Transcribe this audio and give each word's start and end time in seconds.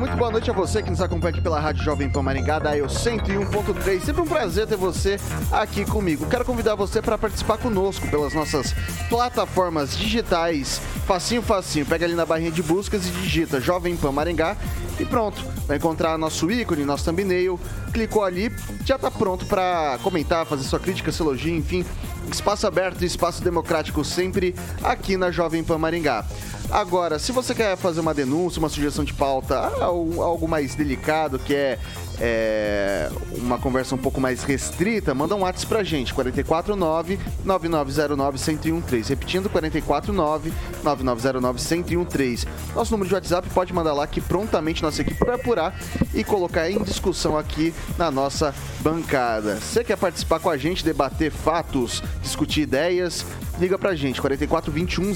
muito 0.00 0.16
boa 0.16 0.30
noite 0.30 0.50
a 0.50 0.54
você 0.54 0.82
que 0.82 0.88
nos 0.88 1.02
acompanha 1.02 1.30
aqui 1.30 1.42
pela 1.42 1.60
Rádio 1.60 1.84
Jovem 1.84 2.08
Pan 2.08 2.22
Maringá, 2.22 2.58
da 2.58 2.74
eu 2.74 2.86
101.3. 2.86 4.00
Sempre 4.00 4.22
um 4.22 4.26
prazer 4.26 4.66
ter 4.66 4.76
você 4.76 5.20
aqui 5.52 5.84
comigo. 5.84 6.24
Quero 6.24 6.42
convidar 6.42 6.74
você 6.74 7.02
para 7.02 7.18
participar 7.18 7.58
conosco 7.58 8.08
pelas 8.08 8.32
nossas 8.32 8.74
plataformas 9.10 9.94
digitais. 9.94 10.80
Facinho, 11.06 11.42
facinho. 11.42 11.84
Pega 11.84 12.06
ali 12.06 12.14
na 12.14 12.24
barrinha 12.24 12.50
de 12.50 12.62
buscas 12.62 13.06
e 13.06 13.10
digita 13.10 13.60
Jovem 13.60 13.94
Pan 13.94 14.10
Maringá 14.10 14.56
e 14.98 15.04
pronto. 15.04 15.44
Vai 15.66 15.76
encontrar 15.76 16.16
nosso 16.16 16.50
ícone, 16.50 16.82
nosso 16.86 17.04
thumbnail. 17.04 17.60
Clicou 17.92 18.24
ali, 18.24 18.50
já 18.86 18.96
está 18.96 19.10
pronto 19.10 19.44
para 19.44 19.98
comentar, 20.02 20.46
fazer 20.46 20.62
sua 20.62 20.80
crítica, 20.80 21.12
seu 21.12 21.26
elogio, 21.26 21.54
enfim. 21.54 21.84
Espaço 22.32 22.66
aberto 22.66 23.02
e 23.02 23.06
espaço 23.06 23.44
democrático 23.44 24.02
sempre 24.02 24.54
aqui 24.82 25.18
na 25.18 25.30
Jovem 25.30 25.62
Pan 25.62 25.76
Maringá. 25.76 26.24
Agora, 26.70 27.18
se 27.18 27.32
você 27.32 27.52
quer 27.52 27.76
fazer 27.76 28.00
uma 28.00 28.14
denúncia, 28.14 28.60
uma 28.60 28.68
sugestão 28.68 29.04
de 29.04 29.12
pauta, 29.12 29.58
algo 29.80 30.46
mais 30.46 30.74
delicado, 30.76 31.38
que 31.38 31.54
é 31.54 31.78
é, 32.20 33.10
uma 33.32 33.58
conversa 33.58 33.94
um 33.94 33.98
pouco 33.98 34.20
mais 34.20 34.42
restrita, 34.44 35.14
manda 35.14 35.34
um 35.34 35.40
WhatsApp 35.40 35.66
pra 35.66 35.82
gente, 35.82 36.14
449-9909-1013. 36.14 39.08
Repetindo, 39.08 39.48
449-9909-1013. 39.48 42.46
Nosso 42.74 42.92
número 42.92 43.08
de 43.08 43.14
WhatsApp 43.14 43.48
pode 43.50 43.72
mandar 43.72 43.94
lá 43.94 44.06
que 44.06 44.20
prontamente 44.20 44.82
nossa 44.82 45.00
equipe 45.00 45.24
vai 45.24 45.36
apurar 45.36 45.74
e 46.14 46.22
colocar 46.22 46.70
em 46.70 46.82
discussão 46.82 47.38
aqui 47.38 47.72
na 47.96 48.10
nossa 48.10 48.54
bancada. 48.80 49.56
Você 49.56 49.82
quer 49.82 49.96
participar 49.96 50.40
com 50.40 50.50
a 50.50 50.58
gente, 50.58 50.84
debater 50.84 51.30
fatos, 51.30 52.02
discutir 52.22 52.62
ideias? 52.62 53.24
Liga 53.58 53.78
pra 53.78 53.94
gente, 53.94 54.20
44 54.20 54.72
21 54.72 55.10
01 55.10 55.14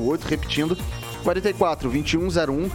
0008, 0.00 0.26
repetindo, 0.26 0.76
44 1.28 1.90
2101 1.90 2.70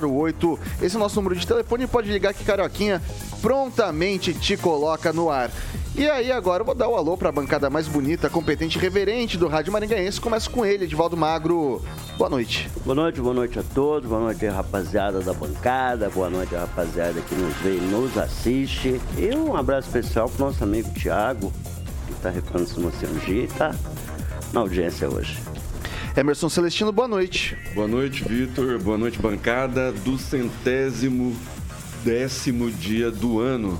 0008. 0.00 0.58
Esse 0.82 0.96
é 0.96 0.98
o 0.98 1.00
nosso 1.00 1.16
número 1.16 1.36
de 1.36 1.46
telefone. 1.46 1.86
Pode 1.86 2.10
ligar 2.10 2.34
que 2.34 2.44
Carioquinha 2.44 3.00
prontamente 3.40 4.34
te 4.34 4.56
coloca 4.56 5.12
no 5.12 5.30
ar. 5.30 5.50
E 5.94 6.10
aí, 6.10 6.30
agora 6.32 6.62
eu 6.62 6.66
vou 6.66 6.74
dar 6.74 6.88
o 6.88 6.96
alô 6.96 7.16
para 7.16 7.28
a 7.28 7.32
bancada 7.32 7.70
mais 7.70 7.88
bonita, 7.88 8.28
competente 8.28 8.76
e 8.76 8.80
reverente 8.80 9.38
do 9.38 9.46
Rádio 9.46 9.72
Maringaense. 9.72 10.20
Começa 10.20 10.50
com 10.50 10.66
ele, 10.66 10.84
Edivaldo 10.84 11.16
Magro. 11.16 11.80
Boa 12.18 12.28
noite. 12.28 12.68
Boa 12.84 12.94
noite, 12.96 13.20
boa 13.20 13.34
noite 13.34 13.58
a 13.60 13.62
todos. 13.62 14.08
Boa 14.08 14.20
noite, 14.20 14.44
rapaziada 14.46 15.20
da 15.20 15.32
bancada. 15.32 16.10
Boa 16.10 16.28
noite, 16.28 16.54
rapaziada 16.54 17.20
que 17.20 17.34
nos 17.34 17.54
vê 17.58 17.76
e 17.76 17.80
nos 17.80 18.18
assiste. 18.18 19.00
E 19.16 19.34
um 19.36 19.56
abraço 19.56 19.86
especial 19.86 20.28
pro 20.28 20.46
nosso 20.46 20.62
amigo 20.64 20.92
Tiago, 20.92 21.52
que 22.06 22.12
está 22.12 22.28
recuperando 22.28 22.76
uma 22.76 22.90
cirurgia 22.90 23.44
e 23.44 23.48
tá 23.48 23.74
na 24.52 24.60
audiência 24.60 25.08
hoje. 25.08 25.55
Emerson 26.16 26.48
Celestino, 26.48 26.90
boa 26.90 27.06
noite. 27.06 27.58
Boa 27.74 27.86
noite, 27.86 28.24
Vitor. 28.24 28.78
Boa 28.78 28.96
noite, 28.96 29.18
bancada 29.18 29.92
do 29.92 30.16
centésimo 30.16 31.36
décimo 32.02 32.70
dia 32.70 33.10
do 33.10 33.38
ano. 33.38 33.78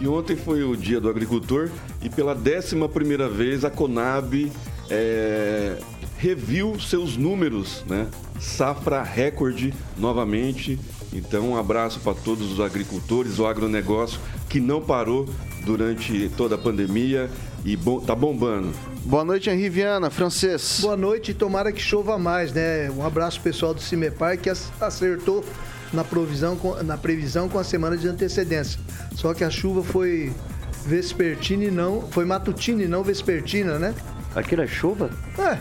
E 0.00 0.08
ontem 0.08 0.34
foi 0.34 0.64
o 0.64 0.76
dia 0.76 1.00
do 1.00 1.08
agricultor 1.08 1.70
e 2.02 2.10
pela 2.10 2.34
décima 2.34 2.88
primeira 2.88 3.28
vez 3.28 3.64
a 3.64 3.70
Conab 3.70 4.50
é, 4.90 5.78
reviu 6.18 6.76
seus 6.80 7.16
números, 7.16 7.84
né? 7.86 8.08
Safra 8.40 9.04
recorde 9.04 9.72
novamente. 9.96 10.80
Então, 11.12 11.50
um 11.50 11.56
abraço 11.56 12.00
para 12.00 12.14
todos 12.14 12.50
os 12.50 12.58
agricultores, 12.58 13.38
o 13.38 13.46
agronegócio 13.46 14.18
que 14.48 14.60
não 14.60 14.80
parou 14.80 15.28
durante 15.64 16.30
toda 16.36 16.54
a 16.54 16.58
pandemia 16.58 17.30
e 17.64 17.76
bom, 17.76 18.00
tá 18.00 18.14
bombando. 18.14 18.72
Boa 19.04 19.24
noite, 19.24 19.50
Henri 19.50 19.68
Viana, 19.68 20.10
francês. 20.10 20.78
Boa 20.80 20.96
noite, 20.96 21.34
tomara 21.34 21.72
que 21.72 21.80
chova 21.80 22.18
mais, 22.18 22.52
né? 22.52 22.90
Um 22.90 23.04
abraço 23.04 23.40
pessoal 23.40 23.74
do 23.74 23.80
Cimepar 23.80 24.38
que 24.38 24.50
acertou 24.80 25.44
na, 25.92 26.04
provisão, 26.04 26.58
na 26.84 26.96
previsão 26.96 27.48
com 27.48 27.58
a 27.58 27.64
semana 27.64 27.96
de 27.96 28.08
antecedência. 28.08 28.80
Só 29.14 29.34
que 29.34 29.44
a 29.44 29.50
chuva 29.50 29.82
foi 29.82 30.32
vespertina 30.84 31.64
e 31.64 31.70
não. 31.70 32.02
Foi 32.10 32.24
matutina 32.24 32.82
e 32.82 32.88
não 32.88 33.02
vespertina, 33.02 33.78
né? 33.78 33.94
Aquilo 34.34 34.62
é 34.62 34.66
chuva? 34.66 35.10
É. 35.38 35.58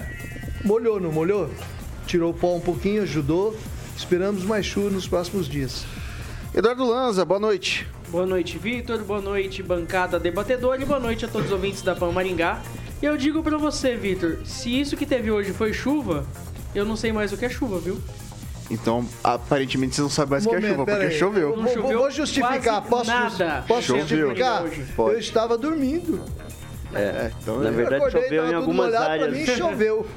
Molhou, 0.63 1.00
não 1.00 1.12
molhou? 1.12 1.50
Tirou 2.06 2.31
o 2.31 2.34
pó 2.34 2.56
um 2.56 2.59
pouquinho, 2.59 3.03
ajudou. 3.03 3.57
Esperamos 3.97 4.44
mais 4.44 4.66
chuva 4.66 4.90
nos 4.90 5.07
próximos 5.07 5.47
dias. 5.47 5.85
Eduardo 6.53 6.85
Lanza, 6.85 7.23
boa 7.23 7.40
noite. 7.40 7.88
Boa 8.15 8.25
noite, 8.25 8.57
Vitor. 8.57 9.03
Boa 9.03 9.19
noite, 9.19 9.61
bancada 9.61 10.17
debatedora. 10.17 10.81
E 10.81 10.85
boa 10.85 11.01
noite 11.01 11.25
a 11.25 11.27
todos 11.27 11.47
os 11.47 11.51
ouvintes 11.51 11.81
da 11.81 11.93
Pan 11.93 12.13
Maringá. 12.13 12.61
E 13.01 13.05
eu 13.05 13.17
digo 13.17 13.43
para 13.43 13.57
você, 13.57 13.97
Vitor, 13.97 14.37
se 14.45 14.79
isso 14.79 14.95
que 14.95 15.05
teve 15.05 15.29
hoje 15.29 15.51
foi 15.51 15.73
chuva, 15.73 16.25
eu 16.73 16.85
não 16.85 16.95
sei 16.95 17.11
mais 17.11 17.33
o 17.33 17.37
que 17.37 17.43
é 17.43 17.49
chuva, 17.49 17.77
viu? 17.77 17.99
Então, 18.71 19.05
aparentemente 19.21 19.95
você 19.95 20.01
não 20.01 20.09
sabe 20.09 20.31
mais 20.31 20.45
o 20.45 20.49
que 20.49 20.55
é 20.55 20.61
chuva, 20.61 20.85
porque 20.85 21.05
aí. 21.07 21.11
choveu. 21.11 21.57
Não 21.57 21.67
choveu 21.67 21.99
vou 21.99 22.09
justificar, 22.09 22.81
posso, 22.83 23.11
nada. 23.11 23.65
posso 23.67 23.97
justificar? 23.97 24.63
Eu 24.97 25.19
estava 25.19 25.57
dormindo. 25.57 26.23
É, 26.93 27.01
é 27.01 27.31
então, 27.41 27.59
na 27.59 27.69
verdade 27.69 28.11
choveu 28.13 28.47
em 28.49 28.53
algumas 28.53 28.93
áreas. 28.93 29.33
Mim, 29.33 29.45
choveu. 29.45 30.07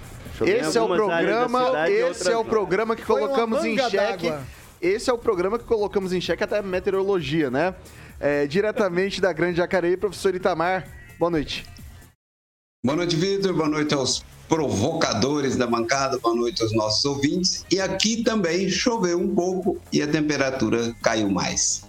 esse 0.42 0.78
é 0.78 0.80
o 0.80 0.86
programa, 0.86 1.66
cidade, 1.66 1.92
esse 1.92 2.30
é 2.30 2.36
o 2.36 2.44
programa 2.44 2.94
que 2.94 3.02
colocamos 3.02 3.64
em 3.64 3.76
xeque. 3.76 4.32
Esse 4.80 5.10
é 5.10 5.12
o 5.12 5.18
programa 5.18 5.58
que 5.58 5.64
colocamos 5.64 6.12
em 6.12 6.20
xeque 6.20 6.44
até 6.44 6.58
a 6.58 6.62
meteorologia, 6.62 7.50
né? 7.50 7.74
É, 8.20 8.46
diretamente 8.46 9.20
da 9.20 9.32
Grande 9.32 9.56
Jacareí, 9.58 9.96
professor 9.96 10.34
Itamar. 10.34 10.86
Boa 11.18 11.30
noite. 11.30 11.66
Boa 12.84 12.96
noite, 12.96 13.16
Vitor. 13.16 13.54
Boa 13.54 13.68
noite 13.68 13.92
aos 13.92 14.24
provocadores 14.48 15.56
da 15.56 15.66
bancada. 15.66 16.18
Boa 16.18 16.34
noite 16.34 16.62
aos 16.62 16.72
nossos 16.72 17.04
ouvintes. 17.04 17.66
E 17.70 17.80
aqui 17.80 18.22
também 18.22 18.68
choveu 18.68 19.18
um 19.18 19.34
pouco 19.34 19.80
e 19.92 20.00
a 20.00 20.06
temperatura 20.06 20.94
caiu 21.02 21.28
mais. 21.28 21.82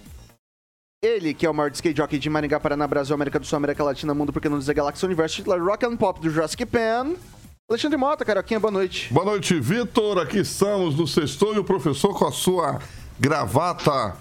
Ele, 1.02 1.32
que 1.32 1.46
é 1.46 1.50
o 1.50 1.54
maior 1.54 1.70
skate 1.70 1.96
jockey 1.96 2.18
de 2.18 2.28
Maringá, 2.28 2.60
Paraná, 2.60 2.86
Brasil, 2.86 3.14
América 3.14 3.38
do 3.38 3.46
Sul, 3.46 3.56
América 3.56 3.82
Latina, 3.82 4.12
Mundo, 4.12 4.32
porque 4.32 4.48
não 4.48 4.58
dizer 4.58 4.74
Galáxia 4.74 5.06
Universo, 5.06 5.36
titular 5.36 5.62
Rock 5.62 5.86
and 5.86 5.96
Pop 5.96 6.20
do 6.20 6.28
Jurassic 6.28 6.66
Pan. 6.66 7.14
Alexandre 7.70 7.96
Mota, 7.96 8.24
Caroquinha, 8.24 8.58
boa 8.58 8.72
noite. 8.72 9.14
Boa 9.14 9.24
noite, 9.24 9.60
Vitor. 9.60 10.18
Aqui 10.18 10.38
estamos 10.38 10.96
no 10.96 11.06
sexto 11.06 11.54
e 11.54 11.58
o 11.60 11.62
professor 11.62 12.12
com 12.18 12.26
a 12.26 12.32
sua 12.32 12.80
gravata 13.18 14.16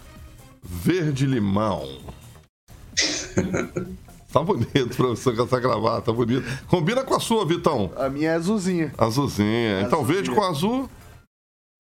verde-limão. 0.62 1.98
Tá 4.32 4.44
bonito, 4.44 4.96
professor, 4.96 5.36
com 5.36 5.42
essa 5.42 5.60
gravata, 5.60 6.02
tá 6.04 6.12
bonito. 6.12 6.46
Combina 6.68 7.04
com 7.04 7.16
a 7.16 7.20
sua, 7.20 7.44
Vitão. 7.48 7.92
A 7.98 8.08
minha 8.10 8.30
é 8.30 8.36
azulzinha. 8.36 8.94
Azulzinha. 8.96 9.82
Então, 9.82 10.02
azulzinha. 10.02 10.06
verde 10.06 10.30
com 10.30 10.44
azul. 10.44 10.90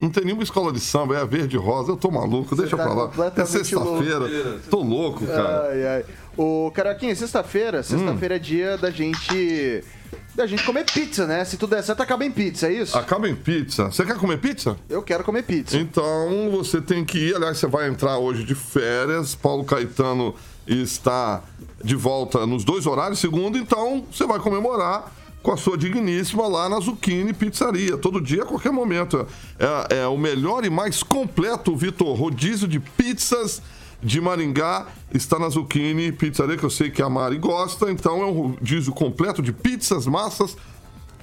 Não 0.01 0.09
tem 0.09 0.25
nenhuma 0.25 0.41
escola 0.41 0.73
de 0.73 0.79
samba, 0.79 1.15
é 1.15 1.21
a 1.21 1.25
verde 1.25 1.57
rosa. 1.57 1.91
Eu 1.91 1.95
tô 1.95 2.09
maluco, 2.09 2.55
Você 2.55 2.63
deixa 2.63 2.75
tá 2.75 2.83
pra 2.83 2.93
lá. 2.95 3.11
É 3.37 3.45
sexta-feira. 3.45 4.59
Tô 4.67 4.81
louco, 4.81 5.27
cara. 5.27 5.69
Ai, 5.69 5.87
ai. 5.87 6.05
Ô, 6.35 6.71
Caraquinha, 6.73 7.15
sexta-feira, 7.15 7.83
sexta-feira 7.83 8.33
hum. 8.33 8.37
é 8.37 8.39
dia 8.39 8.77
da 8.79 8.89
gente. 8.89 9.83
Da 10.35 10.45
gente 10.45 10.63
comer 10.63 10.85
pizza, 10.85 11.25
né? 11.25 11.43
Se 11.43 11.57
tudo 11.57 11.71
der 11.71 11.83
certo, 11.83 12.01
acaba 12.01 12.23
em 12.23 12.31
pizza, 12.31 12.67
é 12.67 12.73
isso? 12.73 12.97
Acaba 12.97 13.27
em 13.27 13.35
pizza. 13.35 13.85
Você 13.85 14.05
quer 14.05 14.15
comer 14.17 14.37
pizza? 14.37 14.77
Eu 14.89 15.01
quero 15.01 15.23
comer 15.23 15.43
pizza. 15.43 15.77
Então 15.77 16.49
você 16.51 16.79
tem 16.79 17.03
que 17.03 17.17
ir. 17.17 17.35
Aliás, 17.35 17.57
você 17.57 17.67
vai 17.67 17.89
entrar 17.89 18.17
hoje 18.17 18.43
de 18.43 18.55
férias. 18.55 19.35
Paulo 19.35 19.65
Caetano 19.65 20.35
está 20.67 21.43
de 21.83 21.95
volta 21.95 22.45
nos 22.45 22.63
dois 22.63 22.85
horários, 22.85 23.19
segundo, 23.19 23.57
então 23.57 24.05
você 24.11 24.25
vai 24.25 24.39
comemorar 24.39 25.11
com 25.41 25.51
a 25.51 25.57
sua 25.57 25.77
digníssima 25.77 26.47
lá 26.47 26.67
na 26.67 26.79
Zucchini 26.79 27.33
Pizzaria. 27.33 27.97
Todo 27.97 28.21
dia, 28.21 28.43
a 28.43 28.45
qualquer 28.45 28.71
momento. 28.71 29.25
É, 29.57 30.01
é 30.01 30.07
o 30.07 30.17
melhor 30.17 30.65
e 30.65 30.69
mais 30.69 31.01
completo, 31.01 31.75
Vitor, 31.75 32.15
rodízio 32.15 32.67
de 32.67 32.79
pizzas 32.79 33.61
de 34.01 34.21
Maringá 34.21 34.87
está 35.13 35.37
na 35.37 35.49
Zucchini 35.49 36.11
Pizzaria, 36.11 36.57
que 36.57 36.63
eu 36.63 36.69
sei 36.69 36.89
que 36.89 37.01
a 37.01 37.09
Mari 37.09 37.37
gosta. 37.37 37.91
Então 37.91 38.21
é 38.21 38.25
um 38.25 38.31
rodízio 38.31 38.93
completo 38.93 39.41
de 39.41 39.51
pizzas, 39.51 40.05
massas 40.05 40.55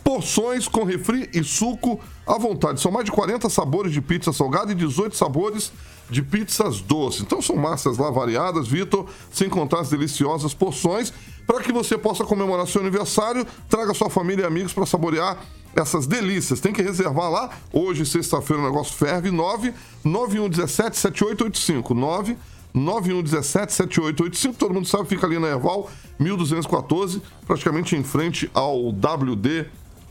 Porções 0.07 0.69
com 0.69 0.85
refri 0.85 1.29
e 1.35 1.43
suco 1.43 1.99
à 2.25 2.39
vontade. 2.39 2.81
São 2.81 2.93
mais 2.93 3.05
de 3.05 3.11
40 3.11 3.51
sabores 3.51 3.93
de 3.93 4.01
pizza 4.01 4.33
salgada 4.33 4.71
e 4.71 4.75
18 4.77 5.17
sabores 5.17 5.73
de 6.09 6.23
pizzas 6.23 6.81
doces. 6.81 7.23
Então 7.23 7.43
são 7.43 7.57
massas 7.57 7.99
lá 7.99 8.09
variadas, 8.09 8.69
Vitor, 8.69 9.07
sem 9.33 9.49
contar 9.49 9.81
as 9.81 9.91
deliciosas 9.91 10.55
porções. 10.55 11.13
Para 11.45 11.61
que 11.61 11.73
você 11.73 11.99
possa 11.99 12.25
comemorar 12.25 12.69
seu 12.69 12.83
aniversário, 12.83 13.45
traga 13.69 13.93
sua 13.95 14.09
família 14.09 14.45
e 14.45 14.47
amigos 14.47 14.73
para 14.73 14.87
saborear 14.87 15.39
essas 15.75 16.07
delícias. 16.07 16.61
Tem 16.61 16.73
que 16.73 16.83
reservar 16.83 17.29
lá. 17.29 17.51
Hoje, 17.73 18.07
sexta-feira, 18.07 18.63
o 18.63 18.65
negócio 18.65 18.95
ferve. 18.95 19.33
9 19.33 19.75
9117 20.05 20.97
7885. 20.99 21.95
9 21.95 22.37
9117 22.77 23.73
7885. 23.73 24.59
Todo 24.59 24.75
mundo 24.75 24.87
sabe, 24.87 25.09
fica 25.09 25.27
ali 25.27 25.39
na 25.39 25.49
Erval 25.49 25.91
1214, 26.19 27.23
praticamente 27.47 27.97
em 27.97 28.03
frente 28.05 28.51
ao 28.53 28.89
WD 28.91 29.67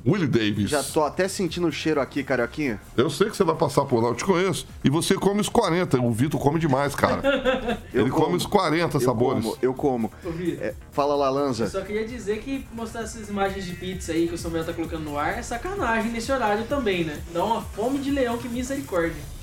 Willie 0.07 0.27
Davis. 0.27 0.69
Já 0.69 0.83
tô 0.83 1.03
até 1.03 1.27
sentindo 1.27 1.65
o 1.65 1.71
cheiro 1.71 2.00
aqui, 2.00 2.23
Carioquinha. 2.23 2.79
Eu 2.95 3.09
sei 3.09 3.27
que 3.27 3.35
você 3.35 3.44
vai 3.44 3.56
passar 3.56 3.85
por 3.85 4.03
lá, 4.03 4.09
eu 4.09 4.15
te 4.15 4.23
conheço. 4.23 4.67
E 4.83 4.89
você 4.89 5.15
come 5.15 5.41
os 5.41 5.50
40. 5.50 6.00
O 6.00 6.12
Vitor 6.12 6.39
come 6.39 6.59
demais, 6.59 6.94
cara. 6.94 7.21
Ele 7.91 8.09
como. 8.12 8.25
come 8.25 8.38
os 8.38 8.45
40 8.45 8.97
Eu 8.97 9.01
sabores. 9.01 9.44
como, 9.44 9.57
eu 9.63 9.73
como. 9.73 10.12
É, 10.62 10.75
fala 10.91 11.15
lá, 11.15 11.27
Eu 11.27 11.33
Lanza. 11.33 11.67
só 11.67 11.81
queria 11.81 12.07
dizer 12.07 12.38
que 12.39 12.67
mostrar 12.71 13.01
essas 13.01 13.29
imagens 13.29 13.65
de 13.65 13.73
pizza 13.73 14.12
aí 14.12 14.27
que 14.27 14.35
o 14.35 14.38
Samuel 14.38 14.63
tá 14.63 14.73
colocando 14.73 15.03
no 15.03 15.17
ar 15.17 15.39
é 15.39 15.41
sacanagem 15.41 16.12
nesse 16.12 16.31
horário 16.31 16.65
também, 16.65 17.03
né? 17.03 17.19
Dá 17.33 17.44
uma 17.44 17.62
fome 17.62 17.97
de 17.97 18.12
leão 18.12 18.38
que 18.38 18.47
misericórdia. 18.47 19.34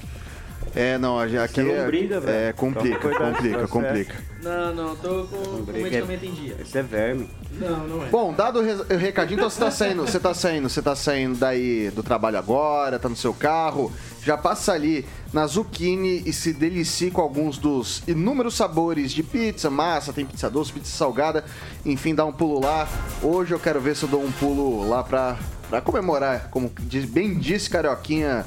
É, 0.75 0.97
não, 0.97 1.19
aqui 1.19 1.61
é, 1.61 1.87
briga, 1.87 2.19
velho. 2.21 2.49
é 2.49 2.53
complica, 2.53 2.99
cuidado 2.99 3.35
complica, 3.35 3.69
complica. 3.69 4.15
Não, 4.43 4.75
não, 4.75 4.97
tô 4.97 5.25
com, 5.25 5.65
com 5.67 5.73
medicamento 5.73 6.25
em 6.25 6.33
dia. 6.33 6.57
Esse 6.61 6.79
é 6.79 6.83
verme. 6.83 7.29
Não, 7.61 7.87
não 7.87 8.03
é. 8.05 8.09
Bom, 8.09 8.33
dado 8.33 8.59
o 8.61 8.63
re- 8.63 8.95
o 8.95 8.99
recadinho, 8.99 9.37
então 9.39 9.51
você 9.51 9.61
tá 9.61 9.71
saindo, 9.71 10.03
você 10.07 10.19
tá 10.19 10.33
saindo, 10.35 10.69
você 10.71 10.81
tá 10.83 10.97
saindo 10.97 11.39
daí 11.39 11.91
do 11.91 12.03
trabalho 12.03 12.39
agora, 12.39 12.99
tá 12.99 13.09
no 13.09 13.15
seu 13.15 13.35
carro, 13.35 13.93
já 14.25 14.37
passa 14.39 14.73
ali 14.73 15.05
na 15.33 15.47
Zucchini 15.47 16.23
e 16.25 16.33
se 16.33 16.53
delicie 16.55 17.11
com 17.11 17.21
alguns 17.21 17.59
dos 17.59 18.03
inúmeros 18.09 18.55
sabores 18.55 19.13
de 19.13 19.23
pizza, 19.23 19.69
massa, 19.71 20.13
tem 20.13 20.25
pizza 20.25 20.49
doce, 20.51 20.73
pizza 20.73 20.97
salgada, 20.97 21.45
enfim, 21.85 22.15
dá 22.15 22.25
um 22.25 22.33
pulo 22.33 22.59
lá. 22.61 22.89
Hoje 23.23 23.53
eu 23.53 23.61
quero 23.61 23.79
ver 23.81 23.95
se 23.95 24.05
eu 24.05 24.09
dou 24.09 24.25
um 24.25 24.33
pulo 24.33 24.89
lá 24.89 25.05
pra, 25.05 25.39
pra 25.69 25.81
comemorar, 25.83 26.49
como 26.51 26.73
diz- 26.81 27.05
bem 27.05 27.35
disse 27.39 27.69
Carioquinha, 27.71 28.45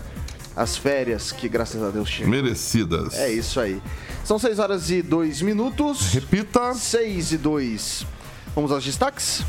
as 0.55 0.77
férias 0.77 1.31
que 1.31 1.49
graças 1.49 1.83
a 1.83 1.89
Deus 1.89 2.09
chegam. 2.09 2.31
Merecidas. 2.31 3.13
É 3.15 3.31
isso 3.31 3.59
aí. 3.59 3.81
São 4.23 4.39
6 4.39 4.59
horas 4.59 4.89
e 4.89 5.01
2 5.01 5.41
minutos. 5.41 6.13
Repita. 6.13 6.73
6 6.73 7.33
e 7.33 7.37
2. 7.37 8.05
Vamos 8.55 8.71
aos 8.71 8.83
destaques? 8.83 9.43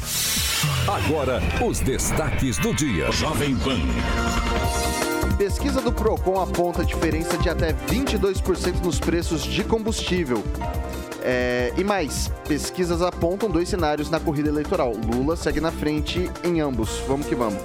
Agora, 0.88 1.40
os 1.64 1.80
destaques 1.80 2.58
do 2.58 2.74
dia. 2.74 3.10
Jovem 3.12 3.56
Pan. 3.56 3.78
Pesquisa 5.38 5.80
do 5.80 5.92
Procon 5.92 6.40
aponta 6.40 6.84
diferença 6.84 7.36
de 7.38 7.48
até 7.48 7.72
22% 7.72 8.82
nos 8.82 8.98
preços 8.98 9.44
de 9.44 9.62
combustível. 9.62 10.42
É, 11.22 11.72
e 11.76 11.84
mais, 11.84 12.30
pesquisas 12.48 13.02
apontam 13.02 13.50
dois 13.50 13.68
cenários 13.68 14.08
na 14.08 14.18
corrida 14.18 14.48
eleitoral. 14.48 14.92
Lula 14.92 15.36
segue 15.36 15.60
na 15.60 15.70
frente 15.70 16.30
em 16.42 16.60
ambos. 16.60 17.00
Vamos 17.06 17.26
que 17.26 17.34
vamos. 17.34 17.60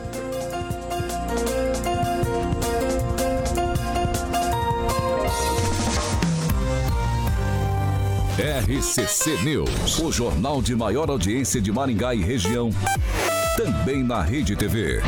RCC 8.41 9.43
News, 9.43 9.99
o 9.99 10.11
jornal 10.11 10.63
de 10.63 10.75
maior 10.75 11.11
audiência 11.11 11.61
de 11.61 11.71
Maringá 11.71 12.15
e 12.15 12.23
região. 12.23 12.71
Também 13.55 14.03
na 14.03 14.23
Rede 14.23 14.55
TV. 14.55 14.99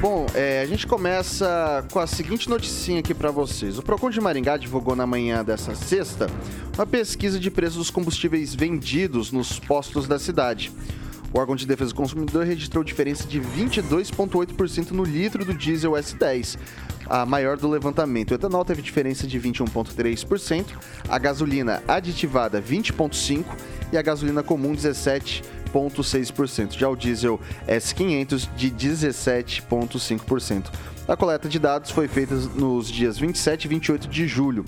Bom, 0.00 0.24
é, 0.36 0.60
a 0.60 0.66
gente 0.66 0.86
começa 0.86 1.84
com 1.90 1.98
a 1.98 2.06
seguinte 2.06 2.48
noticinha 2.48 3.00
aqui 3.00 3.12
para 3.12 3.32
vocês. 3.32 3.76
O 3.76 3.82
Procon 3.82 4.08
de 4.08 4.20
Maringá 4.20 4.56
divulgou 4.56 4.94
na 4.94 5.04
manhã 5.04 5.42
dessa 5.42 5.74
sexta 5.74 6.28
uma 6.76 6.86
pesquisa 6.86 7.40
de 7.40 7.50
preços 7.50 7.78
dos 7.78 7.90
combustíveis 7.90 8.54
vendidos 8.54 9.32
nos 9.32 9.58
postos 9.58 10.06
da 10.06 10.16
cidade. 10.16 10.70
O 11.34 11.40
órgão 11.40 11.56
de 11.56 11.66
defesa 11.66 11.90
do 11.90 11.96
consumidor 11.96 12.46
registrou 12.46 12.84
diferença 12.84 13.26
de 13.26 13.40
22,8% 13.40 14.92
no 14.92 15.02
litro 15.02 15.44
do 15.44 15.52
diesel 15.52 15.90
S10, 15.90 16.56
a 17.06 17.26
maior 17.26 17.56
do 17.56 17.68
levantamento. 17.68 18.32
O 18.32 18.34
etanol 18.34 18.64
teve 18.64 18.82
diferença 18.82 19.26
de 19.26 19.40
21,3%, 19.40 20.66
a 21.08 21.18
gasolina 21.18 21.82
aditivada 21.86 22.62
20,5% 22.62 23.44
e 23.92 23.98
a 23.98 24.02
gasolina 24.02 24.42
comum 24.42 24.74
17,6%. 24.74 26.78
Já 26.78 26.88
o 26.88 26.96
diesel 26.96 27.38
S500 27.68 28.48
de 28.56 28.70
17,5%. 28.70 30.70
A 31.06 31.14
coleta 31.16 31.50
de 31.50 31.58
dados 31.58 31.90
foi 31.90 32.08
feita 32.08 32.34
nos 32.34 32.88
dias 32.88 33.18
27 33.18 33.66
e 33.66 33.68
28 33.68 34.08
de 34.08 34.26
julho, 34.26 34.64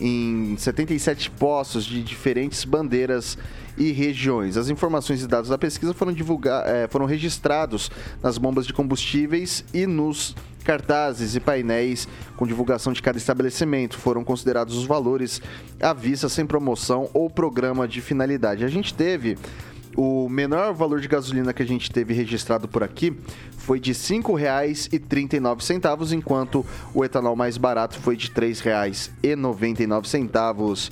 em 0.00 0.54
77 0.56 1.32
postos 1.32 1.84
de 1.84 2.00
diferentes 2.00 2.64
bandeiras 2.64 3.36
e 3.76 3.90
regiões. 3.90 4.56
As 4.56 4.68
informações 4.68 5.20
e 5.20 5.26
dados 5.26 5.50
da 5.50 5.58
pesquisa 5.58 5.92
foram, 5.92 6.12
divulga- 6.12 6.62
eh, 6.64 6.86
foram 6.88 7.06
registrados 7.06 7.90
nas 8.22 8.38
bombas 8.38 8.68
de 8.68 8.72
combustíveis 8.72 9.64
e 9.74 9.84
nos 9.84 10.36
cartazes 10.62 11.34
e 11.34 11.40
painéis 11.40 12.06
com 12.36 12.46
divulgação 12.46 12.92
de 12.92 13.02
cada 13.02 13.18
estabelecimento. 13.18 13.98
Foram 13.98 14.22
considerados 14.22 14.76
os 14.76 14.84
valores 14.84 15.42
à 15.80 15.92
vista 15.92 16.28
sem 16.28 16.46
promoção 16.46 17.10
ou 17.12 17.28
programa 17.28 17.88
de 17.88 18.00
finalidade. 18.00 18.64
A 18.64 18.68
gente 18.68 18.94
teve 18.94 19.36
o 20.00 20.28
menor 20.30 20.72
valor 20.72 20.98
de 21.00 21.08
gasolina 21.08 21.52
que 21.52 21.62
a 21.62 21.66
gente 21.66 21.90
teve 21.92 22.14
registrado 22.14 22.66
por 22.66 22.82
aqui 22.82 23.14
foi 23.58 23.78
de 23.78 23.92
R$ 23.92 23.98
5,39, 23.98 26.12
enquanto 26.16 26.64
o 26.94 27.04
etanol 27.04 27.36
mais 27.36 27.58
barato 27.58 27.98
foi 27.98 28.16
de 28.16 28.28
R$ 28.28 28.32
3,99. 28.34 30.90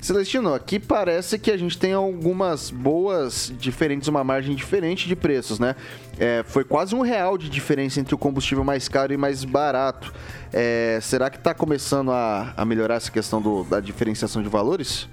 Celestino, 0.00 0.54
aqui 0.54 0.78
parece 0.78 1.36
que 1.38 1.50
a 1.50 1.56
gente 1.56 1.76
tem 1.78 1.94
algumas 1.94 2.70
boas 2.70 3.50
diferentes, 3.58 4.06
uma 4.06 4.22
margem 4.22 4.54
diferente 4.54 5.08
de 5.08 5.16
preços, 5.16 5.58
né? 5.58 5.74
É, 6.18 6.44
foi 6.46 6.62
quase 6.62 6.94
um 6.94 7.00
real 7.00 7.38
de 7.38 7.48
diferença 7.48 7.98
entre 8.00 8.14
o 8.14 8.18
combustível 8.18 8.62
mais 8.62 8.86
caro 8.86 9.14
e 9.14 9.16
mais 9.16 9.42
barato. 9.44 10.12
É, 10.52 10.98
será 11.02 11.30
que 11.30 11.38
está 11.38 11.54
começando 11.54 12.12
a, 12.12 12.52
a 12.56 12.64
melhorar 12.66 12.96
essa 12.96 13.10
questão 13.10 13.40
do- 13.40 13.64
da 13.64 13.80
diferenciação 13.80 14.42
de 14.42 14.48
valores? 14.48 15.08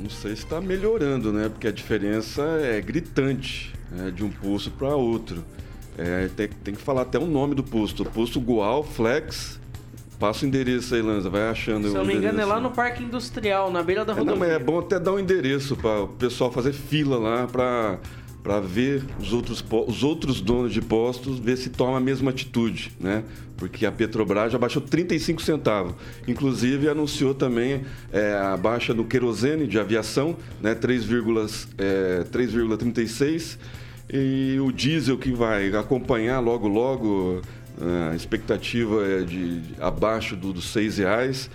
É, 0.00 0.02
não 0.02 0.10
sei 0.10 0.34
se 0.34 0.44
está 0.44 0.60
melhorando, 0.60 1.32
né? 1.32 1.48
Porque 1.48 1.68
a 1.68 1.72
diferença 1.72 2.42
é 2.42 2.80
gritante 2.80 3.72
né, 3.90 4.10
de 4.10 4.24
um 4.24 4.30
posto 4.30 4.70
para 4.70 4.94
outro. 4.94 5.44
É, 5.98 6.28
tem, 6.34 6.48
tem 6.48 6.74
que 6.74 6.80
falar 6.80 7.02
até 7.02 7.18
o 7.18 7.26
nome 7.26 7.54
do 7.54 7.62
posto. 7.62 8.04
Posto 8.04 8.40
Gual 8.40 8.82
Flex. 8.82 9.60
Passa 10.18 10.44
o 10.44 10.48
endereço 10.48 10.94
aí, 10.94 11.02
Lanza. 11.02 11.30
Vai 11.30 11.48
achando 11.48 11.88
Se 11.88 11.94
eu 11.94 11.98
não 12.00 12.04
me 12.04 12.14
engano, 12.14 12.40
é 12.40 12.44
lá 12.44 12.60
no 12.60 12.70
Parque 12.70 13.02
Industrial, 13.02 13.70
na 13.72 13.82
beira 13.82 14.04
da 14.04 14.12
É, 14.12 14.16
não, 14.16 14.24
rodovia. 14.24 14.48
mas 14.48 14.56
é 14.56 14.58
bom 14.58 14.78
até 14.78 14.98
dar 15.00 15.12
um 15.12 15.18
endereço 15.18 15.76
para 15.76 16.02
o 16.02 16.08
pessoal 16.08 16.52
fazer 16.52 16.72
fila 16.72 17.18
lá 17.18 17.46
para 17.46 17.98
para 18.42 18.60
ver 18.60 19.04
os 19.18 19.32
outros, 19.32 19.64
os 19.86 20.02
outros 20.02 20.40
donos 20.40 20.72
de 20.72 20.80
postos, 20.80 21.38
ver 21.38 21.56
se 21.56 21.70
toma 21.70 21.98
a 21.98 22.00
mesma 22.00 22.30
atitude, 22.30 22.92
né? 22.98 23.22
Porque 23.56 23.84
a 23.84 23.92
Petrobras 23.92 24.52
já 24.52 24.58
baixou 24.58 24.80
35 24.80 25.42
centavos. 25.42 25.94
Inclusive 26.26 26.88
anunciou 26.88 27.34
também 27.34 27.82
é, 28.10 28.32
a 28.32 28.56
baixa 28.56 28.94
no 28.94 29.04
querosene 29.04 29.66
de 29.66 29.78
aviação, 29.78 30.36
né? 30.62 30.74
3,36 30.74 31.68
é, 31.78 32.24
3,36 32.32 33.58
e 34.12 34.58
o 34.58 34.72
diesel 34.72 35.18
que 35.18 35.30
vai 35.32 35.74
acompanhar 35.76 36.40
logo 36.40 36.66
logo 36.66 37.42
a 38.10 38.14
expectativa 38.14 39.06
é 39.06 39.22
de, 39.22 39.60
de 39.60 39.82
abaixo 39.82 40.36
do, 40.36 40.52
dos 40.52 40.70
seis 40.70 40.98
reais. 40.98 41.50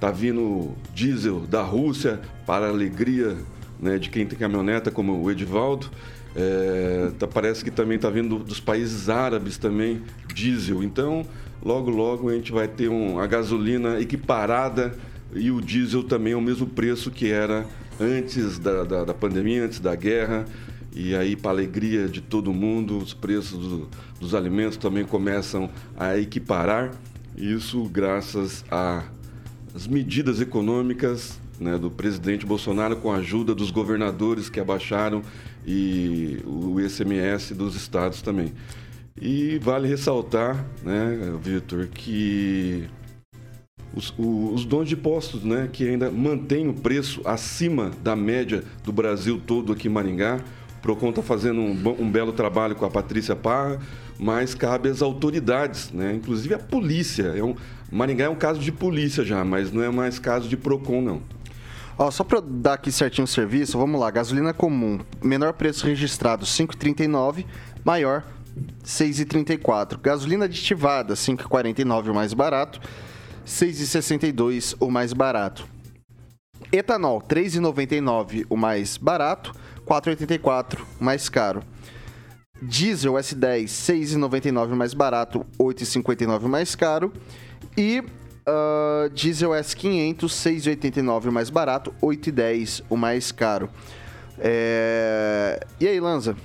Tá 0.00 0.10
vindo 0.10 0.74
diesel 0.94 1.40
da 1.40 1.62
Rússia 1.62 2.20
para 2.46 2.68
alegria 2.68 3.36
né, 3.80 3.98
de 3.98 4.08
quem 4.08 4.24
tem 4.26 4.38
caminhoneta, 4.38 4.90
como 4.90 5.20
o 5.20 5.30
Edivaldo. 5.30 5.90
É, 6.36 7.10
tá- 7.18 7.26
parece 7.26 7.64
que 7.64 7.70
também 7.70 7.96
está 7.96 8.10
vindo 8.10 8.38
dos 8.38 8.60
países 8.60 9.08
árabes 9.08 9.56
também 9.58 10.02
diesel. 10.32 10.82
Então, 10.82 11.26
logo 11.64 11.90
logo 11.90 12.28
a 12.28 12.34
gente 12.34 12.52
vai 12.52 12.68
ter 12.68 12.88
um, 12.88 13.18
a 13.18 13.26
gasolina 13.26 14.00
equiparada 14.00 14.94
e 15.34 15.50
o 15.50 15.60
diesel 15.60 16.02
também 16.02 16.32
ao 16.34 16.40
mesmo 16.40 16.66
preço 16.66 17.10
que 17.10 17.30
era 17.30 17.66
antes 18.00 18.58
da, 18.58 18.84
da, 18.84 19.04
da 19.04 19.14
pandemia, 19.14 19.64
antes 19.64 19.80
da 19.80 19.94
guerra. 19.94 20.44
E 20.94 21.14
aí, 21.14 21.36
para 21.36 21.50
alegria 21.50 22.08
de 22.08 22.20
todo 22.20 22.52
mundo, 22.52 22.98
os 22.98 23.12
preços 23.14 23.58
do- 23.58 23.88
dos 24.20 24.34
alimentos 24.34 24.76
também 24.78 25.04
começam 25.04 25.68
a 25.96 26.16
equiparar. 26.18 26.92
Isso 27.36 27.84
graças 27.84 28.64
às 28.70 29.86
medidas 29.86 30.40
econômicas 30.40 31.38
né, 31.60 31.76
do 31.76 31.90
presidente 31.90 32.46
Bolsonaro, 32.46 32.96
com 32.96 33.12
a 33.12 33.16
ajuda 33.16 33.54
dos 33.54 33.70
governadores 33.70 34.48
que 34.48 34.58
abaixaram 34.60 35.22
e 35.70 36.40
o 36.46 36.80
ICMS 36.80 37.52
dos 37.52 37.76
estados 37.76 38.22
também. 38.22 38.54
E 39.20 39.58
vale 39.58 39.86
ressaltar, 39.86 40.64
né, 40.82 41.36
Vitor, 41.42 41.88
que 41.88 42.88
os, 43.94 44.14
os 44.16 44.64
donos 44.64 44.88
de 44.88 44.96
postos, 44.96 45.44
né, 45.44 45.68
que 45.70 45.86
ainda 45.86 46.10
mantêm 46.10 46.68
o 46.68 46.72
preço 46.72 47.20
acima 47.22 47.90
da 48.02 48.16
média 48.16 48.64
do 48.82 48.90
Brasil 48.90 49.42
todo 49.46 49.70
aqui 49.70 49.88
em 49.88 49.90
Maringá. 49.90 50.40
O 50.78 50.80
PROCON 50.80 51.10
está 51.10 51.20
fazendo 51.20 51.60
um, 51.60 51.96
um 52.00 52.10
belo 52.10 52.32
trabalho 52.32 52.74
com 52.74 52.86
a 52.86 52.90
Patrícia 52.90 53.36
Parra, 53.36 53.78
mas 54.18 54.54
cabe 54.54 54.88
às 54.88 55.02
autoridades, 55.02 55.92
né? 55.92 56.14
inclusive 56.14 56.54
a 56.54 56.58
polícia. 56.58 57.24
É 57.36 57.44
um, 57.44 57.54
Maringá 57.92 58.24
é 58.24 58.28
um 58.30 58.36
caso 58.36 58.60
de 58.60 58.72
polícia 58.72 59.22
já, 59.22 59.44
mas 59.44 59.70
não 59.70 59.82
é 59.82 59.90
mais 59.90 60.18
caso 60.18 60.48
de 60.48 60.56
PROCON, 60.56 61.02
não. 61.02 61.22
Ó, 61.98 62.12
só 62.12 62.22
pra 62.22 62.40
dar 62.40 62.74
aqui 62.74 62.92
certinho 62.92 63.24
o 63.24 63.28
serviço, 63.28 63.76
vamos 63.76 64.00
lá. 64.00 64.08
Gasolina 64.08 64.54
comum, 64.54 65.00
menor 65.20 65.52
preço 65.54 65.84
registrado, 65.84 66.46
5,39. 66.46 67.44
Maior, 67.84 68.22
6,34. 68.84 69.98
Gasolina 70.00 70.44
aditivada, 70.44 71.14
5,49 71.14 72.10
o 72.10 72.14
mais 72.14 72.32
barato. 72.32 72.80
6,62 73.44 74.76
o 74.78 74.90
mais 74.90 75.12
barato. 75.12 75.66
Etanol, 76.70 77.20
3,99 77.20 78.46
o 78.48 78.56
mais 78.56 78.96
barato. 78.96 79.52
4,84 79.84 80.78
o 81.00 81.04
mais 81.04 81.28
caro. 81.28 81.64
Diesel 82.62 83.14
S10, 83.14 83.64
6,99 83.64 84.72
o 84.72 84.76
mais 84.76 84.94
barato, 84.94 85.46
8,59 85.58 86.44
o 86.44 86.48
mais 86.48 86.76
caro. 86.76 87.12
E 87.76 88.04
ah, 88.48 89.08
Diesel 89.12 89.50
S500, 89.50 90.24
6,89 90.24 91.26
o 91.28 91.32
mais 91.32 91.50
barato, 91.50 91.94
8,10 92.02 92.82
o 92.88 92.96
mais 92.96 93.30
caro. 93.30 93.68
É, 94.38 95.60
E 95.78 95.86
aí, 95.86 96.00
Lanza? 96.00 96.36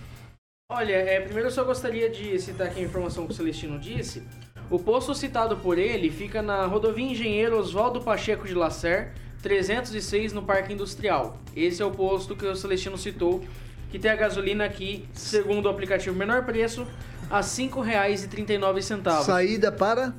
Olha, 0.71 0.93
é, 0.93 1.19
primeiro 1.21 1.47
eu 1.47 1.51
só 1.51 1.63
gostaria 1.63 2.09
de 2.09 2.37
citar 2.39 2.67
aqui 2.67 2.79
a 2.79 2.83
informação 2.83 3.25
que 3.25 3.31
o 3.31 3.35
Celestino 3.35 3.79
disse. 3.79 4.23
O 4.69 4.79
posto 4.79 5.13
citado 5.13 5.57
por 5.57 5.77
ele 5.77 6.09
fica 6.09 6.41
na 6.41 6.65
rodovia 6.65 7.05
Engenheiro 7.05 7.57
Oswaldo 7.59 8.01
Pacheco 8.01 8.47
de 8.47 8.55
Lacer, 8.55 9.13
306, 9.43 10.33
no 10.33 10.41
Parque 10.41 10.73
Industrial. 10.73 11.37
Esse 11.55 11.81
é 11.81 11.85
o 11.85 11.91
posto 11.91 12.35
que 12.35 12.45
o 12.45 12.55
Celestino 12.55 12.97
citou, 12.97 13.43
que 13.91 13.99
tem 13.99 14.09
a 14.09 14.15
gasolina 14.15 14.65
aqui, 14.65 15.05
segundo 15.13 15.67
o 15.67 15.69
aplicativo 15.69 16.15
menor 16.15 16.43
preço, 16.43 16.87
a 17.29 17.37
R$ 17.37 17.43
5,39. 17.43 19.23
Saída 19.23 19.71
para. 19.71 20.13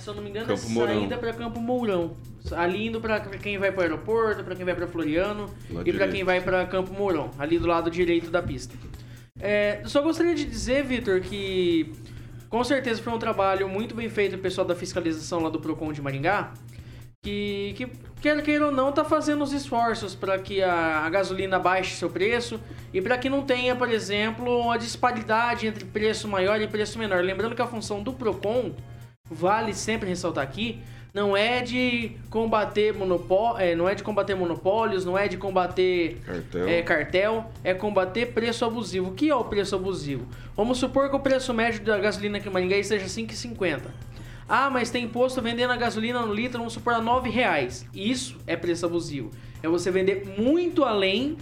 Se 0.00 0.08
eu 0.08 0.14
não 0.14 0.22
me 0.22 0.30
engano, 0.30 0.46
Campo 0.46 0.66
é 0.66 0.68
Mourão. 0.68 0.94
saída 0.94 1.18
para 1.18 1.32
Campo 1.32 1.60
Mourão. 1.60 2.16
Ali 2.52 2.86
indo 2.86 3.00
para 3.00 3.20
quem 3.20 3.58
vai 3.58 3.72
para 3.72 3.80
o 3.80 3.82
aeroporto, 3.82 4.44
para 4.44 4.54
quem 4.54 4.64
vai 4.64 4.74
para 4.74 4.86
Floriano 4.86 5.48
Lá 5.70 5.82
e 5.84 5.92
para 5.92 6.08
quem 6.08 6.22
vai 6.24 6.40
para 6.40 6.66
Campo 6.66 6.92
Mourão, 6.92 7.30
ali 7.38 7.58
do 7.58 7.66
lado 7.66 7.90
direito 7.90 8.30
da 8.30 8.42
pista. 8.42 8.74
É, 9.40 9.82
só 9.84 10.00
gostaria 10.02 10.34
de 10.34 10.44
dizer, 10.44 10.84
Vitor, 10.84 11.20
que 11.20 11.92
com 12.48 12.62
certeza 12.62 13.02
foi 13.02 13.12
um 13.12 13.18
trabalho 13.18 13.68
muito 13.68 13.94
bem 13.94 14.08
feito 14.08 14.36
do 14.36 14.38
pessoal 14.38 14.66
da 14.66 14.76
fiscalização 14.76 15.40
lá 15.40 15.50
do 15.50 15.58
Procon 15.58 15.92
de 15.92 16.00
Maringá, 16.00 16.52
que, 17.20 17.74
que 17.76 17.88
quer 18.20 18.40
queira 18.42 18.66
ou 18.66 18.72
não, 18.72 18.92
tá 18.92 19.04
fazendo 19.04 19.42
os 19.42 19.52
esforços 19.52 20.14
para 20.14 20.38
que 20.38 20.62
a, 20.62 21.00
a 21.04 21.10
gasolina 21.10 21.58
baixe 21.58 21.96
seu 21.96 22.08
preço 22.08 22.60
e 22.92 23.02
para 23.02 23.18
que 23.18 23.28
não 23.28 23.42
tenha, 23.42 23.74
por 23.74 23.90
exemplo, 23.90 24.60
uma 24.60 24.76
disparidade 24.76 25.66
entre 25.66 25.84
preço 25.84 26.28
maior 26.28 26.60
e 26.60 26.68
preço 26.68 26.98
menor. 26.98 27.24
Lembrando 27.24 27.56
que 27.56 27.62
a 27.62 27.66
função 27.66 28.02
do 28.02 28.12
Procon, 28.12 28.72
vale 29.30 29.72
sempre 29.72 30.08
ressaltar 30.08 30.44
aqui, 30.44 30.80
não 31.12 31.36
é 31.36 31.62
de 31.62 32.12
combater 32.28 32.92
monopó 32.92 33.56
é, 33.58 33.74
não 33.74 33.88
é 33.88 33.94
de 33.94 34.02
combater 34.02 34.34
monopólios, 34.34 35.04
não 35.04 35.16
é 35.16 35.28
de 35.28 35.36
combater 35.36 36.18
Cartel. 36.24 36.68
é, 36.68 36.82
cartel, 36.82 37.50
é 37.62 37.72
combater 37.72 38.32
preço 38.32 38.64
abusivo. 38.64 39.10
O 39.10 39.14
que 39.14 39.30
é 39.30 39.34
o 39.34 39.44
preço 39.44 39.76
abusivo? 39.76 40.26
Vamos 40.56 40.78
supor 40.78 41.08
que 41.08 41.16
o 41.16 41.20
preço 41.20 41.54
médio 41.54 41.82
da 41.84 41.98
gasolina 41.98 42.38
aqui 42.38 42.48
em 42.48 42.52
Maringá 42.52 42.82
seja 42.82 43.04
R$ 43.04 43.10
5,50. 43.10 43.80
Ah, 44.46 44.68
mas 44.68 44.90
tem 44.90 45.04
imposto 45.04 45.40
vendendo 45.40 45.72
a 45.72 45.76
gasolina 45.76 46.20
no 46.20 46.34
litro, 46.34 46.58
vamos 46.58 46.74
supor, 46.74 46.94
a 46.94 47.00
9 47.00 47.30
reais. 47.30 47.86
Isso 47.94 48.36
é 48.46 48.56
preço 48.56 48.84
abusivo. 48.84 49.30
É 49.62 49.68
você 49.68 49.90
vender 49.90 50.34
muito 50.36 50.84
além 50.84 51.38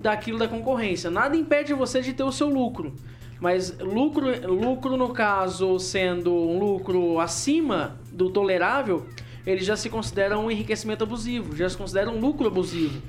daquilo 0.00 0.38
da 0.38 0.48
concorrência. 0.48 1.10
Nada 1.10 1.36
impede 1.36 1.74
você 1.74 2.00
de 2.00 2.14
ter 2.14 2.22
o 2.22 2.32
seu 2.32 2.48
lucro. 2.48 2.94
Mas 3.40 3.76
lucro, 3.78 4.26
lucro 4.52 4.96
no 4.96 5.10
caso, 5.10 5.78
sendo 5.78 6.32
um 6.32 6.58
lucro 6.58 7.20
acima 7.20 7.98
do 8.10 8.30
tolerável, 8.30 9.06
ele 9.46 9.62
já 9.62 9.76
se 9.76 9.90
considera 9.90 10.38
um 10.38 10.50
enriquecimento 10.50 11.04
abusivo, 11.04 11.54
já 11.54 11.68
se 11.68 11.76
considera 11.76 12.10
um 12.10 12.18
lucro 12.18 12.46
abusivo. 12.46 13.00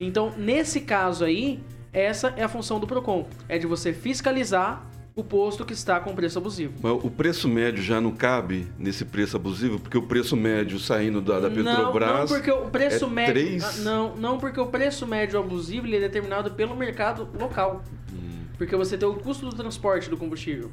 Então, 0.00 0.32
nesse 0.36 0.80
caso 0.80 1.24
aí, 1.24 1.60
essa 1.92 2.34
é 2.36 2.42
a 2.42 2.48
função 2.48 2.80
do 2.80 2.86
PROCON. 2.86 3.26
É 3.48 3.56
de 3.58 3.66
você 3.66 3.92
fiscalizar 3.92 4.84
o 5.14 5.22
posto 5.22 5.64
que 5.64 5.74
está 5.74 6.00
com 6.00 6.14
preço 6.14 6.38
abusivo. 6.38 6.72
Mas 6.82 6.92
o 7.04 7.10
preço 7.10 7.46
médio 7.46 7.82
já 7.82 8.00
não 8.00 8.10
cabe 8.12 8.66
nesse 8.78 9.04
preço 9.04 9.36
abusivo, 9.36 9.78
porque 9.78 9.96
o 9.98 10.02
preço 10.02 10.34
médio 10.36 10.78
saindo 10.78 11.20
da, 11.20 11.38
da 11.38 11.50
Petrobras. 11.50 12.08
Não, 12.08 12.18
não 12.20 12.26
porque 12.26 12.50
o 12.50 12.70
preço 12.70 13.04
é 13.04 13.08
médio. 13.08 13.32
três- 13.34 13.62
Ah, 13.62 13.82
Não, 13.82 14.16
não 14.16 14.38
porque 14.38 14.58
o 14.58 14.66
preço 14.66 15.06
médio 15.06 15.38
abusivo 15.38 15.86
ele 15.86 15.96
é 15.96 16.00
determinado 16.00 16.50
pelo 16.52 16.74
mercado 16.74 17.28
local. 17.38 17.84
Hum. 18.10 18.31
Porque 18.58 18.76
você 18.76 18.96
tem 18.96 19.08
o 19.08 19.14
custo 19.14 19.46
do 19.48 19.54
transporte 19.56 20.08
do 20.10 20.16
combustível. 20.16 20.70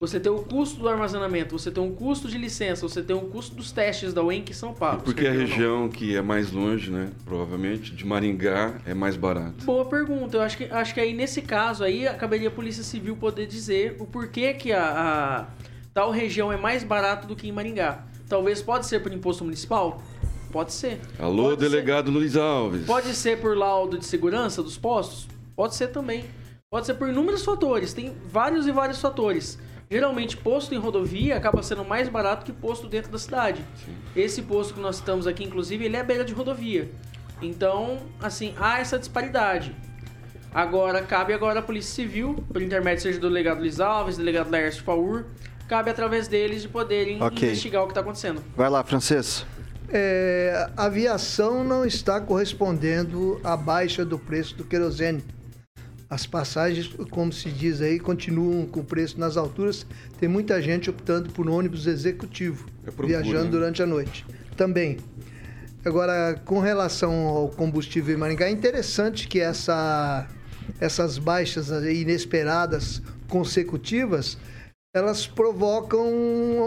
Você 0.00 0.18
tem 0.18 0.32
o 0.32 0.38
custo 0.42 0.80
do 0.80 0.88
armazenamento, 0.88 1.56
você 1.56 1.70
tem 1.70 1.80
um 1.80 1.94
custo 1.94 2.26
de 2.26 2.36
licença, 2.36 2.88
você 2.88 3.00
tem 3.00 3.14
o 3.14 3.20
custo 3.20 3.54
dos 3.54 3.70
testes 3.70 4.12
da 4.12 4.20
UEM 4.20 4.42
que 4.42 4.52
são 4.52 4.74
pagos. 4.74 5.04
Porque 5.04 5.24
a 5.24 5.30
região 5.32 5.88
que 5.88 6.16
é 6.16 6.20
mais 6.20 6.50
longe, 6.50 6.90
né? 6.90 7.10
Provavelmente, 7.24 7.94
de 7.94 8.04
Maringá, 8.04 8.80
é 8.84 8.94
mais 8.94 9.16
barato. 9.16 9.64
Boa 9.64 9.84
pergunta. 9.84 10.38
Eu 10.38 10.42
acho 10.42 10.56
que, 10.56 10.64
acho 10.64 10.92
que 10.92 10.98
aí 11.00 11.14
nesse 11.14 11.40
caso 11.40 11.84
aí 11.84 12.04
caberia 12.18 12.48
a 12.48 12.50
Polícia 12.50 12.82
Civil 12.82 13.14
poder 13.16 13.46
dizer 13.46 13.94
o 14.00 14.04
porquê 14.06 14.54
que 14.54 14.72
a, 14.72 14.82
a 14.82 15.46
tal 15.94 16.10
região 16.10 16.52
é 16.52 16.56
mais 16.56 16.82
barato 16.82 17.28
do 17.28 17.36
que 17.36 17.46
em 17.48 17.52
Maringá. 17.52 18.04
Talvez 18.28 18.60
pode 18.60 18.86
ser 18.86 19.00
por 19.04 19.12
imposto 19.12 19.44
municipal? 19.44 20.02
Pode 20.50 20.72
ser. 20.72 20.98
Alô, 21.16 21.50
Pode 21.50 21.62
ser- 21.62 21.70
delegado 21.70 22.10
Luiz 22.10 22.34
Alves. 22.36 22.86
Pode 22.86 23.14
ser 23.14 23.38
por 23.40 23.56
laudo 23.56 23.96
de 23.96 24.04
segurança 24.04 24.64
dos 24.64 24.76
postos? 24.76 25.28
Pode 25.54 25.76
ser 25.76 25.88
também. 25.92 26.24
Pode 26.72 26.86
ser 26.86 26.94
por 26.94 27.06
inúmeros 27.06 27.44
fatores. 27.44 27.92
Tem 27.92 28.16
vários 28.24 28.66
e 28.66 28.72
vários 28.72 28.98
fatores. 28.98 29.58
Geralmente, 29.90 30.38
posto 30.38 30.74
em 30.74 30.78
rodovia 30.78 31.36
acaba 31.36 31.62
sendo 31.62 31.84
mais 31.84 32.08
barato 32.08 32.46
que 32.46 32.52
posto 32.52 32.88
dentro 32.88 33.12
da 33.12 33.18
cidade. 33.18 33.62
Esse 34.16 34.40
posto 34.40 34.72
que 34.72 34.80
nós 34.80 34.96
estamos 34.96 35.26
aqui, 35.26 35.44
inclusive, 35.44 35.84
ele 35.84 35.98
é 35.98 36.00
à 36.00 36.02
beira 36.02 36.24
de 36.24 36.32
rodovia. 36.32 36.90
Então, 37.42 37.98
assim, 38.18 38.54
há 38.58 38.80
essa 38.80 38.98
disparidade. 38.98 39.76
Agora, 40.54 41.02
cabe 41.02 41.34
agora 41.34 41.60
a 41.60 41.62
Polícia 41.62 41.94
Civil, 41.94 42.42
por 42.50 42.62
intermédio 42.62 43.02
seja 43.02 43.18
do 43.20 43.28
delegado 43.28 43.58
Luiz 43.58 43.78
Alves, 43.78 44.16
delegado 44.16 44.50
Laércio 44.50 44.82
Faur, 44.82 45.26
cabe 45.68 45.90
através 45.90 46.26
deles 46.26 46.62
de 46.62 46.68
poderem 46.68 47.22
Ok. 47.22 47.48
investigar 47.48 47.82
o 47.82 47.86
que 47.86 47.90
está 47.90 48.00
acontecendo. 48.00 48.42
Vai 48.56 48.70
lá, 48.70 48.82
Francês. 48.82 49.44
É, 49.90 50.70
a 50.74 50.86
aviação 50.86 51.62
não 51.64 51.84
está 51.84 52.18
correspondendo 52.18 53.38
à 53.44 53.58
baixa 53.58 54.06
do 54.06 54.18
preço 54.18 54.56
do 54.56 54.64
querosene. 54.64 55.22
As 56.12 56.26
passagens, 56.26 56.90
como 57.10 57.32
se 57.32 57.48
diz 57.50 57.80
aí, 57.80 57.98
continuam 57.98 58.66
com 58.66 58.80
o 58.80 58.84
preço 58.84 59.18
nas 59.18 59.38
alturas. 59.38 59.86
Tem 60.20 60.28
muita 60.28 60.60
gente 60.60 60.90
optando 60.90 61.30
por 61.30 61.48
ônibus 61.48 61.86
executivo, 61.86 62.66
É 62.86 63.06
viajando 63.06 63.44
né? 63.44 63.50
durante 63.50 63.82
a 63.82 63.86
noite. 63.86 64.26
Também. 64.54 64.98
Agora, 65.82 66.38
com 66.44 66.60
relação 66.60 67.14
ao 67.28 67.48
combustível 67.48 68.14
em 68.14 68.18
Maringá, 68.18 68.44
é 68.44 68.50
interessante 68.50 69.26
que 69.26 69.40
essa, 69.40 70.28
essas 70.78 71.16
baixas 71.16 71.70
inesperadas 71.70 73.00
consecutivas 73.26 74.36
elas 74.94 75.26
provocam 75.26 76.06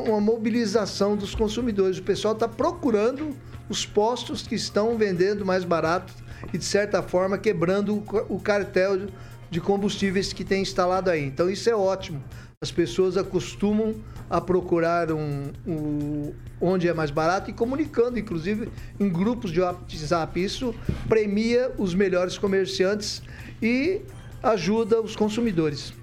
uma 0.07 0.19
mobilização 0.19 1.15
dos 1.15 1.35
consumidores. 1.35 1.99
O 1.99 2.03
pessoal 2.03 2.33
está 2.33 2.47
procurando 2.47 3.37
os 3.69 3.85
postos 3.85 4.41
que 4.41 4.55
estão 4.55 4.97
vendendo 4.97 5.45
mais 5.45 5.63
barato 5.63 6.11
e, 6.51 6.57
de 6.57 6.65
certa 6.65 7.03
forma, 7.03 7.37
quebrando 7.37 8.03
o 8.27 8.39
cartel 8.39 9.07
de 9.49 9.61
combustíveis 9.61 10.33
que 10.33 10.43
tem 10.43 10.61
instalado 10.61 11.09
aí. 11.09 11.23
Então, 11.25 11.49
isso 11.49 11.69
é 11.69 11.75
ótimo. 11.75 12.23
As 12.61 12.71
pessoas 12.71 13.15
acostumam 13.17 13.95
a 14.29 14.41
procurar 14.41 15.11
um, 15.11 15.51
um- 15.67 16.33
onde 16.59 16.87
é 16.87 16.93
mais 16.93 17.11
barato 17.11 17.49
e 17.49 17.53
comunicando, 17.53 18.17
inclusive, 18.17 18.69
em 18.99 19.07
grupos 19.09 19.51
de 19.51 19.61
WhatsApp. 19.61 20.43
Isso 20.43 20.73
premia 21.07 21.71
os 21.77 21.93
melhores 21.93 22.37
comerciantes 22.37 23.21
e 23.61 24.01
ajuda 24.41 24.99
os 25.01 25.15
consumidores. 25.15 25.93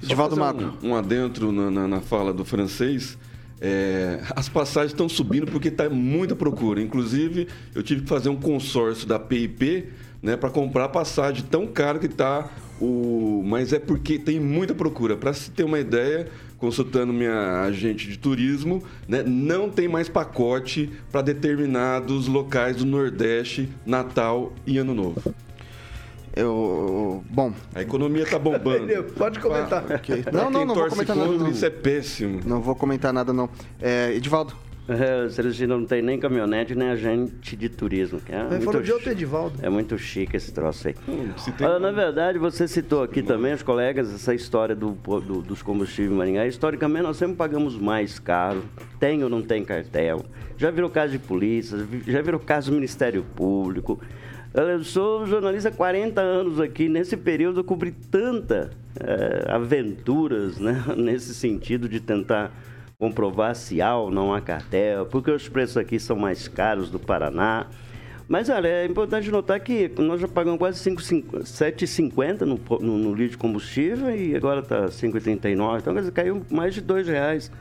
Fazer 0.00 0.36
Magro. 0.36 0.78
Um, 0.82 0.90
um 0.90 0.96
adentro 0.96 1.50
na, 1.52 1.70
na- 1.70 1.88
na 1.88 2.00
fala 2.00 2.32
do 2.32 2.44
francês. 2.44 3.18
É, 3.60 4.20
as 4.36 4.48
passagens 4.48 4.92
estão 4.92 5.08
subindo 5.08 5.50
porque 5.50 5.68
está 5.68 5.88
muita 5.88 6.36
procura. 6.36 6.80
Inclusive, 6.80 7.48
eu 7.74 7.82
tive 7.82 8.02
que 8.02 8.08
fazer 8.08 8.28
um 8.28 8.36
consórcio 8.36 9.06
da 9.06 9.18
PIP 9.18 9.88
né, 10.22 10.36
para 10.36 10.50
comprar 10.50 10.84
a 10.84 10.88
passagem 10.88 11.44
tão 11.50 11.66
cara 11.66 11.98
que 11.98 12.06
está 12.06 12.48
o. 12.80 13.42
Mas 13.44 13.72
é 13.72 13.78
porque 13.78 14.18
tem 14.18 14.38
muita 14.38 14.74
procura. 14.74 15.16
Para 15.16 15.32
se 15.32 15.50
ter 15.50 15.64
uma 15.64 15.78
ideia, 15.78 16.28
consultando 16.58 17.12
minha 17.12 17.62
agente 17.62 18.08
de 18.08 18.18
turismo, 18.18 18.82
né, 19.08 19.22
não 19.24 19.70
tem 19.70 19.88
mais 19.88 20.08
pacote 20.08 20.90
para 21.10 21.22
determinados 21.22 22.28
locais 22.28 22.76
do 22.76 22.86
Nordeste, 22.86 23.68
Natal 23.84 24.52
e 24.66 24.78
Ano 24.78 24.94
Novo. 24.94 25.34
Eu. 26.36 27.22
Bom, 27.30 27.52
A 27.74 27.82
economia 27.82 28.22
está 28.22 28.38
bombando. 28.38 28.86
Pode 29.16 29.38
comentar. 29.40 29.84
ok. 29.90 30.22
Pra 30.22 30.32
Não, 30.32 30.50
não, 30.50 30.64
não 30.64 30.74
vou 30.74 30.88
comentar 30.88 31.16
nada. 31.16 31.30
Não. 31.32 31.50
isso 31.50 31.66
é 31.66 31.70
péssimo. 31.70 32.40
não 32.44 32.60
vou 32.60 32.74
comentar 32.74 33.12
nada, 33.12 33.32
não. 33.32 33.48
É, 33.80 34.12
Edivaldo. 34.14 34.54
É, 34.90 35.28
Celestino 35.28 35.76
não 35.76 35.84
tem 35.84 36.00
nem 36.00 36.18
caminhonete, 36.18 36.74
nem 36.74 36.88
agente 36.88 37.54
de 37.54 37.68
turismo. 37.68 38.20
que 38.20 38.32
É 38.32 38.36
Ele 38.38 38.48
muito 38.48 38.64
falou 38.64 38.80
de 38.82 38.90
outro 38.90 39.10
Edivaldo. 39.10 39.58
É 39.60 39.68
muito 39.68 39.98
chique 39.98 40.34
esse 40.34 40.50
troço 40.50 40.88
aí. 40.88 40.94
tem- 40.94 41.66
Olha, 41.66 41.78
na 41.78 41.90
verdade, 41.92 42.38
você 42.38 42.66
citou 42.66 43.02
aqui 43.02 43.22
também, 43.22 43.52
os 43.52 43.62
colegas, 43.62 44.10
essa 44.14 44.34
história 44.34 44.74
do, 44.74 44.92
do- 44.92 45.42
dos 45.42 45.60
combustíveis 45.60 46.10
em 46.10 46.14
Maringá. 46.16 46.46
Historicamente, 46.46 47.02
nós 47.02 47.18
sempre 47.18 47.36
pagamos 47.36 47.76
mais 47.76 48.18
caro. 48.18 48.62
Tem 48.98 49.22
ou 49.22 49.28
não 49.28 49.42
tem 49.42 49.62
cartel. 49.62 50.24
Já 50.56 50.70
virou 50.70 50.88
caso 50.88 51.12
de 51.12 51.18
polícia, 51.18 51.86
já 52.06 52.22
virou 52.22 52.40
caso 52.40 52.70
do 52.70 52.74
Ministério 52.76 53.22
Público. 53.36 54.00
Eu 54.54 54.82
sou 54.82 55.26
jornalista 55.26 55.68
há 55.68 55.72
40 55.72 56.20
anos 56.20 56.60
aqui. 56.60 56.88
Nesse 56.88 57.16
período, 57.16 57.60
eu 57.60 57.64
cobri 57.64 57.92
tanta 57.92 58.70
eh, 58.98 59.44
aventuras, 59.46 60.58
né? 60.58 60.82
Nesse 60.96 61.34
sentido 61.34 61.88
de 61.88 62.00
tentar 62.00 62.50
comprovar 62.98 63.54
se 63.54 63.80
há 63.82 63.94
ou 63.94 64.10
não 64.10 64.34
há 64.34 64.40
cartel, 64.40 65.06
porque 65.06 65.30
os 65.30 65.48
preços 65.48 65.76
aqui 65.76 66.00
são 66.00 66.16
mais 66.16 66.48
caros 66.48 66.90
do 66.90 66.98
Paraná. 66.98 67.66
Mas, 68.26 68.48
olha, 68.48 68.68
é 68.68 68.86
importante 68.86 69.30
notar 69.30 69.60
que 69.60 69.90
nós 69.98 70.20
já 70.20 70.28
pagamos 70.28 70.58
quase 70.58 70.78
5,50 70.90 71.44
7,50 71.44 72.40
no, 72.40 72.60
no, 72.80 72.98
no 72.98 73.14
litro 73.14 73.32
de 73.32 73.38
combustível 73.38 74.14
e 74.14 74.34
agora 74.34 74.60
está 74.60 74.86
5,39. 74.86 75.78
Então, 75.78 75.94
quer 75.94 76.00
dizer, 76.00 76.12
caiu 76.12 76.42
mais 76.50 76.74
de 76.74 76.80
R$ 76.80 77.02
reais 77.02 77.52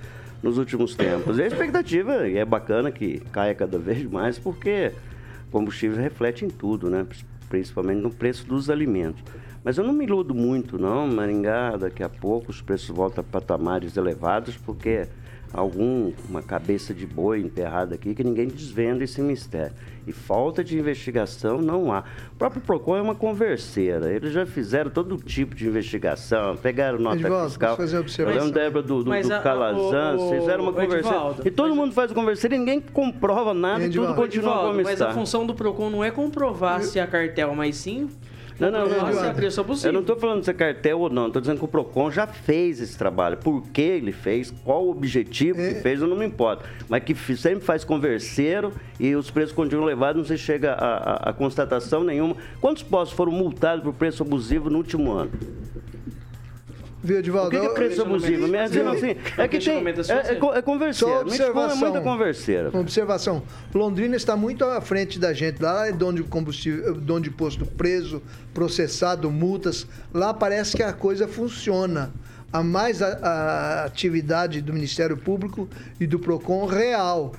nos 0.42 0.58
últimos 0.58 0.96
tempos. 0.96 1.38
E 1.38 1.44
a 1.44 1.48
expectativa, 1.48 2.28
e 2.28 2.38
é 2.38 2.46
bacana 2.46 2.92
que 2.92 3.20
caia 3.32 3.54
cada 3.54 3.78
vez 3.78 4.04
mais, 4.04 4.40
porque 4.40 4.92
combustível 5.52 5.98
reflete 5.98 6.46
em 6.46 6.50
tudo, 6.50 6.90
né? 6.90 7.06
Principalmente 7.50 8.02
no 8.02 8.10
preço 8.10 8.46
dos 8.46 8.70
alimentos. 8.70 9.24
Mas 9.64 9.78
eu 9.78 9.84
não 9.84 9.94
me 9.94 10.06
iludo 10.06 10.34
muito, 10.34 10.78
não. 10.78 11.08
Maringá, 11.08 11.76
daqui 11.76 12.04
a 12.04 12.10
pouco, 12.10 12.52
os 12.52 12.62
preços 12.62 12.90
voltam 12.96 13.22
a 13.22 13.32
patamares 13.32 13.98
elevados, 13.98 14.56
porque 14.58 15.08
alguma 15.54 16.42
cabeça 16.46 16.94
de 16.94 17.06
boi 17.06 17.40
enterrada 17.40 17.96
aqui 17.96 18.14
que 18.14 18.24
ninguém 18.24 18.48
desvenda 18.48 19.04
esse 19.04 19.22
mistério. 19.22 19.74
E 20.06 20.12
falta 20.14 20.64
de 20.64 20.78
investigação 20.78 21.62
não 21.62 21.92
há. 21.92 22.04
O 22.32 22.36
próprio 22.38 22.62
PROCON 22.62 22.96
é 22.96 23.02
uma 23.02 23.16
converseira. 23.16 24.12
Eles 24.14 24.32
já 24.32 24.46
fizeram 24.46 24.90
todo 24.90 25.18
tipo 25.18 25.54
de 25.54 25.68
investigação, 25.68 26.56
pegaram 26.56 26.98
nota 27.00 27.18
Edivaldo, 27.18 27.50
fiscal. 27.50 27.76
fazer 27.76 27.96
uma 27.98 28.02
observação? 28.02 28.38
Eu 28.40 28.46
lembro 28.46 28.56
da 28.60 28.66
época 28.66 28.82
do, 28.84 29.04
do, 29.04 29.10
Mas 29.10 29.28
do 29.28 29.34
a- 29.34 29.40
Calazan, 29.40 30.16
o- 30.18 30.28
o- 30.28 30.40
fizeram 30.40 30.70
uma. 30.70 30.84
Edivaldo, 30.84 31.42
E 31.46 31.52
todo 31.52 31.70
mas- 31.70 31.78
mundo 31.78 31.94
faz 31.94 32.12
conversa 32.14 32.48
e 32.48 32.50
ninguém 32.52 32.80
comprova 32.80 33.54
nada 33.54 33.80
e 33.80 33.90
tudo 33.90 33.98
Edivaldo. 34.04 34.16
continua 34.22 34.44
como 34.50 34.58
Edivaldo, 34.60 34.84
mas 34.84 34.94
está. 34.94 35.10
a 35.10 35.14
função 35.14 35.46
do 35.46 35.54
PROCON 35.54 35.90
não 35.90 36.04
é 36.04 36.10
comprovar 36.12 36.82
se 36.84 37.00
há 37.00 37.06
cartel, 37.08 37.54
mas 37.54 37.76
sim 37.76 38.10
Não, 38.60 38.72
não, 38.72 38.88
não. 38.88 39.34
preço 39.36 39.62
abusivo. 39.62 39.88
Eu 39.88 39.94
não 39.94 40.02
estou 40.02 40.16
falando 40.18 40.44
se 40.44 40.50
é 40.50 40.54
cartel 40.54 41.00
ou 41.00 41.10
não, 41.10 41.28
estou 41.28 41.40
dizendo 41.42 41.60
que 41.60 41.66
o 41.66 41.68
PROCON 41.68 42.10
já 42.12 42.26
fez 42.26 42.82
esse 42.82 42.98
trabalho. 42.98 43.38
Por 43.38 43.62
que 43.70 43.82
ele 43.82 44.12
fez, 44.12 44.52
qual 44.64 44.86
o 44.86 44.90
objetivo 44.92 45.60
É. 45.62 45.74
que 45.76 45.82
fez, 45.82 46.02
eu 46.02 46.08
não 46.08 46.18
me 46.18 46.26
importo. 46.26 46.64
Mas 46.90 47.04
que 47.04 47.14
sempre 47.36 47.64
faz 47.64 47.84
converseiro 47.84 48.72
e 49.00 49.16
os 49.16 49.30
preços 49.30 49.54
continuam 49.54 49.88
elevados, 49.88 50.22
não 50.22 50.26
se 50.28 50.38
chega 50.42 50.74
a, 50.74 50.96
a- 50.98 51.30
a 51.30 51.34
constatação 51.34 52.04
nenhuma. 52.04 52.36
Quantos 52.60 52.82
postos 52.84 53.16
foram 53.16 53.32
multados 53.32 53.84
por 53.84 53.94
preço 53.94 54.24
abusivo 54.24 54.70
no 54.70 54.78
último 54.78 55.12
ano? 55.12 55.32
Viu, 57.08 57.36
O 57.38 57.50
que, 57.50 57.58
que 57.60 57.66
é 57.66 57.70
preço 57.70 58.02
abusivo? 58.02 58.48
Me 58.50 58.64
dizendo 58.68 58.90
assim, 58.90 59.16
é 59.38 59.48
que 59.48 59.60
tem, 59.60 59.78
é 59.78 59.80
é, 59.88 59.90
é, 59.90 59.94
você. 59.94 60.36
co- 60.36 60.54
é 60.54 60.60
é 60.60 61.76
muita 61.76 62.02
converseira. 62.02 62.70
Uma 62.70 62.82
observação. 62.82 63.44
Londrina 63.74 64.18
está 64.18 64.36
muito 64.36 64.66
à 64.66 64.82
frente 64.82 65.18
da 65.18 65.32
gente. 65.32 65.62
Lá 65.64 65.88
é 65.88 65.94
dono 65.94 66.18
de 66.18 66.24
combustível, 66.24 66.94
dono 66.96 67.22
de 67.22 67.32
posto 67.32 67.66
preso, 67.66 68.22
processado, 68.54 69.32
multas. 69.32 69.88
Lá 70.14 70.34
parece 70.34 70.76
que 70.76 70.84
a 70.84 70.92
coisa 70.92 71.28
funciona. 71.30 72.12
Há 72.52 72.62
mais 72.62 73.02
a, 73.02 73.08
a 73.22 73.86
atividade 73.86 74.62
do 74.62 74.74
Ministério 74.74 75.16
Público 75.16 75.70
e 76.00 76.06
do 76.06 76.20
PROCON 76.20 76.66
real. 76.66 77.34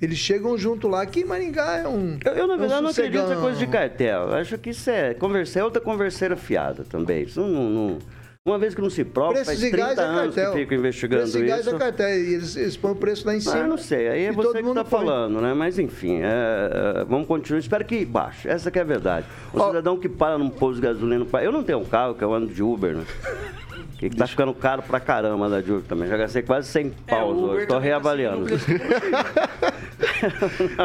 Eles 0.00 0.16
chegam 0.18 0.56
junto 0.56 0.88
lá. 0.88 1.02
Aqui 1.02 1.20
em 1.20 1.24
Maringá 1.24 1.76
é 1.78 1.86
um. 1.88 2.18
Eu, 2.24 2.32
eu, 2.32 2.46
na 2.46 2.54
é 2.54 2.56
um 2.56 2.58
verdade, 2.60 2.82
não 2.82 2.90
acredito 2.90 3.20
sossegão. 3.20 3.42
coisa 3.42 3.58
de 3.58 3.66
cartel. 3.66 4.22
Eu 4.28 4.34
acho 4.34 4.56
que 4.56 4.70
isso 4.70 4.88
é 4.88 5.12
conversa, 5.12 5.60
é 5.60 5.64
outra 5.64 5.80
converseira 5.82 6.36
fiada 6.36 6.84
também. 6.88 7.24
Isso 7.24 7.38
não, 7.42 7.68
não- 7.68 7.98
uma 8.46 8.58
vez 8.58 8.74
que 8.74 8.80
não 8.80 8.88
se 8.88 9.04
prova, 9.04 9.32
Preço 9.34 9.44
faz 9.46 9.60
de 9.60 9.70
30 9.70 9.86
gás 9.86 9.98
é 9.98 10.02
anos 10.02 10.34
cartel. 10.34 10.52
que 10.52 10.58
ficam 10.60 10.78
investigando 10.78 11.22
Preço 11.22 11.38
de 11.38 11.44
gás 11.46 11.60
isso. 11.66 11.74
é 11.74 11.78
cartel. 11.78 12.08
E 12.08 12.34
eles, 12.34 12.56
eles 12.56 12.76
põem 12.76 12.92
o 12.92 12.96
preço 12.96 13.26
lá 13.26 13.34
em 13.34 13.36
Ah, 13.36 13.40
cima. 13.40 13.56
eu 13.58 13.68
não 13.68 13.76
sei, 13.78 14.08
aí 14.08 14.24
é 14.24 14.32
você 14.32 14.62
que 14.62 14.68
está 14.68 14.84
falando, 14.84 15.40
né? 15.42 15.52
Mas 15.52 15.78
enfim, 15.78 16.20
é, 16.22 17.00
é, 17.00 17.04
vamos 17.04 17.26
continuar. 17.28 17.60
Espero 17.60 17.84
que 17.84 18.02
baixe. 18.04 18.48
Essa 18.48 18.70
que 18.70 18.78
é 18.78 18.82
a 18.82 18.84
verdade. 18.84 19.26
O 19.52 19.66
cidadão 19.66 19.98
que 19.98 20.08
para 20.08 20.38
num 20.38 20.48
posto 20.48 20.76
de 20.76 20.86
gasolina. 20.86 21.26
Eu 21.42 21.52
não 21.52 21.62
tenho 21.62 21.78
um 21.80 21.84
carro, 21.84 22.14
que 22.14 22.24
eu 22.24 22.32
ando 22.32 22.46
de 22.52 22.62
Uber, 22.62 22.96
né? 22.96 23.04
Que 23.98 24.08
tá 24.10 24.26
ficando 24.26 24.52
caro 24.54 24.82
pra 24.82 24.98
caramba 25.00 25.48
da 25.48 25.60
de 25.60 25.70
Uber 25.72 25.84
também. 25.88 26.08
Já 26.08 26.16
gastei 26.16 26.42
quase 26.42 26.68
100 26.68 26.90
paus 27.06 27.36
o 27.36 27.44
Uber 27.44 27.56
hoje. 27.56 27.66
Tô 27.66 27.74
tá 27.74 27.80
reavaliando. 27.80 28.46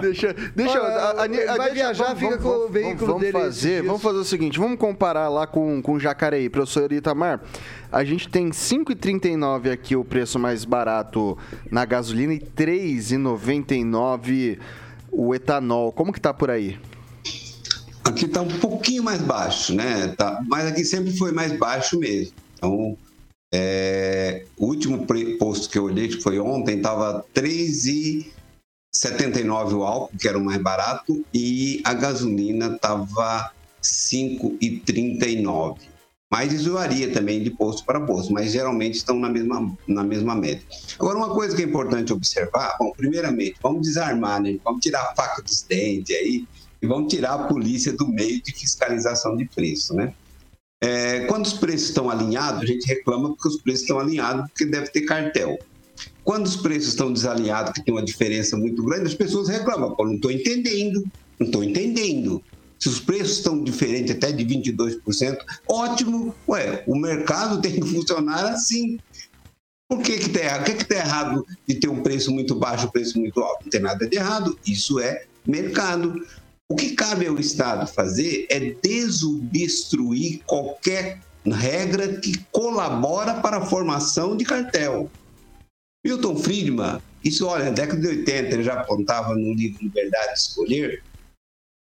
Deixa, 0.02 0.34
deixa, 0.56 0.82
Olha, 0.82 0.94
a- 0.94 1.12
a- 1.12 1.16
vai 1.16 1.28
deixa- 1.30 1.70
viajar, 1.74 2.16
fica 2.16 2.38
com 2.38 2.48
o 2.50 2.70
veículo 2.70 3.06
vamos 3.08 3.22
dele 3.22 3.32
Fazer, 3.34 3.82
vamos 3.84 4.02
fazer 4.02 4.18
o 4.20 4.24
seguinte, 4.24 4.58
vamos 4.60 4.78
comparar 4.80 5.28
lá 5.30 5.46
com, 5.48 5.82
com 5.82 6.00
Jacareí. 6.00 6.50
Professor 6.50 6.90
Itamar, 6.92 7.42
a 7.92 8.04
gente 8.04 8.28
tem 8.30 8.50
5,39 8.52 9.72
aqui 9.72 9.96
o 9.96 10.04
preço 10.06 10.38
mais 10.40 10.64
barato 10.66 11.38
na 11.70 11.86
gasolina 11.86 12.34
e 12.34 12.40
3,99 12.40 14.58
o 15.12 15.34
etanol. 15.36 15.92
Como 15.92 16.12
que 16.14 16.22
tá 16.22 16.34
por 16.34 16.50
aí? 16.52 16.78
Aqui 18.04 18.26
está 18.26 18.42
um 18.42 18.48
pouquinho 18.48 19.04
mais 19.04 19.22
baixo, 19.22 19.74
né? 19.74 20.14
Tá, 20.18 20.40
mas 20.48 20.68
aqui 20.68 20.84
sempre 20.86 21.16
foi 21.18 21.32
mais 21.32 21.52
baixo 21.58 21.98
mesmo. 22.00 22.34
Então, 22.66 22.98
é, 23.54 24.44
o 24.58 24.66
último 24.66 25.06
posto 25.38 25.70
que 25.70 25.78
eu 25.78 25.84
olhei, 25.84 26.08
que 26.08 26.20
foi 26.20 26.40
ontem, 26.40 26.78
estava 26.78 27.24
3,79 27.34 29.74
o 29.74 29.84
álcool, 29.84 30.18
que 30.18 30.28
era 30.28 30.36
o 30.38 30.44
mais 30.44 30.62
barato, 30.62 31.26
e 31.34 31.82
a 31.84 31.94
gasolina 31.94 32.76
estava 32.76 33.52
5,39. 33.82 35.78
Mas 36.32 36.52
isso 36.52 36.74
varia 36.74 37.12
também 37.12 37.44
de 37.44 37.52
posto 37.52 37.86
para 37.86 38.02
posto, 38.02 38.34
mas 38.34 38.52
geralmente 38.52 38.96
estão 38.96 39.16
na 39.16 39.30
mesma, 39.30 39.78
na 39.88 40.04
mesma 40.04 40.34
média. 40.34 40.64
Agora, 40.98 41.20
uma 41.20 41.30
coisa 41.30 41.56
que 41.56 41.62
é 41.62 41.66
importante 41.66 42.12
observar, 42.12 42.76
bom, 42.80 42.92
primeiramente, 42.98 43.58
vamos 43.62 43.84
desarmar, 43.84 44.42
né? 44.42 44.58
Vamos 44.64 44.82
tirar 44.82 45.04
a 45.04 45.14
faca 45.14 45.44
dos 45.44 45.62
dentes 45.62 46.16
aí, 46.16 46.48
e 46.82 46.88
vamos 46.88 47.14
tirar 47.14 47.36
a 47.36 47.44
polícia 47.48 47.94
do 47.94 48.08
meio 48.08 48.42
de 48.42 48.52
fiscalização 48.52 49.38
de 49.38 49.46
preço, 49.46 49.94
né? 49.94 50.16
É, 50.86 51.22
quando 51.22 51.48
os 51.48 51.54
preços 51.54 51.88
estão 51.88 52.12
alinhados, 52.12 52.62
a 52.62 52.66
gente 52.68 52.86
reclama 52.86 53.30
porque 53.30 53.48
os 53.48 53.60
preços 53.60 53.82
estão 53.82 54.00
alinhados, 54.00 54.48
porque 54.52 54.66
deve 54.66 54.88
ter 54.90 55.02
cartel. 55.02 55.58
Quando 56.24 56.46
os 56.46 56.56
preços 56.56 56.90
estão 56.90 57.12
desalinhados, 57.12 57.74
que 57.74 57.84
tem 57.84 57.92
uma 57.92 58.04
diferença 58.04 58.56
muito 58.56 58.84
grande, 58.84 59.08
as 59.08 59.16
pessoas 59.16 59.50
reclamam. 59.50 59.96
Pô, 59.96 60.06
não 60.06 60.14
estou 60.14 60.30
entendendo, 60.30 61.04
não 61.40 61.48
estou 61.48 61.64
entendendo. 61.64 62.40
Se 62.78 62.88
os 62.88 63.00
preços 63.00 63.38
estão 63.38 63.64
diferentes 63.64 64.16
até 64.16 64.32
de 64.32 64.46
22%, 64.46 65.38
ótimo. 65.68 66.36
Ué, 66.48 66.84
o 66.86 66.96
mercado 66.96 67.60
tem 67.62 67.80
que 67.80 67.88
funcionar 67.88 68.46
assim. 68.46 69.00
Por 69.90 70.04
que 70.04 70.20
que 70.20 70.30
tá 70.30 70.40
errado? 70.40 70.62
O 70.62 70.66
que 70.66 70.74
que 70.76 70.86
tá 70.86 70.96
errado 70.96 71.46
de 71.68 71.76
ter 71.76 71.88
um 71.88 72.04
preço 72.04 72.32
muito 72.32 72.54
baixo, 72.54 72.86
um 72.86 72.92
preço 72.92 73.20
muito 73.20 73.40
alto? 73.40 73.64
Não 73.64 73.72
tem 73.72 73.82
nada 73.82 74.08
de 74.08 74.18
errado. 74.18 74.56
Isso 74.68 75.00
é 75.00 75.26
mercado. 75.48 76.24
O 76.68 76.76
que 76.76 76.96
cabe 76.96 77.28
ao 77.28 77.38
Estado 77.38 77.86
fazer 77.86 78.48
é 78.50 78.60
desobstruir 78.82 80.42
qualquer 80.46 81.22
regra 81.46 82.20
que 82.20 82.44
colabora 82.52 83.36
para 83.36 83.58
a 83.58 83.66
formação 83.66 84.36
de 84.36 84.44
cartel. 84.44 85.12
Milton 86.04 86.36
Friedman, 86.38 87.00
isso, 87.24 87.46
olha, 87.48 87.66
na 87.66 87.72
década 87.72 88.02
de 88.02 88.08
80, 88.08 88.54
ele 88.54 88.64
já 88.64 88.74
apontava 88.74 89.36
no 89.36 89.54
livro 89.54 89.84
Liberdade 89.84 90.34
de 90.34 90.40
Escolher, 90.40 91.04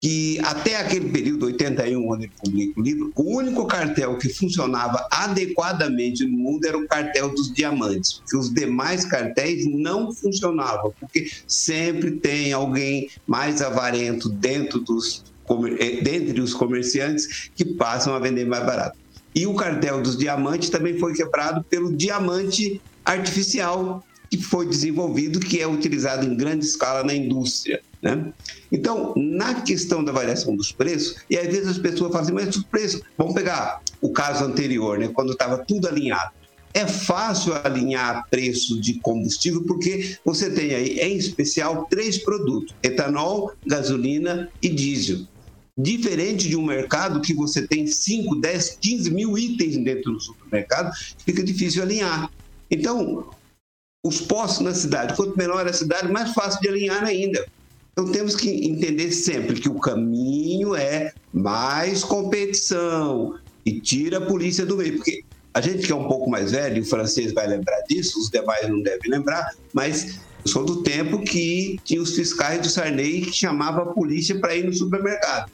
que 0.03 0.37
até 0.43 0.75
aquele 0.75 1.09
período, 1.09 1.45
81, 1.45 2.11
onde 2.11 2.25
ele 2.25 2.33
publica 2.37 2.77
o 2.77 2.83
livro, 2.83 3.13
o 3.15 3.37
único 3.37 3.65
cartel 3.65 4.17
que 4.17 4.27
funcionava 4.27 5.07
adequadamente 5.09 6.25
no 6.25 6.37
mundo 6.37 6.65
era 6.65 6.77
o 6.77 6.85
cartel 6.85 7.33
dos 7.33 7.53
diamantes, 7.53 8.15
porque 8.15 8.35
os 8.35 8.53
demais 8.53 9.05
cartéis 9.05 9.65
não 9.65 10.11
funcionavam, 10.11 10.93
porque 10.99 11.31
sempre 11.47 12.11
tem 12.11 12.51
alguém 12.51 13.07
mais 13.25 13.61
avarento 13.61 14.27
dentro 14.27 14.81
dos, 14.81 15.23
eh, 15.79 16.01
dentre 16.01 16.41
os 16.41 16.53
comerciantes 16.53 17.49
que 17.55 17.63
passam 17.63 18.13
a 18.13 18.19
vender 18.19 18.45
mais 18.45 18.65
barato. 18.65 18.97
E 19.33 19.47
o 19.47 19.53
cartel 19.53 20.01
dos 20.01 20.17
diamantes 20.17 20.69
também 20.69 20.99
foi 20.99 21.13
quebrado 21.13 21.63
pelo 21.63 21.95
diamante 21.95 22.81
artificial 23.05 24.03
que 24.29 24.37
foi 24.37 24.67
desenvolvido, 24.67 25.39
que 25.39 25.61
é 25.61 25.67
utilizado 25.67 26.25
em 26.25 26.35
grande 26.35 26.65
escala 26.65 27.05
na 27.05 27.15
indústria. 27.15 27.81
Né? 28.03 28.33
Então, 28.69 29.13
na 29.15 29.61
questão 29.61 30.03
da 30.03 30.11
variação 30.11 30.57
dos 30.57 30.73
preços, 30.73 31.15
e 31.29 31.37
às 31.37 31.47
vezes 31.47 31.69
as 31.69 31.77
pessoas 31.77 32.11
falam 32.11 32.25
assim, 32.25 32.33
mas 32.33 32.53
os 32.53 32.63
preços, 32.65 33.01
vamos 33.17 33.33
pegar 33.33 33.81
o 34.01 34.11
caso 34.11 34.43
anterior, 34.43 34.99
né, 34.99 35.07
quando 35.07 35.31
estava 35.31 35.59
tudo 35.59 35.87
alinhado. 35.87 36.31
É 36.73 36.85
fácil 36.85 37.53
alinhar 37.63 38.27
preço 38.29 38.81
de 38.81 38.95
combustível 38.95 39.63
porque 39.63 40.17
você 40.25 40.49
tem 40.49 40.73
aí, 40.73 40.99
em 40.99 41.15
especial, 41.15 41.85
três 41.87 42.17
produtos: 42.17 42.73
etanol, 42.81 43.53
gasolina 43.65 44.49
e 44.59 44.69
diesel. 44.69 45.19
Diferente 45.77 46.49
de 46.49 46.57
um 46.57 46.65
mercado 46.65 47.21
que 47.21 47.33
você 47.33 47.67
tem 47.67 47.85
5, 47.85 48.35
10, 48.37 48.77
15 48.81 49.11
mil 49.11 49.37
itens 49.37 49.77
dentro 49.77 50.13
do 50.13 50.19
supermercado, 50.19 50.91
fica 51.23 51.43
difícil 51.43 51.83
alinhar. 51.83 52.29
Então, 52.71 53.29
os 54.03 54.19
postos 54.19 54.61
na 54.61 54.73
cidade. 54.73 55.15
Quanto 55.15 55.37
menor 55.37 55.67
a 55.67 55.73
cidade, 55.73 56.11
mais 56.11 56.33
fácil 56.33 56.59
de 56.59 56.69
alinhar 56.69 57.03
ainda. 57.03 57.45
Então 57.93 58.11
temos 58.11 58.35
que 58.35 58.49
entender 58.49 59.11
sempre 59.11 59.59
que 59.59 59.69
o 59.69 59.79
caminho 59.79 60.75
é 60.75 61.13
mais 61.31 62.03
competição 62.03 63.37
e 63.63 63.79
tira 63.79 64.17
a 64.17 64.21
polícia 64.21 64.65
do 64.65 64.77
meio, 64.77 64.95
porque 64.95 65.23
a 65.53 65.61
gente 65.61 65.85
que 65.85 65.91
é 65.91 65.95
um 65.95 66.07
pouco 66.07 66.29
mais 66.29 66.51
velho, 66.51 66.81
o 66.81 66.85
francês 66.85 67.31
vai 67.31 67.47
lembrar 67.47 67.79
disso, 67.87 68.19
os 68.19 68.31
demais 68.31 68.67
não 68.67 68.81
devem 68.81 69.11
lembrar, 69.11 69.51
mas 69.71 70.19
eu 70.43 70.51
sou 70.51 70.65
do 70.65 70.81
tempo 70.81 71.21
que 71.21 71.79
tinha 71.83 72.01
os 72.01 72.15
fiscais 72.15 72.61
do 72.61 72.69
Sarney 72.69 73.21
que 73.21 73.31
chamava 73.31 73.83
a 73.83 73.85
polícia 73.85 74.39
para 74.39 74.55
ir 74.55 74.65
no 74.65 74.73
supermercado. 74.73 75.51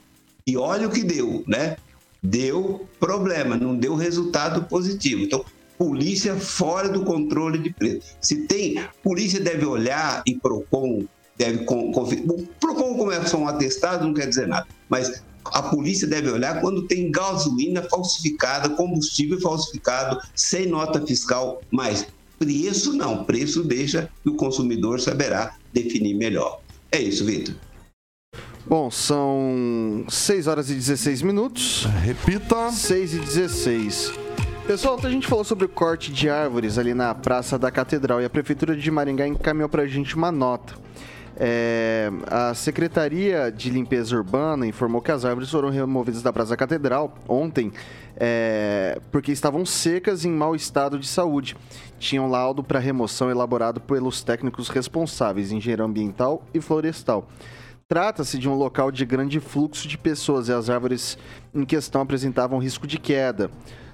E 0.48 0.56
olha 0.56 0.88
o 0.88 0.92
que 0.92 1.04
deu, 1.04 1.44
né? 1.46 1.76
Deu 2.24 2.88
problema, 3.00 3.58
não 3.58 3.76
deu 3.76 3.96
resultado 3.96 4.64
positivo. 4.64 5.24
Então, 5.24 5.44
polícia 5.78 6.36
fora 6.38 6.88
do 6.88 7.04
controle 7.04 7.60
de 7.60 7.74
preço. 7.74 8.16
Se 8.22 8.48
tem, 8.48 8.82
polícia 9.04 9.40
deve 9.40 9.66
olhar 9.66 10.24
e 10.26 10.36
Procon 10.36 11.06
deve 11.40 11.64
conferir. 11.64 12.30
O 12.30 12.46
Procon 12.60 12.96
começa 12.96 13.38
um 13.38 13.48
atestado, 13.48 14.06
não 14.06 14.14
quer 14.14 14.28
dizer 14.28 14.48
nada, 14.48 14.68
mas 14.90 15.24
a 15.46 15.64
polícia 15.64 16.06
deve 16.06 16.30
olhar 16.30 16.60
quando 16.60 16.86
tem 16.86 17.10
gasolina 17.10 17.82
falsificada, 17.84 18.70
combustível 18.70 19.40
falsificado, 19.40 20.20
sem 20.36 20.68
nota 20.68 21.04
fiscal, 21.06 21.62
mas 21.72 22.06
preço 22.38 22.94
não, 22.94 23.24
preço 23.24 23.64
deixa 23.64 24.10
que 24.22 24.30
o 24.30 24.36
consumidor 24.36 25.00
saberá 25.00 25.56
definir 25.74 26.14
melhor. 26.14 26.60
É 26.92 27.02
isso, 27.02 27.26
Vitor. 27.26 27.56
Bom, 28.66 28.92
são 28.92 30.06
6 30.08 30.46
horas 30.46 30.70
e 30.70 30.76
16 30.76 31.22
minutos. 31.22 31.88
Repita. 32.04 32.72
6 32.72 33.14
e 33.14 33.20
16. 33.20 34.14
Pessoal, 34.68 34.96
ontem 34.96 35.08
a 35.08 35.10
gente 35.10 35.26
falou 35.26 35.44
sobre 35.44 35.66
o 35.66 35.70
corte 35.70 36.12
de 36.12 36.30
árvores 36.30 36.78
ali 36.78 36.94
na 36.94 37.16
Praça 37.16 37.58
da 37.58 37.72
Catedral 37.72 38.22
e 38.22 38.26
a 38.26 38.30
Prefeitura 38.30 38.76
de 38.76 38.92
Maringá 38.92 39.28
encaminhou 39.28 39.68
para 39.68 39.82
a 39.82 39.88
gente 39.88 40.16
uma 40.16 40.32
nota. 40.32 40.76
É, 41.42 42.12
a 42.28 42.54
Secretaria 42.54 43.50
de 43.50 43.70
Limpeza 43.70 44.14
Urbana 44.14 44.68
informou 44.68 45.02
que 45.02 45.10
as 45.10 45.24
árvores 45.24 45.50
foram 45.50 45.70
removidas 45.70 46.22
da 46.22 46.34
Praça 46.34 46.50
da 46.50 46.58
Catedral 46.58 47.18
ontem 47.30 47.72
é, 48.18 49.00
porque 49.10 49.32
estavam 49.32 49.66
secas 49.66 50.26
e 50.26 50.28
em 50.28 50.32
mau 50.32 50.54
estado 50.54 51.00
de 51.00 51.08
saúde. 51.08 51.56
Tinham 51.98 52.30
laudo 52.30 52.62
para 52.62 52.78
remoção 52.78 53.32
elaborado 53.32 53.80
pelos 53.80 54.22
técnicos 54.22 54.68
responsáveis, 54.68 55.54
engenheiro 55.54 55.86
ambiental 55.86 56.44
e 56.54 56.60
florestal. 56.60 57.26
Trata-se 57.88 58.38
de 58.38 58.50
um 58.50 58.56
local 58.56 58.92
de 58.92 59.06
grande 59.06 59.40
fluxo 59.40 59.88
de 59.88 59.98
pessoas 59.98 60.50
e 60.50 60.54
as 60.54 60.70
árvores 60.70 61.18
em 61.56 61.64
questão 61.64 62.02
apresentavam 62.02 62.60
risco 62.60 62.86
de 62.86 63.00
queda. 63.00 63.50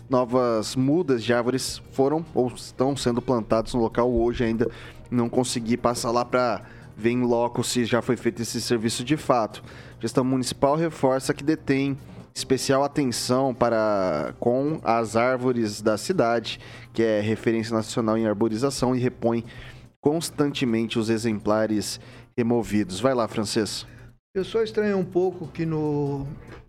Novas 0.09 0.75
mudas 0.75 1.23
de 1.23 1.33
árvores 1.33 1.81
foram 1.91 2.25
ou 2.33 2.47
estão 2.47 2.97
sendo 2.97 3.21
plantadas 3.21 3.73
no 3.73 3.81
local 3.81 4.11
hoje 4.11 4.43
ainda. 4.43 4.69
Não 5.09 5.29
consegui 5.29 5.77
passar 5.77 6.11
lá 6.11 6.25
para 6.25 6.63
ver 6.97 7.11
em 7.11 7.21
loco 7.21 7.63
se 7.63 7.85
já 7.85 8.01
foi 8.01 8.15
feito 8.15 8.41
esse 8.41 8.61
serviço 8.61 9.03
de 9.03 9.17
fato. 9.17 9.63
A 9.97 10.01
gestão 10.01 10.23
municipal 10.23 10.75
reforça 10.75 11.33
que 11.33 11.43
detém 11.43 11.97
especial 12.33 12.83
atenção 12.83 13.53
para 13.53 14.33
com 14.39 14.79
as 14.83 15.15
árvores 15.15 15.81
da 15.81 15.97
cidade, 15.97 16.59
que 16.93 17.01
é 17.01 17.21
referência 17.21 17.73
nacional 17.73 18.17
em 18.17 18.27
arborização 18.27 18.95
e 18.95 18.99
repõe 18.99 19.43
constantemente 20.01 20.99
os 20.99 21.09
exemplares 21.09 21.99
removidos. 22.37 22.99
Vai 22.99 23.13
lá, 23.13 23.27
francês. 23.27 23.87
Eu 24.35 24.43
só 24.43 24.61
estranho 24.61 24.97
um 24.97 25.05
pouco 25.05 25.47
que 25.47 25.65
no 25.65 26.27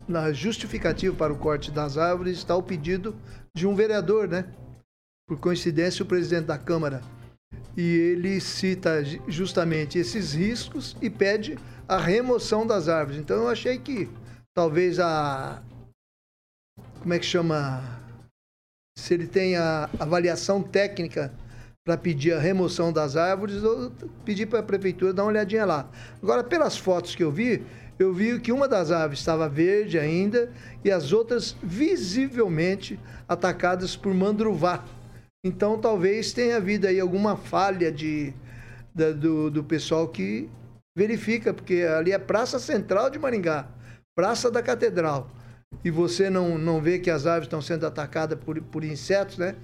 na 0.09 0.33
justificativa 0.33 1.15
para 1.17 1.33
o 1.33 1.37
corte 1.37 1.73
das 1.73 1.99
árvores 1.99 2.39
está 2.39 2.55
o 2.55 2.63
pedido 2.63 3.17
de 3.53 3.67
um 3.67 3.75
vereador, 3.75 4.29
né? 4.29 4.45
Por 5.27 5.41
coincidência, 5.41 6.05
o 6.05 6.07
presidente 6.07 6.47
da 6.47 6.57
Câmara 6.57 7.03
e 7.77 7.83
ele 7.83 8.41
cita 8.41 9.05
justamente 9.29 9.99
esses 9.99 10.33
riscos 10.33 10.97
e 11.01 11.11
pede 11.11 11.59
a 11.87 11.99
remoção 11.99 12.67
das 12.67 12.89
árvores. 12.89 13.21
Então 13.21 13.37
eu 13.37 13.49
achei 13.49 13.79
que 13.79 14.09
talvez 14.55 14.99
a 14.99 15.63
como 17.01 17.15
é 17.15 17.19
que 17.19 17.27
chama 17.27 17.83
se 18.99 19.15
ele 19.15 19.27
tem 19.27 19.57
a 19.57 19.89
avaliação 19.99 20.63
técnica 20.63 21.33
para 21.85 21.97
pedir 21.97 22.33
a 22.33 22.41
remoção 22.41 22.93
das 22.93 23.15
árvores 23.15 23.63
ou 23.63 23.93
pedir 24.25 24.47
para 24.47 24.61
a 24.61 24.63
prefeitura 24.63 25.13
dar 25.13 25.23
uma 25.23 25.31
olhadinha 25.31 25.65
lá. 25.65 25.89
Agora 26.21 26.43
pelas 26.43 26.77
fotos 26.77 27.15
que 27.15 27.23
eu 27.23 27.31
vi, 27.31 27.65
eu 27.99 28.13
vi 28.13 28.41
que 28.41 28.51
uma 28.51 28.67
das 28.67 28.91
árvores 28.91 29.21
estava 29.21 29.49
verde 29.49 29.99
ainda 29.99 30.51
e 30.85 30.91
as 30.91 31.13
outras 31.13 31.57
visivelmente 31.63 32.99
atacadas 33.29 33.95
por 33.95 34.13
mandruvá. 34.13 34.85
Então 35.45 35.81
talvez 35.81 36.33
tenha 36.33 36.57
havido 36.57 36.87
aí 36.87 36.99
alguma 36.99 37.37
falha 37.37 37.91
de, 37.93 38.35
da, 38.95 39.13
do, 39.13 39.51
do 39.51 39.63
pessoal 39.63 40.09
que 40.09 40.51
verifica, 40.97 41.53
porque 41.53 41.83
ali 41.83 42.13
é 42.13 42.19
Praça 42.19 42.59
Central 42.59 43.11
de 43.11 43.19
Maringá, 43.19 43.69
Praça 44.17 44.51
da 44.51 44.63
Catedral. 44.63 45.31
E 45.85 45.91
você 45.91 46.31
não, 46.31 46.57
não 46.57 46.81
vê 46.81 46.99
que 46.99 47.11
as 47.11 47.27
árvores 47.27 47.47
estão 47.47 47.61
sendo 47.61 47.87
atacadas 47.87 48.39
por, 48.39 48.61
por 48.63 48.83
insetos, 48.83 49.37
né? 49.37 49.55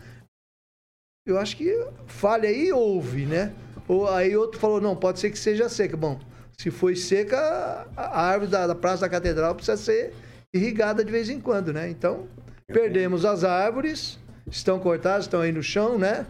Eu 1.27 1.39
acho 1.39 1.57
que 1.57 1.73
falha 2.07 2.49
aí 2.49 2.73
houve, 2.73 3.25
né? 3.25 3.55
Ou 3.89 4.09
aí 4.09 4.37
outro 4.37 4.61
falou, 4.61 4.81
não, 4.81 4.95
pode 4.95 5.21
ser 5.21 5.31
que 5.31 5.39
seja 5.39 5.69
seca. 5.69 5.97
Bom, 5.97 6.21
se 6.59 6.71
foi 6.71 6.97
seca, 6.97 7.87
a 7.97 8.21
árvore 8.21 8.51
da, 8.51 8.67
da 8.67 8.75
Praça 8.75 9.03
da 9.03 9.09
Catedral 9.09 9.55
precisa 9.55 9.77
ser 9.77 10.13
irrigada 10.55 11.05
de 11.05 11.11
vez 11.11 11.31
em 11.31 11.41
quando, 11.41 11.73
né? 11.73 11.89
Então, 11.89 12.29
perdemos 12.67 13.25
as 13.25 13.45
árvores, 13.45 14.19
estão 14.51 14.79
cortadas, 14.79 15.25
estão 15.25 15.41
aí 15.41 15.53
no 15.53 15.63
chão, 15.63 15.99
né? 15.99 16.27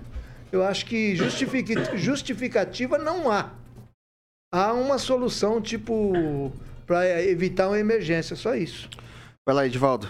Eu 0.50 0.62
acho 0.62 0.84
que 0.86 1.16
justificativa 1.96 2.98
não 2.98 3.30
há. 3.30 3.50
Há 4.52 4.74
uma 4.74 4.98
solução, 4.98 5.62
tipo, 5.62 6.52
para 6.86 7.22
evitar 7.22 7.68
uma 7.68 7.78
emergência, 7.78 8.36
só 8.36 8.54
isso. 8.54 8.88
Vai 9.46 9.54
lá, 9.54 9.66
Edivaldo. 9.66 10.08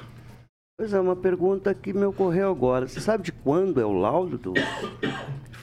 Pois 0.76 0.92
é, 0.92 0.98
uma 0.98 1.14
pergunta 1.14 1.72
que 1.72 1.92
me 1.92 2.04
ocorreu 2.04 2.50
agora. 2.50 2.88
Você 2.88 3.00
sabe 3.00 3.22
de 3.22 3.30
quando 3.30 3.80
é 3.80 3.84
o 3.84 3.92
laudo 3.92 4.36
do. 4.36 4.52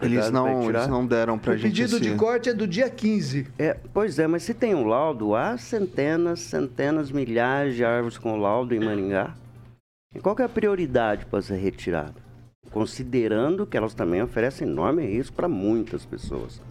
Eles 0.01 0.31
não, 0.31 0.69
eles 0.69 0.87
não 0.87 1.05
deram 1.05 1.37
pra 1.37 1.53
o 1.53 1.57
gente. 1.57 1.65
O 1.65 1.75
pedido 1.75 1.97
esse... 1.97 2.09
de 2.09 2.15
corte 2.15 2.47
é 2.47 2.53
do 2.53 2.65
dia 2.65 2.89
15. 2.89 3.47
É, 3.59 3.75
pois 3.93 4.17
é, 4.17 4.27
mas 4.27 4.43
se 4.43 4.53
tem 4.53 4.73
um 4.73 4.85
laudo, 4.85 5.35
há 5.35 5.57
centenas, 5.57 6.39
centenas, 6.39 7.11
milhares 7.11 7.75
de 7.75 7.83
árvores 7.83 8.17
com 8.17 8.37
laudo 8.37 8.73
em 8.73 8.79
Maringá. 8.79 9.35
E 10.15 10.19
qual 10.19 10.37
é 10.39 10.43
a 10.43 10.49
prioridade 10.49 11.25
para 11.25 11.41
ser 11.41 11.57
retirada? 11.57 12.28
Considerando 12.71 13.65
que 13.65 13.77
elas 13.77 13.93
também 13.93 14.21
oferecem 14.21 14.67
enorme 14.67 15.05
risco 15.05 15.35
para 15.35 15.47
muitas 15.47 16.05
pessoas. 16.05 16.61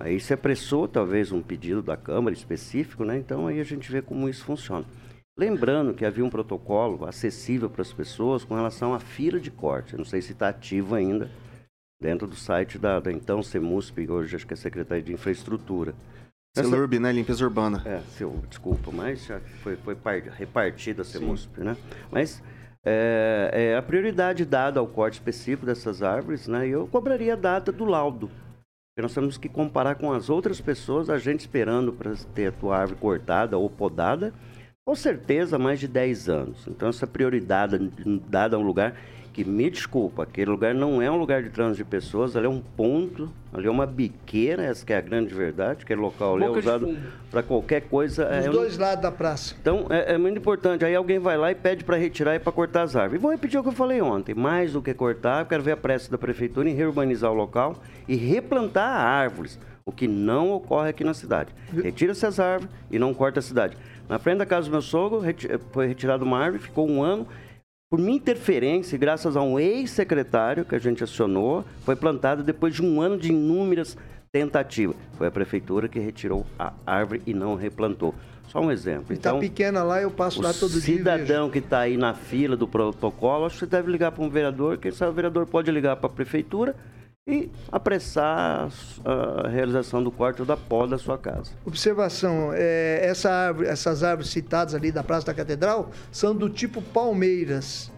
Aí 0.00 0.18
se 0.18 0.34
apressou 0.34 0.88
talvez 0.88 1.30
um 1.30 1.40
pedido 1.40 1.82
da 1.82 1.96
Câmara 1.96 2.34
específico, 2.34 3.04
né? 3.04 3.16
Então 3.18 3.46
aí 3.46 3.60
a 3.60 3.64
gente 3.64 3.90
vê 3.90 4.02
como 4.02 4.28
isso 4.28 4.44
funciona. 4.44 4.84
Lembrando 5.36 5.94
que 5.94 6.04
havia 6.04 6.24
um 6.24 6.30
protocolo 6.30 7.06
acessível 7.06 7.68
para 7.68 7.82
as 7.82 7.92
pessoas 7.92 8.44
com 8.44 8.54
relação 8.54 8.94
à 8.94 9.00
fila 9.00 9.40
de 9.40 9.50
corte. 9.50 9.96
não 9.96 10.04
sei 10.04 10.22
se 10.22 10.32
está 10.32 10.48
ativo 10.48 10.94
ainda 10.94 11.30
dentro 12.00 12.26
do 12.26 12.36
site 12.36 12.78
da, 12.78 13.00
da 13.00 13.10
então 13.10 13.42
CEMUSP, 13.42 14.08
hoje 14.10 14.36
acho 14.36 14.46
que 14.46 14.54
é 14.54 14.56
Secretaria 14.56 15.02
de 15.02 15.12
Infraestrutura. 15.12 15.94
CELURB, 16.54 17.00
né? 17.00 17.10
Limpeza 17.10 17.44
Urbana. 17.44 17.82
É, 17.84 18.00
seu, 18.16 18.30
desculpa, 18.48 18.92
mas 18.92 19.24
já 19.24 19.40
foi, 19.62 19.76
foi 19.76 19.96
repartida 20.36 21.02
a 21.02 21.04
CEMUSP, 21.04 21.60
né? 21.60 21.76
Mas 22.12 22.40
é, 22.84 23.50
é, 23.52 23.76
a 23.76 23.82
prioridade 23.82 24.44
dada 24.44 24.78
ao 24.78 24.86
corte 24.86 25.14
específico 25.14 25.64
dessas 25.64 26.02
árvores, 26.02 26.46
né? 26.46 26.66
Eu 26.68 26.86
cobraria 26.86 27.32
a 27.32 27.36
data 27.36 27.72
do 27.72 27.84
laudo. 27.84 28.28
Porque 28.28 29.02
nós 29.02 29.14
temos 29.14 29.38
que 29.38 29.48
comparar 29.48 29.94
com 29.96 30.12
as 30.12 30.28
outras 30.28 30.60
pessoas, 30.60 31.08
a 31.10 31.18
gente 31.18 31.40
esperando 31.40 31.92
para 31.92 32.14
ter 32.34 32.48
a 32.48 32.52
tua 32.52 32.78
árvore 32.78 33.00
cortada 33.00 33.58
ou 33.58 33.68
podada, 33.70 34.32
com 34.86 34.94
certeza 34.94 35.58
mais 35.58 35.80
de 35.80 35.88
10 35.88 36.28
anos. 36.28 36.66
Então 36.68 36.90
essa 36.90 37.06
prioridade 37.06 37.78
dada 38.28 38.56
a 38.56 38.58
um 38.58 38.62
lugar 38.62 38.94
que 39.34 39.44
me 39.44 39.68
desculpa, 39.68 40.22
aquele 40.22 40.48
lugar 40.48 40.72
não 40.72 41.02
é 41.02 41.10
um 41.10 41.16
lugar 41.16 41.42
de 41.42 41.50
trânsito 41.50 41.78
de 41.78 41.90
pessoas, 41.90 42.36
ali 42.36 42.46
é 42.46 42.48
um 42.48 42.60
ponto, 42.60 43.28
ali 43.52 43.66
é 43.66 43.70
uma 43.70 43.84
biqueira, 43.84 44.62
essa 44.62 44.84
é 44.92 44.96
a 44.96 45.00
grande 45.00 45.34
verdade, 45.34 45.82
aquele 45.82 46.00
local 46.00 46.36
ali 46.36 46.44
é 46.44 46.50
usado 46.50 46.96
para 47.32 47.42
qualquer 47.42 47.80
coisa. 47.82 48.26
Os 48.26 48.46
é, 48.46 48.48
dois 48.48 48.78
lados 48.78 49.02
da 49.02 49.10
praça. 49.10 49.56
Então 49.60 49.88
é, 49.90 50.14
é, 50.14 50.18
muito 50.18 50.38
importante. 50.38 50.84
Aí 50.84 50.94
alguém 50.94 51.18
vai 51.18 51.36
lá 51.36 51.50
e 51.50 51.54
pede 51.56 51.82
para 51.82 51.96
retirar 51.96 52.36
e 52.36 52.38
para 52.38 52.52
cortar 52.52 52.82
as 52.82 52.94
árvores. 52.94 53.20
E 53.20 53.22
vou 53.22 53.32
repetir 53.32 53.58
o 53.58 53.62
que 53.64 53.70
eu 53.70 53.72
falei 53.72 54.00
ontem: 54.00 54.36
mais 54.36 54.74
do 54.74 54.80
que 54.80 54.94
cortar, 54.94 55.40
eu 55.40 55.46
quero 55.46 55.64
ver 55.64 55.72
a 55.72 55.76
pressa 55.76 56.08
da 56.08 56.16
prefeitura 56.16 56.70
em 56.70 56.74
reurbanizar 56.74 57.32
o 57.32 57.34
local 57.34 57.74
e 58.06 58.14
replantar 58.14 58.88
árvores, 58.88 59.58
o 59.84 59.90
que 59.90 60.06
não 60.06 60.52
ocorre 60.52 60.90
aqui 60.90 61.02
na 61.02 61.12
cidade. 61.12 61.52
Retira-se 61.72 62.24
as 62.24 62.38
árvores 62.38 62.72
e 62.88 63.00
não 63.00 63.12
corta 63.12 63.40
a 63.40 63.42
cidade. 63.42 63.76
Na 64.08 64.18
frente 64.20 64.38
da 64.38 64.46
casa 64.46 64.68
do 64.68 64.70
meu 64.70 64.82
sogro, 64.82 65.22
foi 65.72 65.88
retirada 65.88 66.22
uma 66.22 66.38
árvore, 66.38 66.62
ficou 66.62 66.88
um 66.88 67.02
ano 67.02 67.26
por 67.94 68.00
minha 68.00 68.16
interferência, 68.16 68.98
graças 68.98 69.36
a 69.36 69.40
um 69.40 69.56
ex-secretário 69.56 70.64
que 70.64 70.74
a 70.74 70.80
gente 70.80 71.04
acionou, 71.04 71.64
foi 71.84 71.94
plantado 71.94 72.42
depois 72.42 72.74
de 72.74 72.82
um 72.82 73.00
ano 73.00 73.16
de 73.16 73.28
inúmeras 73.28 73.96
tentativas. 74.32 74.96
Foi 75.16 75.28
a 75.28 75.30
prefeitura 75.30 75.86
que 75.86 76.00
retirou 76.00 76.44
a 76.58 76.72
árvore 76.84 77.22
e 77.24 77.32
não 77.32 77.54
replantou. 77.54 78.12
Só 78.48 78.58
um 78.58 78.72
exemplo. 78.72 79.12
Está 79.12 79.30
então, 79.30 79.38
pequena 79.38 79.84
lá, 79.84 80.02
eu 80.02 80.10
passo 80.10 80.42
lá 80.42 80.52
todo 80.52 80.72
dia. 80.72 80.96
O 80.96 80.98
cidadão 80.98 81.48
que 81.48 81.60
está 81.60 81.78
aí 81.82 81.96
na 81.96 82.14
fila 82.14 82.56
do 82.56 82.66
protocolo, 82.66 83.46
acho 83.46 83.54
que 83.54 83.60
você 83.60 83.66
deve 83.66 83.92
ligar 83.92 84.10
para 84.10 84.24
um 84.24 84.28
vereador, 84.28 84.76
quem 84.76 84.90
sabe 84.90 85.12
o 85.12 85.14
vereador 85.14 85.46
pode 85.46 85.70
ligar 85.70 85.94
para 85.94 86.08
a 86.08 86.12
prefeitura 86.12 86.74
e 87.26 87.50
apressar 87.72 88.68
a 89.04 89.48
realização 89.48 90.02
do 90.02 90.10
corte 90.10 90.42
ou 90.42 90.46
da 90.46 90.56
poda 90.56 90.90
da 90.90 90.98
sua 90.98 91.16
casa. 91.16 91.52
Observação, 91.64 92.50
é, 92.52 93.00
essa 93.02 93.30
árvore, 93.30 93.68
essas 93.68 94.02
árvores 94.02 94.30
citadas 94.30 94.74
ali 94.74 94.92
da 94.92 95.02
Praça 95.02 95.26
da 95.26 95.34
Catedral 95.34 95.90
são 96.12 96.34
do 96.34 96.50
tipo 96.50 96.82
palmeiras. 96.82 97.90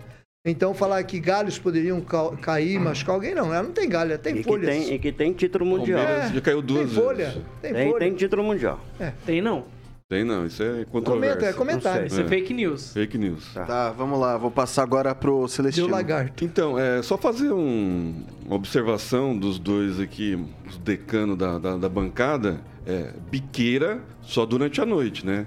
Então 0.48 0.72
falar 0.72 1.02
que 1.02 1.18
galhos 1.18 1.58
poderiam 1.58 2.00
ca- 2.00 2.36
cair, 2.36 2.78
machucar 2.78 3.16
alguém, 3.16 3.34
não. 3.34 3.52
Ela 3.52 3.64
não 3.64 3.72
tem 3.72 3.88
galho, 3.88 4.12
ela 4.12 4.18
tem 4.18 4.34
E 4.34 4.38
que 4.38 4.44
folhas. 4.44 4.68
tem, 4.70 4.94
e 4.94 4.98
que 5.00 5.10
tem 5.10 5.32
título 5.32 5.66
mundial. 5.66 5.98
Palmeiras 6.04 6.30
já 6.30 6.40
caiu 6.40 6.62
duas 6.62 6.86
tem 6.92 7.02
folha, 7.02 7.24
vezes. 7.26 7.42
tem, 7.60 7.72
Tem, 7.74 7.90
folha. 7.90 7.98
tem 7.98 8.14
título 8.14 8.44
mundial. 8.44 8.80
Tem 9.26 9.42
não. 9.42 9.64
Tem 10.08 10.22
não, 10.22 10.46
isso 10.46 10.62
é 10.62 10.66
Comenta, 10.66 10.90
controverso. 10.92 11.44
é 11.44 11.52
comentário. 11.52 12.06
Isso 12.06 12.20
é, 12.20 12.22
É. 12.24 12.28
fake 12.28 12.54
news. 12.54 12.92
Fake 12.92 13.18
news. 13.18 13.52
Tá, 13.52 13.90
vamos 13.90 14.20
lá. 14.20 14.36
Vou 14.38 14.52
passar 14.52 14.84
agora 14.84 15.12
pro 15.16 15.38
Deu 15.40 15.48
Celestino. 15.48 15.88
lagarto. 15.88 16.44
Então, 16.44 16.78
é 16.78 17.02
só 17.02 17.18
fazer 17.18 17.50
um- 17.50 18.22
uma 18.44 18.54
observação 18.54 19.36
dos 19.36 19.58
dois 19.58 19.98
aqui, 19.98 20.38
os 20.68 20.78
decanos 20.78 21.36
da, 21.36 21.58
da, 21.58 21.76
da 21.76 21.88
bancada. 21.88 22.60
É, 22.86 23.14
biqueira 23.32 24.00
só 24.22 24.46
durante 24.46 24.80
a 24.80 24.86
noite, 24.86 25.26
né? 25.26 25.44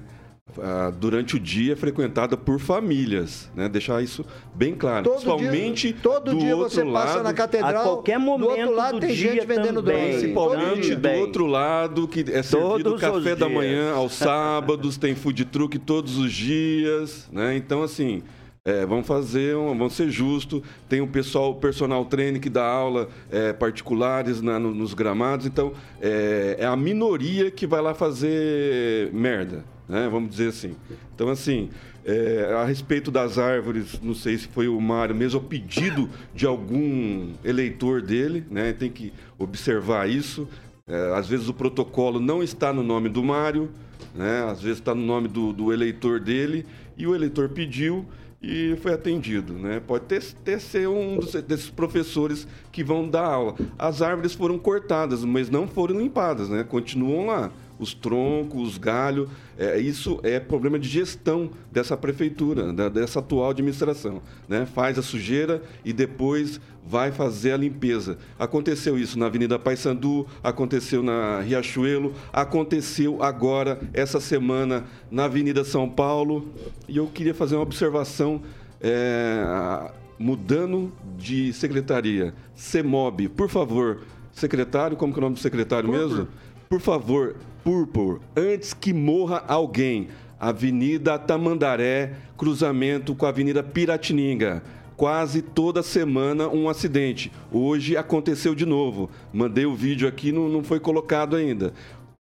Ah, 0.57 0.91
durante 0.99 1.35
o 1.35 1.39
dia 1.39 1.73
é 1.73 1.75
frequentada 1.75 2.35
por 2.35 2.59
famílias, 2.59 3.49
né? 3.55 3.69
Deixar 3.69 4.01
isso 4.01 4.25
bem 4.55 4.73
claro. 4.73 5.03
Todo 5.03 5.13
Principalmente 5.13 5.93
dia, 5.93 6.01
todo 6.01 6.31
do 6.33 6.39
dia 6.39 6.55
outro 6.57 6.73
você 6.73 6.85
passa 6.91 7.15
lado, 7.15 7.23
na 7.23 7.33
catedral. 7.33 7.69
a 7.81 7.83
qualquer 7.83 8.19
do 8.19 8.25
outro 8.31 8.47
momento 8.49 8.71
lado 8.73 8.99
do 8.99 9.07
tem 9.07 9.15
gente 9.15 9.45
vendendo 9.45 9.81
também. 9.83 10.09
Principalmente 10.17 10.95
do 10.95 11.09
outro 11.11 11.45
lado, 11.45 12.07
que 12.07 12.21
é 12.31 12.41
servido 12.41 12.83
Todos 12.83 13.01
café 13.01 13.35
da 13.35 13.47
manhã 13.47 13.93
aos 13.93 14.13
sábados, 14.17 14.97
tem 14.97 15.15
food 15.15 15.45
truck 15.45 15.77
todos 15.77 16.17
os 16.17 16.31
dias, 16.33 17.29
né? 17.31 17.55
Então, 17.55 17.83
assim, 17.83 18.21
é, 18.65 18.85
vamos 18.85 19.07
fazer, 19.07 19.55
um, 19.55 19.67
vamos 19.77 19.93
ser 19.93 20.09
justos. 20.09 20.61
Tem 20.89 20.99
o 20.99 21.07
pessoal, 21.07 21.51
o 21.51 21.55
personal 21.55 22.03
trainer 22.05 22.41
que 22.41 22.49
dá 22.49 22.65
aula 22.65 23.07
é, 23.31 23.53
particulares 23.53 24.41
na- 24.41 24.59
no- 24.59 24.73
nos 24.73 24.93
gramados. 24.93 25.45
Então, 25.45 25.71
é, 26.01 26.57
é 26.59 26.65
a 26.65 26.75
minoria 26.75 27.49
que 27.49 27.65
vai 27.65 27.81
lá 27.81 27.93
fazer 27.93 29.09
merda, 29.13 29.63
né? 29.89 30.07
Vamos 30.09 30.29
dizer 30.29 30.49
assim. 30.49 30.75
Então, 31.13 31.27
assim, 31.29 31.69
é, 32.05 32.53
a 32.55 32.63
respeito 32.63 33.11
das 33.11 33.37
árvores, 33.37 33.99
não 34.01 34.13
sei 34.13 34.37
se 34.37 34.47
foi 34.47 34.67
o 34.67 34.79
Mário 34.79 35.15
mesmo, 35.15 35.39
o 35.39 35.43
pedido 35.43 36.09
de 36.33 36.45
algum 36.45 37.33
eleitor 37.43 38.01
dele, 38.01 38.45
né? 38.49 38.71
Tem 38.71 38.89
que 38.89 39.11
observar 39.37 40.07
isso. 40.07 40.47
É, 40.87 41.13
às 41.15 41.27
vezes 41.27 41.49
o 41.49 41.53
protocolo 41.53 42.19
não 42.19 42.41
está 42.41 42.71
no 42.71 42.81
nome 42.83 43.09
do 43.09 43.23
Mário, 43.23 43.69
né? 44.15 44.43
às 44.49 44.61
vezes 44.61 44.79
está 44.79 44.95
no 44.95 45.05
nome 45.05 45.27
do, 45.27 45.53
do 45.53 45.71
eleitor 45.71 46.19
dele, 46.19 46.65
e 46.97 47.05
o 47.05 47.13
eleitor 47.13 47.49
pediu 47.49 48.05
e 48.41 48.75
foi 48.81 48.93
atendido. 48.93 49.53
Né? 49.53 49.79
Pode 49.85 50.05
ter, 50.05 50.23
ter 50.43 50.59
ser 50.59 50.87
um 50.89 51.17
dos- 51.19 51.33
desses 51.43 51.69
professores 51.69 52.47
que 52.71 52.83
vão 52.83 53.07
dar 53.07 53.25
aula. 53.25 53.55
As 53.77 54.01
árvores 54.01 54.33
foram 54.33 54.57
cortadas, 54.57 55.23
mas 55.23 55.47
não 55.49 55.67
foram 55.67 55.99
limpadas, 55.99 56.49
né? 56.49 56.63
continuam 56.63 57.27
lá. 57.27 57.51
Os 57.79 57.93
troncos, 57.93 58.61
os 58.73 58.77
galhos, 58.77 59.29
é, 59.57 59.79
isso 59.79 60.19
é 60.21 60.37
problema 60.39 60.77
de 60.77 60.87
gestão 60.87 61.49
dessa 61.71 61.95
prefeitura, 61.95 62.73
da- 62.73 62.89
dessa 62.89 63.19
atual 63.19 63.49
administração. 63.51 64.21
Né? 64.49 64.65
Faz 64.65 64.99
a 64.99 65.01
sujeira 65.01 65.63
e 65.85 65.93
depois 65.93 66.59
vai 66.85 67.11
fazer 67.11 67.53
a 67.53 67.57
limpeza. 67.57 68.17
Aconteceu 68.37 68.97
isso 68.99 69.17
na 69.17 69.27
Avenida 69.27 69.57
Paissandu, 69.57 70.27
aconteceu 70.43 71.01
na 71.01 71.39
Riachuelo, 71.39 72.13
aconteceu 72.33 73.23
agora, 73.23 73.79
essa 73.93 74.19
semana, 74.19 74.83
na 75.09 75.25
Avenida 75.25 75.63
São 75.63 75.87
Paulo. 75.89 76.49
E 76.87 76.97
eu 76.97 77.07
queria 77.07 77.33
fazer 77.33 77.55
uma 77.55 77.61
observação, 77.63 78.41
é, 78.81 79.91
mudando 80.17 80.91
de 81.17 81.53
secretaria. 81.53 82.33
CEMOB, 82.55 83.29
por 83.29 83.47
favor, 83.49 83.99
secretário, 84.33 84.97
como 84.97 85.13
que 85.13 85.19
é 85.19 85.21
o 85.21 85.23
nome 85.23 85.35
do 85.35 85.39
secretário 85.41 85.89
mesmo? 85.89 86.27
Por 86.67 86.79
favor, 86.79 87.35
Purpur, 87.63 88.19
antes 88.35 88.73
que 88.73 88.93
morra 88.93 89.43
alguém, 89.47 90.07
Avenida 90.39 91.19
Tamandaré, 91.19 92.13
cruzamento 92.37 93.13
com 93.13 93.25
a 93.25 93.29
Avenida 93.29 93.61
Piratininga. 93.61 94.63
Quase 94.95 95.41
toda 95.41 95.81
semana 95.81 96.47
um 96.49 96.67
acidente. 96.67 97.31
Hoje 97.51 97.95
aconteceu 97.95 98.53
de 98.53 98.65
novo. 98.65 99.09
Mandei 99.31 99.65
o 99.65 99.73
vídeo 99.73 100.07
aqui, 100.07 100.31
não, 100.31 100.49
não 100.49 100.63
foi 100.63 100.79
colocado 100.79 101.35
ainda. 101.35 101.73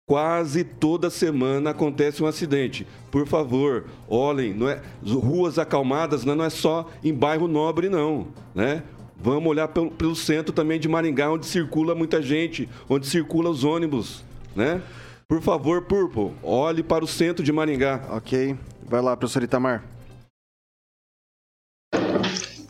Quase 0.06 0.64
toda 0.64 1.10
semana 1.10 1.70
acontece 1.70 2.22
um 2.22 2.26
acidente. 2.26 2.86
Por 3.10 3.26
favor, 3.26 3.84
olhem, 4.08 4.54
não 4.54 4.68
é, 4.68 4.80
ruas 5.04 5.58
acalmadas 5.58 6.24
né, 6.24 6.34
não 6.34 6.44
é 6.44 6.50
só 6.50 6.88
em 7.04 7.12
bairro 7.12 7.46
nobre, 7.46 7.88
não. 7.88 8.28
Né? 8.54 8.82
Vamos 9.20 9.50
olhar 9.50 9.68
pelo, 9.68 9.90
pelo 9.90 10.16
centro 10.16 10.52
também 10.52 10.80
de 10.80 10.88
Maringá, 10.88 11.30
onde 11.30 11.46
circula 11.46 11.94
muita 11.94 12.22
gente, 12.22 12.68
onde 12.88 13.06
circula 13.06 13.50
os 13.50 13.64
ônibus. 13.64 14.24
Né? 14.56 14.80
Por 15.28 15.42
favor, 15.42 15.82
Purple, 15.82 16.34
olhe 16.42 16.82
para 16.82 17.04
o 17.04 17.06
centro 17.06 17.44
de 17.44 17.52
Maringá. 17.52 18.02
Ok. 18.10 18.56
Vai 18.82 19.02
lá, 19.02 19.14
professor 19.14 19.42
Itamar. 19.42 19.84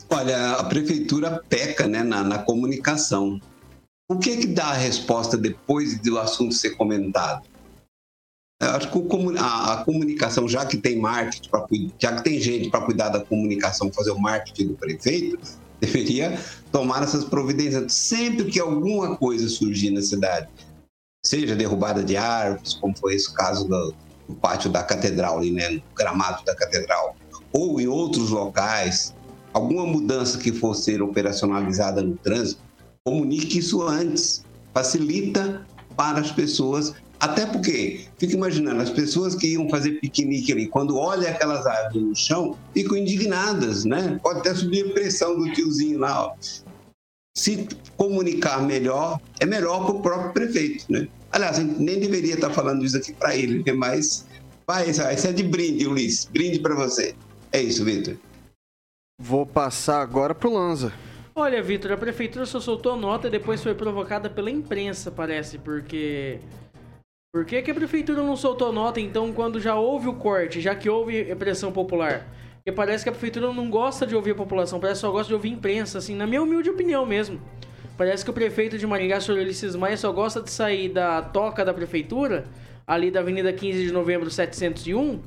Olha, 0.09 0.51
a 0.55 0.65
prefeitura 0.65 1.41
peca 1.47 1.87
né, 1.87 2.03
na, 2.03 2.21
na 2.21 2.39
comunicação. 2.39 3.39
O 4.11 4.17
que 4.17 4.35
que 4.35 4.47
dá 4.47 4.71
a 4.71 4.73
resposta 4.73 5.37
depois 5.37 5.97
do 6.01 6.19
assunto 6.19 6.53
ser 6.53 6.71
comentado? 6.71 7.47
Eu 8.61 8.71
acho 8.71 8.91
que 8.91 9.37
a, 9.37 9.73
a 9.73 9.85
comunicação, 9.85 10.45
já 10.49 10.65
que 10.65 10.75
tem 10.75 10.99
marketing, 10.99 11.49
pra, 11.49 11.65
já 11.97 12.17
que 12.17 12.23
tem 12.25 12.41
gente 12.41 12.69
para 12.69 12.85
cuidar 12.85 13.07
da 13.07 13.23
comunicação, 13.23 13.89
fazer 13.93 14.11
o 14.11 14.19
marketing 14.19 14.67
do 14.67 14.73
prefeito, 14.73 15.39
deveria 15.79 16.37
tomar 16.73 17.03
essas 17.03 17.23
providências 17.23 17.93
sempre 17.93 18.51
que 18.51 18.59
alguma 18.59 19.15
coisa 19.15 19.47
surgir 19.47 19.91
na 19.91 20.01
cidade. 20.01 20.49
Seja 21.25 21.55
derrubada 21.55 22.03
de 22.03 22.15
árvores, 22.15 22.75
como 22.75 22.97
foi 22.97 23.15
esse 23.15 23.33
caso 23.33 23.67
do, 23.67 23.93
do 24.27 24.35
pátio 24.35 24.69
da 24.69 24.83
catedral, 24.83 25.37
ali, 25.37 25.51
né, 25.51 25.69
no 25.69 25.81
gramado 25.95 26.43
da 26.45 26.55
catedral, 26.55 27.15
ou 27.51 27.81
em 27.81 27.87
outros 27.87 28.29
locais, 28.29 29.13
alguma 29.53 29.85
mudança 29.85 30.37
que 30.37 30.51
for 30.51 30.73
ser 30.75 31.01
operacionalizada 31.01 32.01
no 32.01 32.15
trânsito, 32.17 32.61
comunique 33.03 33.59
isso 33.59 33.81
antes. 33.81 34.43
Facilita 34.73 35.65
para 35.95 36.19
as 36.19 36.31
pessoas. 36.31 36.93
Até 37.19 37.45
porque, 37.45 38.05
fica 38.17 38.33
imaginando, 38.33 38.81
as 38.81 38.89
pessoas 38.89 39.35
que 39.35 39.53
iam 39.53 39.67
fazer 39.69 39.99
piquenique 39.99 40.53
ali, 40.53 40.67
quando 40.67 40.95
olham 40.97 41.29
aquelas 41.29 41.65
árvores 41.65 42.01
no 42.01 42.15
chão, 42.15 42.55
ficam 42.73 42.95
indignadas, 42.95 43.83
né? 43.83 44.17
Pode 44.23 44.39
até 44.39 44.55
subir 44.55 44.85
a 44.85 44.93
pressão 44.93 45.37
do 45.37 45.51
tiozinho 45.51 45.99
lá, 45.99 46.27
ó. 46.27 46.35
Se 47.37 47.67
comunicar 47.95 48.61
melhor, 48.61 49.19
é 49.39 49.45
melhor 49.45 49.85
para 49.85 49.95
o 49.95 50.01
próprio 50.01 50.33
prefeito, 50.33 50.85
né? 50.89 51.07
Aliás, 51.31 51.57
a 51.57 51.61
gente 51.61 51.79
nem 51.79 51.99
deveria 51.99 52.33
estar 52.33 52.49
falando 52.49 52.83
isso 52.83 52.97
aqui 52.97 53.13
para 53.13 53.35
ele, 53.35 53.63
né? 53.63 53.71
mas 53.71 54.25
vai, 54.67 54.89
isso 54.89 55.01
é 55.01 55.31
de 55.31 55.43
brinde, 55.43 55.87
Ulisses. 55.87 56.25
Brinde 56.25 56.59
para 56.59 56.75
você. 56.75 57.15
É 57.51 57.61
isso, 57.61 57.85
Vitor. 57.85 58.15
Vou 59.21 59.45
passar 59.45 60.01
agora 60.01 60.33
pro 60.33 60.53
Lanza. 60.53 60.93
Olha, 61.35 61.61
Vitor, 61.61 61.91
a 61.91 61.97
prefeitura 61.97 62.45
só 62.45 62.59
soltou 62.59 62.95
nota 62.95 63.27
e 63.27 63.31
depois 63.31 63.61
foi 63.61 63.73
provocada 63.73 64.29
pela 64.29 64.49
imprensa, 64.49 65.11
parece, 65.11 65.57
porque. 65.57 66.39
Por 67.33 67.45
que, 67.45 67.61
que 67.61 67.69
a 67.69 67.75
prefeitura 67.75 68.23
não 68.23 68.35
soltou 68.35 68.73
nota, 68.73 68.99
então, 68.99 69.31
quando 69.31 69.59
já 69.59 69.75
houve 69.75 70.07
o 70.07 70.15
corte, 70.15 70.59
já 70.59 70.73
que 70.75 70.89
houve 70.89 71.35
pressão 71.35 71.71
popular? 71.71 72.27
Porque 72.69 72.75
parece 72.75 73.03
que 73.03 73.09
a 73.09 73.11
prefeitura 73.11 73.51
não 73.51 73.67
gosta 73.67 74.05
de 74.05 74.15
ouvir 74.15 74.31
a 74.31 74.35
população, 74.35 74.79
parece 74.79 74.99
que 74.99 75.07
só 75.07 75.11
gosta 75.11 75.27
de 75.29 75.33
ouvir 75.33 75.49
imprensa, 75.49 75.97
assim, 75.97 76.13
na 76.15 76.27
minha 76.27 76.39
humilde 76.43 76.69
opinião 76.69 77.03
mesmo. 77.03 77.41
Parece 77.97 78.23
que 78.23 78.29
o 78.29 78.33
prefeito 78.33 78.77
de 78.77 78.85
Maringá, 78.85 79.19
Sr. 79.19 79.31
Ulisses 79.39 79.75
Maia, 79.75 79.97
só 79.97 80.11
gosta 80.11 80.39
de 80.39 80.51
sair 80.51 80.89
da 80.89 81.19
toca 81.19 81.65
da 81.65 81.73
prefeitura, 81.73 82.45
ali 82.85 83.09
da 83.09 83.21
Avenida 83.21 83.51
15 83.51 83.87
de 83.87 83.91
Novembro 83.91 84.29
701, 84.29 85.19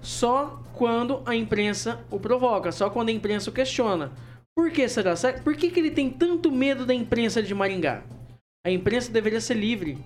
só 0.00 0.62
quando 0.72 1.20
a 1.26 1.34
imprensa 1.36 2.00
o 2.10 2.18
provoca, 2.18 2.72
só 2.72 2.88
quando 2.88 3.10
a 3.10 3.12
imprensa 3.12 3.50
o 3.50 3.52
questiona. 3.52 4.10
Por 4.56 4.70
que? 4.70 4.88
Será- 4.88 5.14
Por 5.44 5.54
que, 5.54 5.70
que 5.70 5.78
ele 5.78 5.90
tem 5.90 6.08
tanto 6.08 6.50
medo 6.50 6.86
da 6.86 6.94
imprensa 6.94 7.42
de 7.42 7.54
Maringá? 7.54 8.04
A 8.66 8.70
imprensa 8.70 9.12
deveria 9.12 9.40
ser 9.40 9.54
livre. 9.54 9.98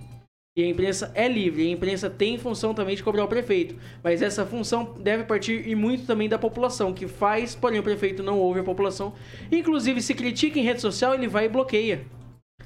E 0.55 0.63
a 0.63 0.67
imprensa 0.67 1.11
é 1.15 1.27
livre. 1.27 1.65
A 1.65 1.71
imprensa 1.71 2.09
tem 2.09 2.37
função 2.37 2.73
também 2.73 2.95
de 2.95 3.03
cobrar 3.03 3.23
o 3.23 3.27
prefeito. 3.27 3.75
Mas 4.03 4.21
essa 4.21 4.45
função 4.45 4.95
deve 4.99 5.23
partir 5.23 5.67
e 5.67 5.75
muito 5.75 6.05
também 6.05 6.27
da 6.27 6.37
população, 6.37 6.93
que 6.93 7.07
faz, 7.07 7.55
porém 7.55 7.79
o 7.79 7.83
prefeito 7.83 8.21
não 8.21 8.37
ouve 8.37 8.59
a 8.59 8.63
população. 8.63 9.13
Inclusive, 9.51 10.01
se 10.01 10.13
critica 10.13 10.59
em 10.59 10.63
rede 10.63 10.81
social, 10.81 11.13
ele 11.13 11.27
vai 11.27 11.45
e 11.45 11.49
bloqueia. 11.49 12.05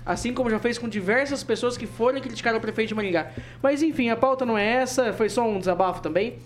Assim 0.03 0.33
como 0.33 0.49
já 0.49 0.59
fez 0.59 0.77
com 0.77 0.89
diversas 0.89 1.43
pessoas 1.43 1.77
que 1.77 1.85
foram 1.85 2.19
criticar 2.19 2.55
o 2.55 2.61
prefeito 2.61 2.89
de 2.89 2.95
Maringá. 2.95 3.31
Mas 3.61 3.81
enfim, 3.83 4.09
a 4.09 4.15
pauta 4.15 4.45
não 4.45 4.57
é 4.57 4.65
essa, 4.65 5.13
foi 5.13 5.29
só 5.29 5.47
um 5.47 5.59
desabafo 5.59 6.01
também. 6.01 6.37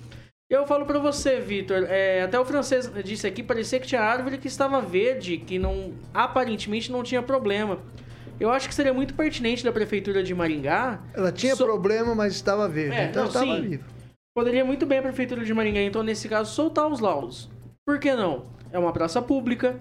Eu 0.49 0.65
falo 0.65 0.85
pra 0.85 0.97
você, 0.97 1.39
Vitor, 1.39 1.85
é, 1.87 2.23
até 2.23 2.39
o 2.39 2.43
francês 2.43 2.91
disse 3.03 3.27
aqui, 3.27 3.43
parecia 3.43 3.79
que 3.79 3.85
tinha 3.85 4.01
árvore 4.01 4.37
que 4.37 4.47
estava 4.47 4.81
verde, 4.81 5.37
que 5.37 5.59
não 5.59 5.93
aparentemente 6.13 6.91
não 6.91 7.03
tinha 7.03 7.21
problema. 7.21 7.79
Eu 8.39 8.51
acho 8.51 8.67
que 8.69 8.73
seria 8.75 8.93
muito 8.93 9.13
pertinente 9.13 9.63
da 9.63 9.71
prefeitura 9.71 10.23
de 10.23 10.33
Maringá. 10.33 11.01
Ela 11.13 11.31
tinha 11.31 11.55
so- 11.55 11.65
problema, 11.65 12.15
mas 12.15 12.33
estava 12.33 12.67
verde. 12.69 12.95
É, 12.95 13.05
então 13.05 13.23
não, 13.23 13.27
estava 13.27 13.45
sim. 13.45 13.61
viva. 13.61 13.83
Poderia 14.35 14.63
muito 14.63 14.85
bem 14.85 14.99
a 14.99 15.01
prefeitura 15.01 15.43
de 15.43 15.53
Maringá, 15.53 15.81
então, 15.81 16.01
nesse 16.03 16.29
caso, 16.29 16.53
soltar 16.53 16.87
os 16.87 16.99
laudos. 16.99 17.49
Por 17.85 17.99
que 17.99 18.13
não? 18.13 18.45
É 18.71 18.79
uma 18.79 18.93
praça 18.93 19.21
pública, 19.21 19.79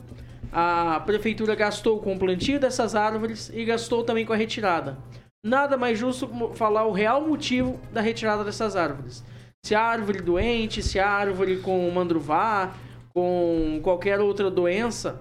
A 0.50 1.00
prefeitura 1.04 1.54
gastou 1.54 2.00
com 2.00 2.14
o 2.14 2.18
plantio 2.18 2.58
dessas 2.58 2.94
árvores 2.94 3.50
e 3.52 3.64
gastou 3.66 4.02
também 4.02 4.24
com 4.24 4.32
a 4.32 4.36
retirada. 4.36 4.96
Nada 5.44 5.76
mais 5.76 5.98
justo 5.98 6.26
falar 6.54 6.86
o 6.86 6.92
real 6.92 7.20
motivo 7.28 7.78
da 7.92 8.00
retirada 8.00 8.42
dessas 8.42 8.74
árvores. 8.74 9.22
Se 9.64 9.74
a 9.74 9.82
árvore 9.82 10.22
doente, 10.22 10.82
se 10.82 10.98
a 10.98 11.06
árvore 11.06 11.58
com 11.58 11.90
mandruvá, 11.90 12.72
com 13.14 13.78
qualquer 13.82 14.20
outra 14.20 14.50
doença, 14.50 15.20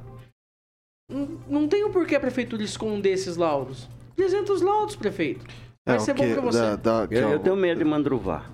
não- 1.49 1.67
tem 1.67 1.83
o 1.85 1.89
porquê 1.89 2.15
a 2.15 2.19
prefeitura 2.19 2.63
esconder 2.63 3.11
esses 3.11 3.37
laudos. 3.37 3.87
Apresenta 4.11 4.51
os 4.51 4.61
laudos, 4.61 4.95
prefeito. 4.95 5.45
Vai 5.85 5.95
É, 5.95 5.99
ser 5.99 6.13
bom 6.13 6.31
pra 6.33 6.41
você. 6.41 6.59
da- 6.59 6.75
da- 6.75 7.03
aqui, 7.03 7.15
Eu, 7.15 7.29
eu 7.29 7.39
tenho 7.39 7.55
medo 7.55 7.77
de 7.79 7.85
mandruvar. 7.85 8.51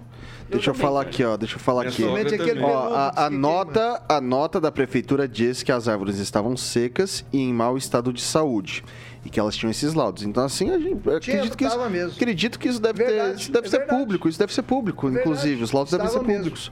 Deixa 0.50 0.70
eu 0.70 0.74
também, 0.74 0.88
falar 0.88 1.02
aqui, 1.02 1.24
ó. 1.24 1.36
Deixa 1.36 1.56
eu 1.56 1.60
falar 1.60 1.88
aqui. 1.88 2.04
Ó, 2.04 2.94
a, 2.94 3.26
a 3.26 3.30
nota, 3.30 4.04
a 4.08 4.22
nota 4.22 4.62
da 4.62 4.72
prefeitura 4.72 5.28
diz 5.28 5.63
que 5.63 5.72
as 5.72 5.88
árvores 5.88 6.20
estavam 6.20 6.56
secas 6.56 7.26
e 7.34 7.39
em 7.39 7.52
mau 7.52 7.76
estado 7.76 8.13
de 8.13 8.22
saúde. 8.22 8.84
E 9.26 9.30
que 9.30 9.39
elas 9.39 9.56
tinham 9.56 9.72
esses 9.72 9.94
laudos. 9.96 10.22
Então, 10.24 10.44
assim, 10.44 10.70
a 10.70 10.78
gente, 10.78 11.00
eu 11.08 11.20
Tinha, 11.20 11.38
acredito, 11.38 11.58
que 11.58 11.66
isso, 11.66 11.89
mesmo. 11.89 12.12
acredito 12.12 12.60
que 12.60 12.68
isso 12.68 12.80
deve, 12.80 13.04
ter, 13.04 13.10
Verdade, 13.13 13.42
isso 13.42 13.52
deve 13.52 13.68
é 13.68 13.70
ser 13.70 13.78
verdade. 13.80 14.00
público. 14.00 14.28
Isso 14.30 14.38
deve 14.38 14.54
ser 14.54 14.62
público, 14.63 15.08
É 15.08 15.12
inclusive. 15.12 15.63
Os 15.63 15.72
laudos 15.72 15.92
devem 15.92 16.08
ser 16.08 16.12
Estava 16.12 16.28
mesmo. 16.28 16.44
públicos. 16.44 16.72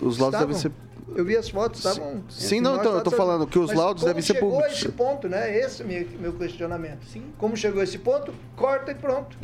Os 0.00 0.16
laudos 0.18 0.38
devem 0.40 0.54
ser. 0.54 0.72
Eu 1.16 1.24
vi 1.24 1.36
as 1.36 1.48
fotos, 1.48 1.84
estavam. 1.84 2.22
Sim, 2.28 2.60
não, 2.60 2.76
então, 2.76 2.94
eu 2.94 3.02
tô 3.02 3.10
falando 3.10 3.46
que 3.46 3.58
os 3.58 3.68
Mas 3.68 3.78
laudos 3.78 4.02
como 4.02 4.10
devem 4.12 4.22
ser 4.22 4.34
chegou 4.34 4.50
a 4.50 4.52
públicos. 4.54 4.78
esse 4.78 4.88
ponto, 4.92 5.28
né? 5.28 5.58
Esse 5.58 5.82
é 5.82 5.84
o 5.84 5.88
meu, 5.88 6.06
meu 6.20 6.32
questionamento. 6.32 7.00
Como 7.38 7.56
chegou 7.56 7.80
a 7.80 7.84
esse 7.84 7.98
ponto, 7.98 8.32
corta 8.56 8.92
e 8.92 8.94
pronto. 8.94 9.36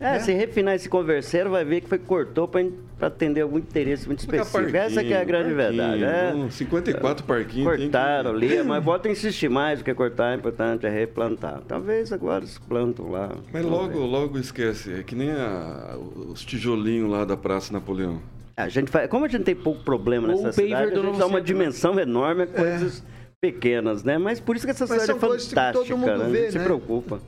É, 0.00 0.14
Né? 0.14 0.18
se 0.18 0.32
refinar 0.32 0.74
esse 0.74 0.88
converseiro, 0.88 1.48
vai 1.50 1.64
ver 1.64 1.80
que 1.82 1.88
foi 1.88 1.96
cortou 1.96 2.48
para 2.48 2.66
atender 3.00 3.42
algum 3.42 3.56
interesse 3.56 4.04
muito 4.08 4.18
específico. 4.18 4.76
Essa 4.76 5.04
que 5.04 5.12
é 5.12 5.20
a 5.20 5.22
grande 5.22 5.54
verdade. 5.54 6.02
É, 6.02 6.32
Hum, 6.34 6.50
54 6.50 7.24
parquinhos. 7.24 7.68
tem 7.68 7.76
que- 7.76 7.82
cortaram 7.84 8.30
ali, 8.32 8.60
mas 8.64 8.82
volta 8.84 9.06
a 9.08 9.12
insistir 9.12 9.48
mais 9.48 9.78
do 9.78 9.84
que 9.84 9.94
cortar, 9.94 10.32
é 10.32 10.36
importante 10.38 10.84
é 10.86 10.90
replantar. 10.90 11.60
Talvez 11.68 12.12
agora 12.12 12.40
eles 12.42 12.58
plantam 12.58 13.12
lá. 13.12 13.30
Mas 13.52 13.64
logo, 13.64 14.00
logo 14.00 14.36
esquece. 14.40 14.92
É 14.92 15.02
que 15.04 15.14
nem 15.14 15.30
a- 15.30 15.96
os 16.28 16.44
tijolinhos 16.44 17.08
lá 17.08 17.24
da 17.24 17.36
Praça 17.36 17.72
Napoleão. 17.72 18.20
A 18.56 18.68
gente 18.68 18.90
faz, 18.90 19.08
como 19.08 19.24
a 19.24 19.28
gente 19.28 19.44
tem 19.44 19.54
pouco 19.56 19.82
problema 19.82 20.28
Ou 20.28 20.34
nessa 20.34 20.48
o 20.48 20.52
paver 20.52 20.68
cidade, 20.68 20.92
a 20.92 20.94
gente 20.94 21.18
dá 21.18 21.26
uma 21.26 21.38
centro, 21.38 21.44
dimensão 21.44 21.98
enorme 21.98 22.42
a 22.42 22.46
coisas 22.46 23.04
pequenas, 23.40 24.04
né? 24.04 24.18
Mas 24.18 24.38
por 24.40 24.56
isso 24.56 24.64
que 24.66 24.70
essa 24.70 24.86
Mas 24.86 25.02
cidade 25.02 25.18
é 25.18 25.20
fantástica, 25.20 25.96
né? 25.96 26.24
A 26.24 26.28
vê, 26.28 26.40
gente 26.42 26.52
se 26.52 26.58
né? 26.58 26.64
preocupa. 26.64 27.20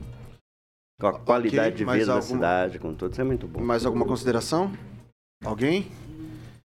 Com 0.99 1.07
a 1.07 1.19
qualidade 1.19 1.75
de 1.75 1.85
mas 1.85 1.99
vida 1.99 2.13
da 2.13 2.21
cidade, 2.21 2.79
com 2.79 2.93
tudo, 2.93 3.11
isso 3.11 3.19
é 3.19 3.23
muito 3.23 3.47
bom. 3.47 3.61
Mais 3.61 3.85
alguma 3.85 4.05
consideração? 4.05 4.71
Alguém? 5.43 5.91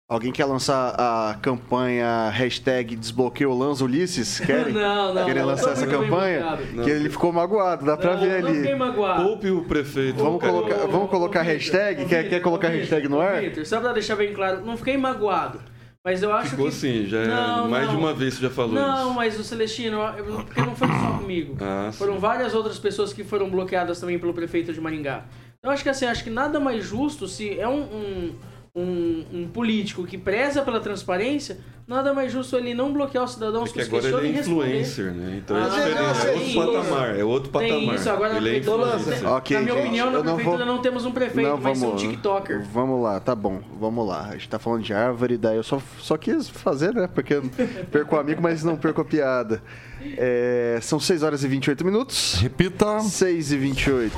Alguém 0.09 0.31
quer 0.31 0.45
lançar 0.45 0.95
a 0.97 1.33
campanha 1.41 2.29
hashtag 2.29 2.95
desbloqueio 2.95 3.53
Lanza 3.53 3.83
Ulisses? 3.83 4.39
Querem? 4.39 4.71
Não, 4.73 5.13
não, 5.13 5.25
Querem 5.25 5.41
não, 5.41 5.49
lançar 5.49 5.71
essa 5.73 5.85
campanha? 5.85 6.57
Que 6.81 6.89
ele 6.89 7.09
ficou 7.09 7.33
magoado, 7.33 7.85
dá 7.85 7.97
pra 7.97 8.13
Não, 8.13 8.21
ver 8.21 8.41
não 8.41 8.53
fiquei 8.53 8.69
ali. 8.71 8.79
magoado. 8.79 9.23
Poupe 9.23 9.51
o 9.51 9.63
prefeito. 9.65 10.23
Vamos 10.23 10.39
cara. 10.39 10.53
colocar, 10.53 10.75
Ô, 10.85 10.87
vamos 10.87 11.09
colocar 11.09 11.39
ô, 11.41 11.43
hashtag? 11.43 12.03
ô, 12.03 12.07
Quer, 12.07 12.23
Vitor, 12.23 12.29
quer 12.29 12.39
colocar 12.41 12.67
ô, 12.67 12.71
Vitor, 12.71 12.81
hashtag 12.83 13.07
no 13.09 13.17
ô, 13.17 13.21
ar? 13.21 13.41
Vitor, 13.41 13.65
só 13.65 13.81
pra 13.81 13.91
deixar 13.91 14.15
bem 14.15 14.33
claro, 14.33 14.65
não 14.65 14.77
fiquei 14.77 14.95
magoado. 14.95 15.59
Mas 16.05 16.23
eu 16.23 16.31
acho 16.33 16.51
Ficou 16.51 16.67
que. 16.67 16.71
sim, 16.71 17.05
já 17.05 17.17
é- 17.23 17.27
Não, 17.27 17.67
mais 17.69 17.87
não. 17.87 17.95
de 17.95 17.99
uma 17.99 18.13
vez 18.13 18.35
você 18.35 18.43
já 18.43 18.49
falou 18.49 18.71
Não, 18.75 19.07
isso. 19.07 19.13
mas 19.13 19.37
o 19.37 19.43
Celestino, 19.43 19.99
eu- 20.17 20.23
porque 20.45 20.61
não 20.61 20.73
foi 20.73 20.87
só 20.87 21.17
comigo. 21.19 21.57
Ah, 21.59 21.89
sim. 21.91 21.97
Foram 21.97 22.17
várias 22.17 22.55
outras 22.55 22.79
pessoas 22.79 23.11
que 23.11 23.25
foram 23.25 23.49
bloqueadas 23.49 23.99
também 23.99 24.17
pelo 24.17 24.33
prefeito 24.33 24.71
de 24.71 24.79
Maringá. 24.79 25.25
Eu 25.61 25.69
acho 25.69 25.83
que 25.83 25.89
assim, 25.89 26.05
acho 26.05 26.23
que 26.23 26.29
nada 26.29 26.61
mais 26.61 26.85
justo 26.85 27.27
se 27.27 27.59
é 27.59 27.67
um, 27.67 27.81
um, 27.81 28.35
um- 28.79 29.25
um 29.33 29.47
político 29.47 30.05
que 30.05 30.17
preza 30.17 30.61
pela 30.61 30.79
transparência, 30.79 31.57
nada 31.87 32.13
mais 32.13 32.31
justo 32.31 32.55
ele 32.57 32.73
não 32.73 32.91
bloquear 32.93 33.23
os 33.23 33.33
cidadãos 33.33 33.69
É 33.69 33.73
que 33.73 33.81
agora 33.81 34.03
ele 34.03 34.33
questionem 34.33 34.35
é 34.35 34.39
influencer, 34.41 35.11
né? 35.13 35.41
Então 35.43 35.57
Ah, 35.57 35.79
é 35.81 35.85
ele 35.89 35.95
é 35.95 36.01
É 36.01 36.59
outro 36.59 36.73
patamar. 36.73 37.19
É 37.19 37.23
outro 37.23 37.49
patamar. 37.49 37.73
Tem 37.79 37.95
isso, 37.95 38.09
agora 38.09 38.37
ele 38.37 38.49
é 38.49 38.57
influencer. 38.59 39.31
Ok, 39.31 39.55
na 39.57 39.63
minha 39.63 39.73
gente, 39.75 39.83
opinião, 39.85 40.05
eu 40.07 40.11
na 40.11 40.17
não 40.19 40.35
prefeitura 40.35 40.65
vou- 40.65 40.75
não 40.75 40.81
temos 40.81 41.05
um 41.05 41.11
prefeito, 41.11 41.47
Não, 41.49 41.57
vai 41.57 41.75
ser 41.75 41.85
um 41.85 41.87
vamos, 41.87 42.01
TikToker. 42.03 42.63
vamos 42.71 43.01
lá, 43.03 43.19
tá 43.19 43.33
bom, 43.33 43.61
vamos 43.79 44.07
lá. 44.07 44.27
A 44.29 44.31
gente 44.33 44.49
tá 44.49 44.59
falando 44.59 44.83
de 44.83 44.93
árvore, 44.93 45.37
daí 45.37 45.55
eu 45.57 45.63
só, 45.63 45.81
só 45.99 46.17
quis 46.17 46.47
fazer, 46.49 46.93
né? 46.93 47.07
Porque 47.07 47.33
eu 47.35 47.43
perco 47.91 48.15
o 48.15 48.19
amigo, 48.19 48.41
mas 48.41 48.63
não 48.63 48.75
perco 48.77 49.01
a 49.01 49.05
piada. 49.05 49.61
É, 50.17 50.77
são 50.81 50.99
6 50.99 51.23
horas 51.23 51.43
e 51.43 51.47
28 51.47 51.83
minutos. 51.83 52.35
Repita. 52.35 52.99
6 52.99 53.51
e 53.51 53.57
28. 53.57 54.13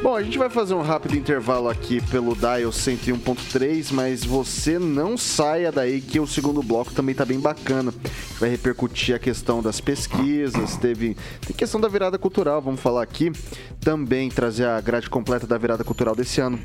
Bom, 0.00 0.14
a 0.14 0.22
gente 0.22 0.38
vai 0.38 0.48
fazer 0.48 0.74
um 0.74 0.80
rápido 0.80 1.16
intervalo 1.16 1.68
aqui 1.68 2.00
pelo 2.00 2.36
Dial 2.36 2.70
101.3, 2.70 3.90
mas 3.92 4.24
você 4.24 4.78
não 4.78 5.18
saia 5.18 5.72
daí 5.72 6.00
que 6.00 6.20
o 6.20 6.26
segundo 6.26 6.62
bloco 6.62 6.92
também 6.92 7.16
tá 7.16 7.24
bem 7.24 7.40
bacana. 7.40 7.92
Vai 8.38 8.48
repercutir 8.48 9.16
a 9.16 9.18
questão 9.18 9.60
das 9.60 9.80
pesquisas, 9.80 10.76
teve 10.76 11.16
tem 11.44 11.54
questão 11.54 11.80
da 11.80 11.88
virada 11.88 12.16
cultural, 12.16 12.62
vamos 12.62 12.80
falar 12.80 13.02
aqui. 13.02 13.32
Também 13.80 14.30
trazer 14.30 14.66
a 14.66 14.80
grade 14.80 15.10
completa 15.10 15.48
da 15.48 15.58
virada 15.58 15.82
cultural 15.82 16.14
desse 16.14 16.40
ano. 16.40 16.60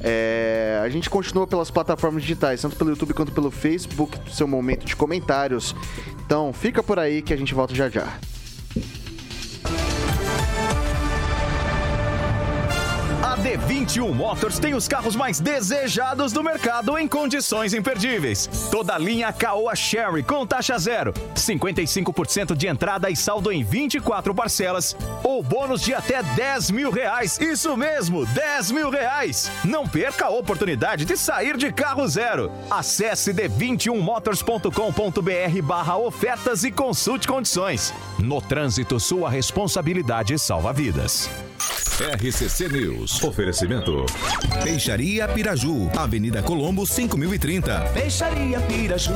É, 0.00 0.80
a 0.80 0.88
gente 0.88 1.10
continua 1.10 1.46
pelas 1.46 1.72
plataformas 1.72 2.22
digitais, 2.22 2.62
tanto 2.62 2.76
pelo 2.76 2.90
YouTube 2.90 3.14
quanto 3.14 3.32
pelo 3.32 3.50
Facebook, 3.50 4.16
seu 4.32 4.46
momento 4.46 4.86
de 4.86 4.94
comentários. 4.94 5.74
Então, 6.24 6.52
fica 6.52 6.84
por 6.84 7.00
aí 7.00 7.20
que 7.20 7.34
a 7.34 7.36
gente 7.36 7.52
volta 7.52 7.74
já 7.74 7.90
já. 7.90 8.16
D21 13.46 14.12
Motors 14.12 14.58
tem 14.58 14.74
os 14.74 14.88
carros 14.88 15.14
mais 15.14 15.38
desejados 15.38 16.32
do 16.32 16.42
mercado 16.42 16.98
em 16.98 17.06
condições 17.06 17.74
imperdíveis. 17.74 18.48
Toda 18.72 18.96
a 18.96 18.98
linha 18.98 19.32
Caoa 19.32 19.76
Sherry 19.76 20.24
com 20.24 20.44
taxa 20.44 20.76
zero, 20.76 21.14
55% 21.36 22.56
de 22.56 22.66
entrada 22.66 23.08
e 23.08 23.14
saldo 23.14 23.52
em 23.52 23.62
24 23.62 24.34
parcelas 24.34 24.96
ou 25.22 25.44
bônus 25.44 25.80
de 25.80 25.94
até 25.94 26.24
10 26.24 26.72
mil 26.72 26.90
reais. 26.90 27.38
Isso 27.40 27.76
mesmo, 27.76 28.26
10 28.26 28.72
mil 28.72 28.90
reais. 28.90 29.48
Não 29.64 29.86
perca 29.86 30.26
a 30.26 30.30
oportunidade 30.30 31.04
de 31.04 31.16
sair 31.16 31.56
de 31.56 31.72
carro 31.72 32.08
zero. 32.08 32.50
Acesse 32.68 33.32
d21motors.com.br 33.32 35.62
barra 35.62 35.96
ofertas 35.96 36.64
e 36.64 36.72
consulte 36.72 37.28
condições. 37.28 37.94
No 38.18 38.42
trânsito, 38.42 38.98
sua 38.98 39.30
responsabilidade 39.30 40.36
salva 40.36 40.72
vidas. 40.72 41.30
RCC 41.98 42.68
News. 42.68 43.24
Oferecimento. 43.24 44.04
Peixaria 44.62 45.26
Piraju, 45.28 45.90
Avenida 45.96 46.42
Colombo 46.42 46.86
5030. 46.86 47.90
Peixaria 47.94 48.60
Piraju. 48.60 49.14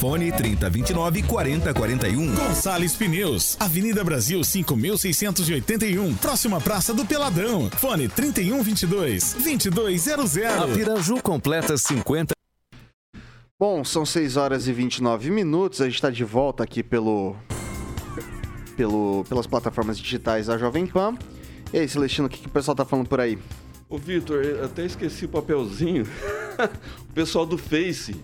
Fone 0.00 0.32
3029 0.32 1.22
4041. 1.22 2.34
Gonçalves 2.34 2.96
Pneus, 2.96 3.56
Avenida 3.60 4.02
Brasil 4.02 4.42
5681, 4.42 6.16
próxima 6.16 6.60
Praça 6.60 6.92
do 6.92 7.06
Peladão. 7.06 7.70
Fone 7.70 8.08
3122 8.08 9.34
2200. 9.34 10.36
A 10.38 10.66
Piraju 10.66 11.22
completa 11.22 11.78
50 11.78 12.34
Bom, 13.56 13.84
são 13.84 14.04
6 14.04 14.36
horas 14.36 14.66
e 14.66 14.72
29 14.72 15.30
minutos. 15.30 15.80
A 15.80 15.84
gente 15.84 15.94
está 15.94 16.10
de 16.10 16.24
volta 16.24 16.64
aqui 16.64 16.82
pelo, 16.82 17.36
pelo, 18.76 19.24
pelas 19.28 19.46
plataformas 19.46 19.96
digitais 19.96 20.48
da 20.48 20.58
Jovem 20.58 20.88
Pan. 20.88 21.16
E 21.76 21.80
aí, 21.80 21.86
Celestino, 21.86 22.26
o 22.26 22.30
que, 22.30 22.40
que 22.40 22.46
o 22.46 22.50
pessoal 22.50 22.74
tá 22.74 22.86
falando 22.86 23.06
por 23.06 23.20
aí? 23.20 23.36
Ô, 23.86 23.98
Vitor, 23.98 24.42
até 24.64 24.86
esqueci 24.86 25.26
o 25.26 25.28
papelzinho. 25.28 26.06
o 27.06 27.12
pessoal 27.12 27.44
do 27.44 27.58
Face, 27.58 28.16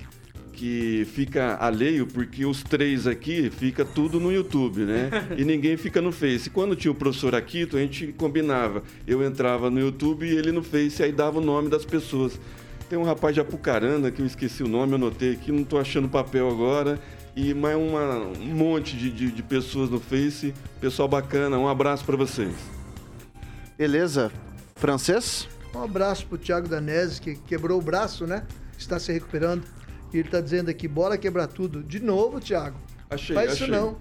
que 0.55 1.07
fica 1.13 1.59
alheio, 1.61 2.07
porque 2.07 2.47
os 2.47 2.63
três 2.63 3.07
aqui 3.07 3.51
fica 3.51 3.85
tudo 3.85 4.19
no 4.19 4.33
YouTube, 4.33 4.87
né? 4.87 5.11
E 5.37 5.45
ninguém 5.45 5.77
fica 5.77 6.01
no 6.01 6.11
Face. 6.11 6.49
Quando 6.49 6.75
tinha 6.75 6.91
o 6.91 6.95
professor 6.95 7.35
Aquito, 7.35 7.77
a 7.77 7.81
gente 7.81 8.07
combinava. 8.15 8.83
Eu 9.07 9.23
entrava 9.23 9.69
no 9.69 9.79
YouTube 9.79 10.25
e 10.25 10.35
ele 10.35 10.51
no 10.51 10.63
Face, 10.63 11.03
aí 11.03 11.13
dava 11.13 11.39
o 11.39 11.45
nome 11.45 11.69
das 11.69 11.85
pessoas. 11.85 12.41
Tem 12.89 12.99
um 12.99 13.05
rapaz 13.05 13.35
de 13.35 13.43
Apucarana, 13.43 14.11
que 14.11 14.23
eu 14.23 14.25
esqueci 14.25 14.63
o 14.63 14.67
nome, 14.67 14.95
anotei 14.95 15.33
aqui, 15.33 15.53
não 15.53 15.63
tô 15.63 15.77
achando 15.77 16.07
o 16.07 16.11
papel 16.11 16.49
agora. 16.49 16.99
E 17.37 17.53
mais 17.53 17.77
uma, 17.77 18.17
um 18.17 18.55
monte 18.55 18.97
de, 18.97 19.11
de, 19.11 19.31
de 19.31 19.43
pessoas 19.43 19.91
no 19.91 20.01
Face. 20.01 20.55
Pessoal 20.81 21.07
bacana, 21.07 21.59
um 21.59 21.69
abraço 21.69 22.03
para 22.03 22.17
vocês. 22.17 22.82
Beleza? 23.83 24.31
Francês? 24.77 25.49
Um 25.75 25.83
abraço 25.83 26.25
pro 26.27 26.39
Thiago 26.39 26.69
Danese, 26.69 27.21
que 27.21 27.35
quebrou 27.35 27.81
o 27.81 27.83
braço, 27.83 28.29
né? 28.29 28.47
Está 28.79 28.97
se 29.01 29.13
recuperando. 29.13 29.65
E 30.15 30.19
ele 30.19 30.29
tá 30.29 30.41
dizendo 30.41 30.71
aqui, 30.71 30.87
bora 30.87 31.19
quebrar 31.19 31.49
tudo. 31.49 31.83
De 31.83 31.99
novo, 31.99 32.39
Thiago. 32.39 32.79
Achei, 33.11 33.35
Faz 33.35 33.55
achei. 33.55 33.67
isso 33.67 33.77
não. 33.77 33.97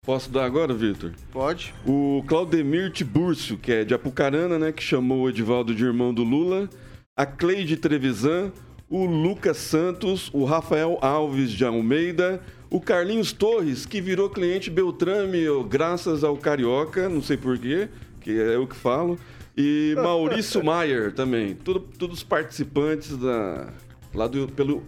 Posso 0.00 0.30
dar 0.30 0.46
agora, 0.46 0.72
Vitor? 0.72 1.12
Pode. 1.30 1.74
O 1.86 2.24
Claudemir 2.26 2.90
Tiburcio, 2.90 3.58
que 3.58 3.72
é 3.72 3.84
de 3.84 3.92
Apucarana, 3.92 4.58
né? 4.58 4.72
Que 4.72 4.82
chamou 4.82 5.24
o 5.24 5.28
Edivaldo 5.28 5.74
de 5.74 5.84
irmão 5.84 6.14
do 6.14 6.24
Lula. 6.24 6.66
A 7.14 7.26
Cleide 7.26 7.76
Trevisan. 7.76 8.50
O 8.88 9.04
Lucas 9.04 9.58
Santos. 9.58 10.30
O 10.32 10.46
Rafael 10.46 10.96
Alves 11.02 11.50
de 11.50 11.62
Almeida. 11.62 12.40
O 12.70 12.80
Carlinhos 12.80 13.32
Torres, 13.32 13.84
que 13.84 14.00
virou 14.00 14.28
cliente 14.28 14.70
Beltrame 14.70 15.48
ó, 15.48 15.62
graças 15.62 16.22
ao 16.22 16.36
Carioca, 16.36 17.08
não 17.08 17.22
sei 17.22 17.38
porquê, 17.38 17.88
que 18.28 18.38
é 18.38 18.56
eu 18.56 18.66
que 18.66 18.76
falo. 18.76 19.18
E 19.56 19.94
Maurício 19.96 20.62
Maier 20.62 21.14
também. 21.14 21.54
Tudo, 21.54 21.80
todos 21.80 22.18
os 22.18 22.22
participantes 22.22 23.16
da, 23.16 23.72
lá 24.14 24.26
do, 24.26 24.46
pelo 24.48 24.84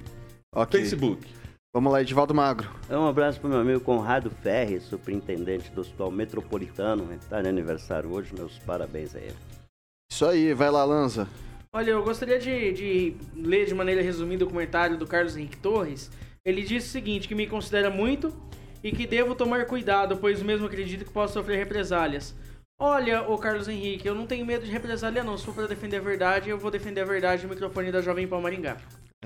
Ok. 0.55 0.79
Facebook. 0.79 1.27
Vamos 1.73 1.91
lá, 1.91 2.03
Edivaldo 2.03 2.35
Magro. 2.35 2.69
Um 2.91 3.07
abraço 3.07 3.41
para 3.41 3.49
meu 3.49 3.61
amigo 3.61 3.81
Conrado 3.81 4.29
Ferri, 4.29 4.81
superintendente 4.81 5.71
do 5.71 5.81
Hospital 5.81 6.11
Metropolitano. 6.11 7.11
Está 7.15 7.41
de 7.41 7.49
aniversário 7.49 8.13
hoje, 8.13 8.35
meus 8.35 8.59
parabéns 8.59 9.15
a 9.15 9.21
ele. 9.21 9.37
Isso 10.13 10.27
aí, 10.27 10.53
vai 10.53 10.71
lá, 10.71 10.85
Lanza. 10.85 11.27
Olha, 11.73 11.93
eu 11.93 12.03
gostaria 12.03 12.39
de, 12.39 12.73
de 12.73 13.17
ler 13.35 13.67
de 13.67 13.75
maneira 13.75 14.03
resumida 14.03 14.45
o 14.45 14.49
comentário 14.49 14.99
do 14.99 15.07
Carlos 15.07 15.37
Henrique 15.37 15.57
Torres. 15.59 16.11
Ele 16.45 16.63
disse 16.63 16.89
o 16.89 16.91
seguinte, 16.91 17.29
que 17.29 17.35
me 17.35 17.47
considera 17.47 17.89
muito 17.89 18.35
e 18.83 18.91
que 18.91 19.07
devo 19.07 19.35
tomar 19.35 19.65
cuidado, 19.67 20.17
pois 20.17 20.43
mesmo 20.43 20.67
acredito 20.67 21.05
que 21.05 21.13
posso 21.13 21.35
sofrer 21.35 21.57
represálias. 21.57 22.35
Olha, 22.83 23.23
ô 23.29 23.37
Carlos 23.37 23.69
Henrique, 23.69 24.09
eu 24.09 24.15
não 24.15 24.27
tenho 24.27 24.47
medo 24.47 24.65
de 24.65 24.71
represália 24.73 25.23
não. 25.23 25.37
Se 25.37 25.45
for 25.45 25.55
para 25.55 25.67
defender 25.67 25.99
a 25.99 26.01
verdade, 26.01 26.49
eu 26.49 26.57
vou 26.59 26.71
defender 26.71 27.03
a 27.03 27.05
verdade 27.05 27.43
no 27.43 27.51
microfone 27.51 27.93
da 27.93 28.01
Jovem 28.01 28.27
Pan 28.27 28.41
Maringá. 28.41 28.79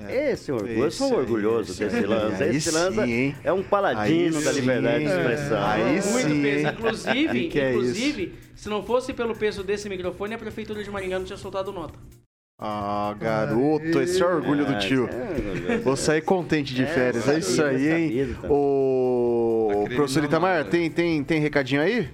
Esse 0.09 0.51
orgulho, 0.51 0.83
eu 0.83 0.91
sou 0.91 1.13
orgulhoso 1.15 1.71
esse 1.71 1.85
desse. 1.85 2.05
Lanza. 2.05 2.43
Aí 2.43 2.57
Esse 2.57 2.69
sim, 2.69 2.75
Lanza 2.77 3.07
hein? 3.07 3.33
é 3.45 3.53
um 3.53 3.63
paladino 3.63 4.37
Aí 4.39 4.43
da 4.43 4.51
liberdade 4.51 5.05
de 5.05 5.09
sim. 5.09 5.17
expressão. 5.17 5.65
Aí 5.65 5.83
Muito 5.93 6.27
sim, 6.27 6.41
peso. 6.41 6.67
Inclusive, 6.67 7.57
é 7.57 7.69
inclusive, 7.71 8.35
se 8.57 8.67
não 8.67 8.83
fosse 8.83 9.13
pelo 9.13 9.33
peso 9.33 9.63
desse 9.63 9.87
microfone, 9.87 10.33
a 10.33 10.37
prefeitura 10.37 10.83
de 10.83 10.91
Maringá 10.91 11.17
não 11.17 11.25
tinha 11.25 11.37
soltado 11.37 11.71
nota. 11.71 11.97
Ah, 12.59 13.15
garoto, 13.17 14.01
esse 14.01 14.21
é 14.21 14.25
o 14.25 14.35
orgulho 14.35 14.65
do 14.65 14.77
tio. 14.79 15.07
É, 15.69 15.77
Vou 15.77 15.95
sair 15.95 16.21
contente 16.21 16.73
de 16.73 16.83
É, 16.83 16.87
férias, 16.87 17.27
é 17.29 17.39
isso 17.39 17.63
aí, 17.63 17.87
hein? 17.89 18.35
também. 18.35 18.51
O 18.51 19.67
Tá 19.69 19.73
querendo 19.83 19.95
professor 19.95 20.23
Itamar, 20.25 20.63
né? 20.65 20.69
tem, 20.69 20.91
tem, 20.91 21.23
tem 21.23 21.39
recadinho 21.39 21.81
aí? 21.81 22.09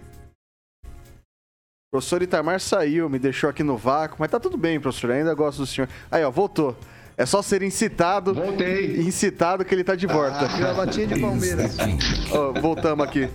O 1.93 1.99
professor 1.99 2.21
Itamar 2.21 2.57
saiu, 2.61 3.09
me 3.09 3.19
deixou 3.19 3.49
aqui 3.49 3.63
no 3.63 3.75
vácuo, 3.75 4.15
mas 4.17 4.31
tá 4.31 4.39
tudo 4.39 4.55
bem, 4.57 4.79
professor, 4.79 5.11
ainda 5.11 5.33
gosto 5.33 5.57
do 5.57 5.65
senhor. 5.65 5.89
Aí, 6.09 6.23
ó, 6.23 6.31
voltou. 6.31 6.73
É 7.17 7.25
só 7.25 7.41
ser 7.41 7.61
incitado. 7.63 8.33
Voltei. 8.33 9.01
Incitado 9.01 9.65
que 9.65 9.75
ele 9.75 9.83
tá 9.83 9.93
de 9.93 10.07
volta. 10.07 10.47
Gravatinha 10.57 11.07
de 11.07 11.19
Palmeiras. 11.19 11.75
Ó, 12.31 12.53
voltamos 12.61 13.05
aqui. 13.05 13.27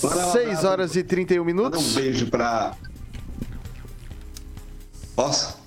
Manda 0.00 0.28
um 0.28 0.32
6 0.32 0.46
abraço. 0.46 0.66
horas 0.68 0.94
e 0.96 1.02
31 1.02 1.40
Manda 1.40 1.52
minutos. 1.52 1.90
um 1.96 2.00
beijo 2.00 2.30
pra. 2.30 2.76
Posso? 5.16 5.58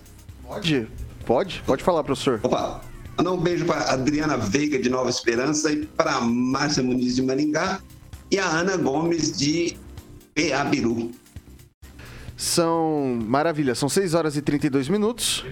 Pode? 0.47 0.87
Pode? 1.25 1.61
Pode 1.65 1.83
falar, 1.83 2.01
professor. 2.05 2.39
Opa! 2.41 2.79
Mandar 3.17 3.31
um 3.33 3.37
beijo 3.41 3.65
para 3.65 3.91
Adriana 3.91 4.37
Veiga 4.37 4.79
de 4.79 4.89
Nova 4.89 5.09
Esperança 5.09 5.69
e 5.69 5.85
para 5.85 6.21
Márcia 6.21 6.81
Muniz 6.81 7.17
de 7.17 7.21
Maringá 7.23 7.81
e 8.31 8.39
a 8.39 8.45
Ana 8.47 8.77
Gomes 8.77 9.37
de 9.37 9.77
Peabiru. 10.33 11.11
São. 12.39 13.19
Maravilha, 13.27 13.75
são 13.75 13.89
6 13.89 14.13
horas 14.13 14.37
e 14.37 14.41
32 14.41 14.87
minutos. 14.87 15.45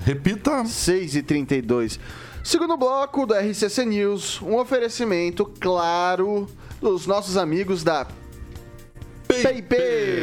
Repita. 0.00 0.66
6 0.66 1.16
e 1.16 1.22
32 1.22 1.98
Segundo 2.44 2.76
bloco 2.76 3.24
do 3.24 3.34
RCC 3.34 3.86
News, 3.86 4.40
um 4.42 4.58
oferecimento 4.58 5.50
claro 5.58 6.46
dos 6.78 7.06
nossos 7.06 7.38
amigos 7.38 7.82
da 7.82 8.06
PIP. 9.26 9.76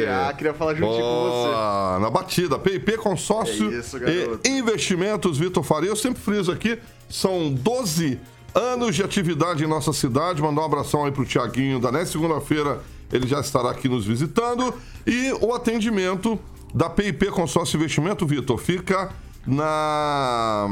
Ah, 0.08 0.32
queria 0.32 0.54
falar 0.54 0.74
juntinho 0.74 1.00
com 1.00 1.30
você. 1.30 2.00
Na 2.00 2.10
batida, 2.10 2.58
PIP 2.60 2.96
Consórcio 2.98 3.72
É 3.72 3.78
isso, 3.78 3.98
e 4.44 4.48
Investimentos 4.48 5.36
Vitor 5.36 5.64
Faria. 5.64 5.90
Eu 5.90 5.96
sempre 5.96 6.22
friso 6.22 6.52
aqui, 6.52 6.78
são 7.08 7.52
12 7.52 8.20
anos 8.54 8.94
de 8.94 9.02
atividade 9.02 9.64
em 9.64 9.66
nossa 9.66 9.92
cidade. 9.92 10.40
Mandar 10.40 10.62
um 10.62 10.64
abração 10.64 11.04
aí 11.04 11.10
pro 11.10 11.24
Tiaguinho 11.24 11.80
da 11.80 11.90
nesta 11.90 12.12
segunda-feira. 12.12 12.82
Ele 13.12 13.26
já 13.26 13.40
estará 13.40 13.70
aqui 13.70 13.88
nos 13.88 14.04
visitando. 14.06 14.74
E 15.06 15.32
o 15.40 15.54
atendimento 15.54 16.38
da 16.74 16.90
PIP 16.90 17.26
Consórcio 17.30 17.76
Investimento, 17.76 18.26
Vitor, 18.26 18.58
fica 18.58 19.10
na 19.46 20.66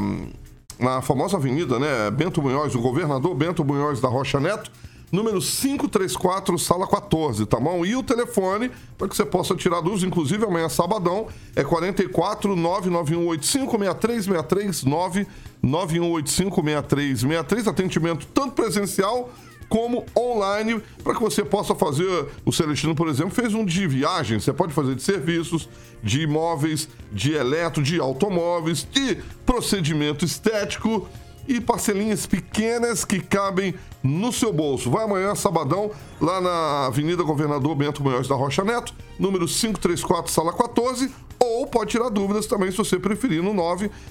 na 0.79 1.01
famosa 1.01 1.37
avenida, 1.37 1.79
né? 1.79 2.11
Bento 2.11 2.43
Munhoz, 2.43 2.75
o 2.75 2.81
governador 2.81 3.35
Bento 3.35 3.65
Munhoz 3.65 4.01
da 4.01 4.09
Rocha 4.09 4.39
Neto, 4.39 4.71
número 5.11 5.41
534, 5.41 6.59
sala 6.59 6.87
14, 6.87 7.47
tá 7.47 7.59
bom? 7.59 7.85
E 7.85 7.97
o 7.97 8.03
telefone, 8.03 8.71
para 8.99 9.09
que 9.09 9.17
você 9.17 9.25
possa 9.25 9.55
tirar 9.55 9.81
dúvidas, 9.81 10.05
inclusive 10.05 10.45
amanhã, 10.45 10.69
sabadão, 10.69 11.29
é 11.55 11.65
44 11.65 12.55
99185 12.55 13.79
6363 13.79 14.85
99185 14.85 16.63
6363, 16.63 17.69
atendimento 17.69 18.27
tanto 18.27 18.53
presencial 18.53 19.31
como 19.69 20.05
online, 20.17 20.81
para 21.03 21.15
que 21.15 21.21
você 21.21 21.45
possa 21.45 21.75
fazer. 21.75 22.27
O 22.45 22.53
Celestino, 22.53 22.95
por 22.95 23.09
exemplo, 23.09 23.31
fez 23.31 23.55
um 23.55 23.65
de 23.65 23.87
viagem. 23.87 24.39
Você 24.39 24.53
pode 24.53 24.73
fazer 24.73 24.95
de 24.95 25.03
serviços, 25.03 25.69
de 26.03 26.23
imóveis, 26.23 26.89
de 27.13 27.33
eletro, 27.33 27.83
de 27.83 27.99
automóveis, 27.99 28.87
de 28.91 29.17
procedimento 29.45 30.25
estético 30.25 31.09
e 31.49 31.61
parcelinhas 31.61 32.27
pequenas 32.27 33.05
que 33.05 33.21
cabem 33.21 33.75
no 34.03 34.33
seu 34.33 34.53
bolso. 34.53 34.91
Vai 34.91 35.05
amanhã, 35.05 35.35
sabadão, 35.35 35.91
lá 36.21 36.41
na 36.41 36.87
Avenida 36.87 37.23
Governador 37.23 37.75
Bento 37.75 38.03
Munhoz 38.03 38.29
da 38.29 38.35
Rocha 38.35 38.65
Neto, 38.65 38.95
número 39.19 39.47
534, 39.47 40.33
sala 40.33 40.53
14, 40.53 41.11
ou 41.39 41.67
pode 41.67 41.91
tirar 41.91 42.09
dúvidas 42.09 42.47
também 42.47 42.71
se 42.71 42.77
você 42.77 42.99
preferir 42.99 43.43
no 43.43 43.53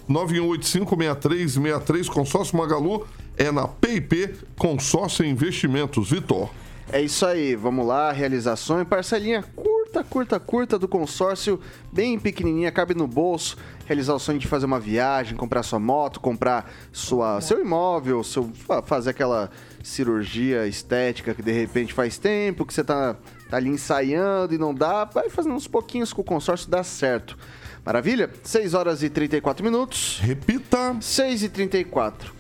991856363 0.10 2.08
Consórcio 2.08 2.58
Magalu 2.58 3.06
é 3.38 3.52
na 3.52 3.68
PIP 3.68 4.36
Consórcio 4.58 5.26
Investimentos. 5.26 6.10
Vitor. 6.12 6.50
É 6.92 7.02
isso 7.02 7.26
aí, 7.26 7.56
vamos 7.56 7.86
lá, 7.86 8.12
realização 8.12 8.86
parcelinha 8.86 9.44
curta, 9.56 9.76
curta, 10.04 10.39
curta 10.39 10.78
do 10.80 10.88
consórcio, 10.88 11.60
bem 11.91 12.20
pequenininha, 12.20 12.72
cabe 12.72 12.93
no 12.93 13.08
bolso. 13.08 13.58
Realizar 13.86 14.14
o 14.16 14.20
sonho 14.20 14.39
de 14.39 14.48
fazer 14.48 14.66
uma 14.66 14.80
viagem, 14.80 15.38
comprar 15.38 15.62
sua 15.64 15.80
moto, 15.80 16.20
comprar 16.20 16.72
sua, 16.91 17.39
seu 17.41 17.62
imóvel, 17.62 18.24
seu, 18.24 18.52
fa- 18.66 18.82
fazer 18.82 19.12
aquela 19.12 19.50
cirurgia 19.84 20.68
estética 20.68 21.34
que 21.34 21.41
de 21.43 21.52
repente 21.52 21.93
faz 21.93 22.18
tempo 22.18 22.66
que 22.66 22.74
você 22.74 22.84
tá, 22.84 23.16
tá 23.50 23.58
ali 23.58 23.70
ensaiando 23.70 24.54
e 24.54 24.58
não 24.58 24.74
dá, 24.74 25.06
vai 25.06 25.30
fazendo 25.30 25.54
uns 25.56 25.68
pouquinhos 25.68 26.12
com 26.12 26.22
o 26.22 26.26
consórcio, 26.26 26.70
dá 26.70 26.84
certo. 26.84 27.38
Maravilha? 27.86 28.32
6 28.43 28.74
horas 28.74 29.04
e 29.04 29.10
34 29.12 29.64
minutos. 29.64 30.20
Repita. 30.22 30.98
6 31.00 31.43
e 31.43 31.50
34 31.50 32.34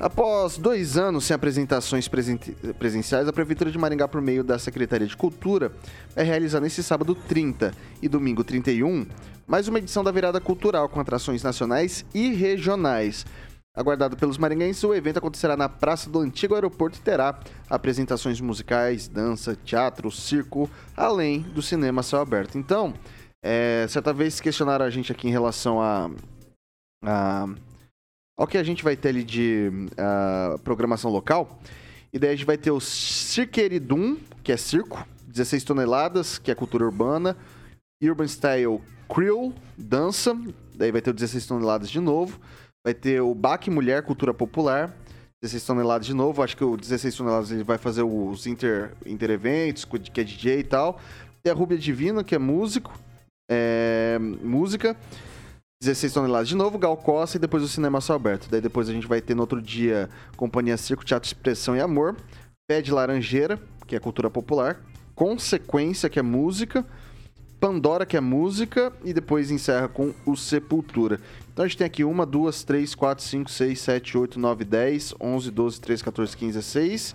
Após 0.00 0.56
dois 0.56 0.96
anos 0.96 1.26
sem 1.26 1.34
apresentações 1.34 2.08
presen- 2.08 2.38
presenciais, 2.78 3.28
a 3.28 3.32
Prefeitura 3.34 3.70
de 3.70 3.76
Maringá, 3.76 4.08
por 4.08 4.22
meio 4.22 4.42
da 4.42 4.58
Secretaria 4.58 5.06
de 5.06 5.14
Cultura, 5.14 5.70
vai 6.16 6.24
realizar 6.24 6.58
nesse 6.58 6.82
sábado 6.82 7.14
30 7.14 7.74
e 8.00 8.08
domingo 8.08 8.42
31 8.42 9.06
mais 9.46 9.68
uma 9.68 9.78
edição 9.78 10.02
da 10.02 10.10
Virada 10.10 10.40
Cultural 10.40 10.88
com 10.88 11.00
atrações 11.00 11.42
nacionais 11.42 12.06
e 12.14 12.30
regionais. 12.32 13.26
Aguardado 13.76 14.16
pelos 14.16 14.38
maringuenses, 14.38 14.82
o 14.84 14.94
evento 14.94 15.18
acontecerá 15.18 15.54
na 15.54 15.68
Praça 15.68 16.08
do 16.08 16.20
Antigo 16.20 16.54
Aeroporto 16.54 16.98
e 16.98 17.02
terá 17.02 17.38
apresentações 17.68 18.40
musicais, 18.40 19.06
dança, 19.06 19.54
teatro, 19.54 20.10
circo, 20.10 20.70
além 20.96 21.40
do 21.40 21.60
cinema 21.60 22.02
céu 22.02 22.20
aberto. 22.20 22.56
Então, 22.56 22.94
é, 23.44 23.84
certa 23.88 24.14
vez 24.14 24.40
questionaram 24.40 24.84
a 24.86 24.90
gente 24.90 25.12
aqui 25.12 25.28
em 25.28 25.30
relação 25.30 25.78
a, 25.80 26.10
a 27.04 27.48
ao 28.40 28.46
que 28.46 28.56
a 28.56 28.62
gente 28.62 28.82
vai 28.82 28.96
ter 28.96 29.10
ali 29.10 29.22
de 29.22 29.70
ah, 29.98 30.56
programação 30.64 31.10
local. 31.10 31.60
E 32.10 32.18
daí 32.18 32.30
a 32.30 32.34
gente 32.34 32.46
vai 32.46 32.56
ter 32.56 32.70
o 32.70 32.80
Cirqueridum, 32.80 34.16
que 34.42 34.50
é 34.50 34.56
circo, 34.56 35.06
16 35.28 35.62
toneladas, 35.62 36.38
que 36.38 36.50
é 36.50 36.54
cultura 36.54 36.86
urbana. 36.86 37.36
Urban 38.02 38.26
Style 38.26 38.80
Creole, 39.06 39.54
dança. 39.76 40.34
Daí 40.74 40.90
vai 40.90 41.02
ter 41.02 41.10
o 41.10 41.12
16 41.12 41.46
toneladas 41.46 41.90
de 41.90 42.00
novo. 42.00 42.40
Vai 42.82 42.94
ter 42.94 43.20
o 43.20 43.34
Baque 43.34 43.70
Mulher, 43.70 44.02
cultura 44.04 44.32
popular. 44.32 44.96
16 45.42 45.66
toneladas 45.66 46.06
de 46.06 46.14
novo. 46.14 46.42
Acho 46.42 46.56
que 46.56 46.64
o 46.64 46.78
16 46.78 47.14
toneladas 47.14 47.50
ele 47.50 47.62
vai 47.62 47.76
fazer 47.76 48.04
os 48.04 48.46
inter, 48.46 48.94
inter-eventos, 49.04 49.84
que 49.84 50.18
é 50.18 50.24
DJ 50.24 50.60
e 50.60 50.64
tal. 50.64 50.98
Tem 51.42 51.52
a 51.52 51.54
Rúbia 51.54 51.76
Divina, 51.76 52.24
que 52.24 52.34
é 52.34 52.38
músico. 52.38 52.98
É, 53.50 54.18
música. 54.18 54.96
16 55.82 56.12
toneladas 56.12 56.46
de 56.46 56.54
novo, 56.54 56.76
Gal 56.76 56.94
Costa 56.94 57.38
e 57.38 57.40
depois 57.40 57.62
o 57.62 57.68
Cinema 57.68 58.02
Céu 58.02 58.14
Aberto. 58.14 58.48
Daí 58.50 58.60
depois 58.60 58.86
a 58.90 58.92
gente 58.92 59.06
vai 59.06 59.18
ter 59.22 59.34
no 59.34 59.40
outro 59.40 59.62
dia 59.62 60.10
Companhia 60.36 60.76
Circo, 60.76 61.02
Teatro 61.02 61.26
Expressão 61.26 61.74
e 61.74 61.80
Amor, 61.80 62.16
Pé 62.68 62.82
de 62.82 62.92
Laranjeira, 62.92 63.58
que 63.86 63.96
é 63.96 63.98
cultura 63.98 64.28
popular, 64.28 64.78
Consequência, 65.14 66.10
que 66.10 66.18
é 66.18 66.22
música, 66.22 66.84
Pandora, 67.58 68.04
que 68.04 68.14
é 68.14 68.20
música, 68.20 68.92
e 69.02 69.14
depois 69.14 69.50
encerra 69.50 69.88
com 69.88 70.12
o 70.26 70.36
Sepultura. 70.36 71.18
Então 71.50 71.64
a 71.64 71.68
gente 71.68 71.78
tem 71.78 71.86
aqui 71.86 72.04
1, 72.04 72.26
2, 72.26 72.62
3, 72.62 72.94
4, 72.94 73.24
5, 73.24 73.50
6, 73.50 73.80
7, 73.80 74.18
8, 74.18 74.38
9, 74.38 74.64
10, 74.66 75.14
11, 75.18 75.50
12, 75.50 75.80
13, 75.80 76.04
14, 76.04 76.36
15, 76.36 76.52
16, 76.58 77.14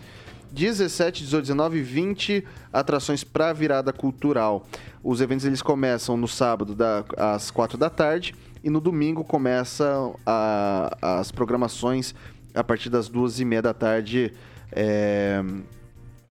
17, 0.52 1.24
18, 1.24 1.44
19 1.44 1.78
e 1.78 1.82
20 1.84 2.48
atrações 2.74 3.24
para 3.24 3.54
virada 3.54 3.94
cultural. 3.94 4.66
Os 5.04 5.22
eventos 5.22 5.46
eles 5.46 5.62
começam 5.62 6.18
no 6.18 6.28
sábado 6.28 6.74
da, 6.74 7.06
às 7.16 7.52
4 7.52 7.78
da 7.78 7.92
tarde 7.92 8.34
e 8.66 8.70
no 8.70 8.82
domingo 8.82 9.24
começam 9.24 10.16
a- 10.26 10.98
as 11.20 11.32
programações 11.32 12.14
a 12.54 12.64
partir 12.64 12.90
das 12.90 13.08
duas 13.08 13.40
e 13.40 13.46
meia 13.46 13.62
da 13.62 13.74
tarde. 13.74 14.34
é, 14.72 15.42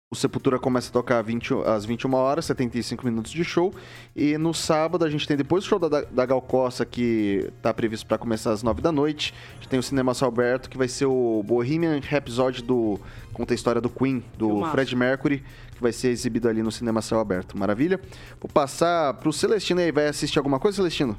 O 0.10 0.16
Sepultura 0.16 0.58
começa 0.58 0.88
a 0.90 0.94
tocar 0.94 1.22
20, 1.22 1.54
às 1.66 1.84
21 1.84 2.14
horas, 2.14 2.46
75 2.46 3.04
minutos 3.06 3.30
de 3.30 3.44
show. 3.44 3.74
E 4.16 4.38
no 4.38 4.54
sábado 4.54 5.04
a 5.04 5.10
gente 5.10 5.28
tem 5.28 5.36
depois 5.36 5.66
o 5.66 5.68
show 5.68 5.78
da, 5.78 6.02
da 6.02 6.26
Gal 6.26 6.42
Costa, 6.42 6.86
que 6.86 7.52
tá 7.62 7.74
previsto 7.74 8.08
para 8.08 8.18
começar 8.18 8.52
às 8.52 8.64
9 8.64 8.82
da 8.82 8.90
noite. 8.90 9.34
A 9.52 9.56
gente 9.56 9.68
tem 9.68 9.78
o 9.80 9.84
Cinema 9.84 10.14
Alberto, 10.22 10.70
que 10.70 10.78
vai 10.78 10.88
ser 10.88 11.08
o 11.08 11.44
Bohemian 11.46 12.00
Rhapsody 12.00 12.64
do. 12.64 12.98
Conta 13.34 13.54
a 13.54 13.56
história 13.56 13.82
do 13.82 13.90
Queen, 13.90 14.24
do. 14.38 14.48
Fred 14.72 14.96
Mercury, 14.96 15.44
que 15.76 15.82
vai 15.82 15.92
ser 15.92 16.08
exibido 16.08 16.48
ali 16.48 16.64
no 16.64 16.72
Cinema 16.72 17.02
Céu 17.02 17.20
Aberto. 17.20 17.58
Maravilha? 17.58 18.00
Vou 18.40 18.50
passar 18.50 19.14
pro 19.16 19.34
Celestino 19.34 19.82
aí. 19.82 19.92
Vai 19.92 20.08
assistir 20.08 20.38
alguma 20.40 20.58
coisa, 20.58 20.78
Celestino? 20.78 21.18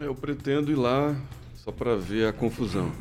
Eu 0.00 0.14
pretendo 0.14 0.70
ir 0.70 0.76
lá 0.76 1.16
só 1.56 1.72
para 1.72 1.96
ver 1.96 2.28
a 2.28 2.32
confusão. 2.32 2.92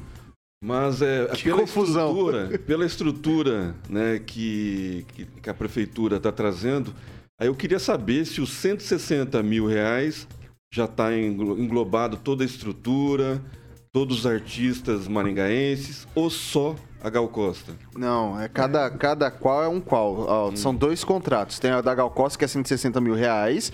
Mas 0.64 1.00
é 1.04 1.28
Que 1.28 1.44
pela 1.44 1.60
confusão. 1.62 2.10
estrutura, 2.10 2.58
pela 2.58 2.86
estrutura, 2.88 3.76
né, 3.88 4.18
que, 4.26 5.06
que, 5.14 5.26
que 5.26 5.48
a 5.48 5.54
prefeitura 5.54 6.18
está 6.18 6.32
trazendo. 6.32 6.92
Aí 7.40 7.48
eu 7.50 7.54
queria 7.54 7.78
saber 7.78 8.26
se 8.26 8.42
os 8.42 8.50
160 8.50 9.44
mil 9.44 9.68
reais 9.68 10.28
já 10.74 10.86
está 10.86 11.16
englobado 11.16 12.18
toda 12.18 12.44
a 12.44 12.48
estrutura, 12.48 13.40
todos 13.94 14.22
os 14.22 14.26
artistas 14.26 15.08
maringaenses 15.08 16.08
ou 16.16 16.32
só 16.32 16.76
a 17.00 17.12
Gal 17.12 17.28
Costa. 17.28 17.74
Não, 17.96 18.40
é 18.42 18.48
cada, 18.48 18.90
cada 18.90 19.30
qual 19.30 19.64
é 19.64 19.68
um 19.68 19.80
qual. 19.80 20.16
Ó, 20.28 20.56
São 20.56 20.74
dois 20.74 21.04
contratos. 21.04 21.60
Tem 21.60 21.70
a 21.70 21.80
da 21.80 21.94
Gal 21.94 22.10
Costa, 22.10 22.40
que 22.40 22.46
é 22.46 22.48
160 22.48 23.00
mil 23.00 23.14
reais. 23.14 23.72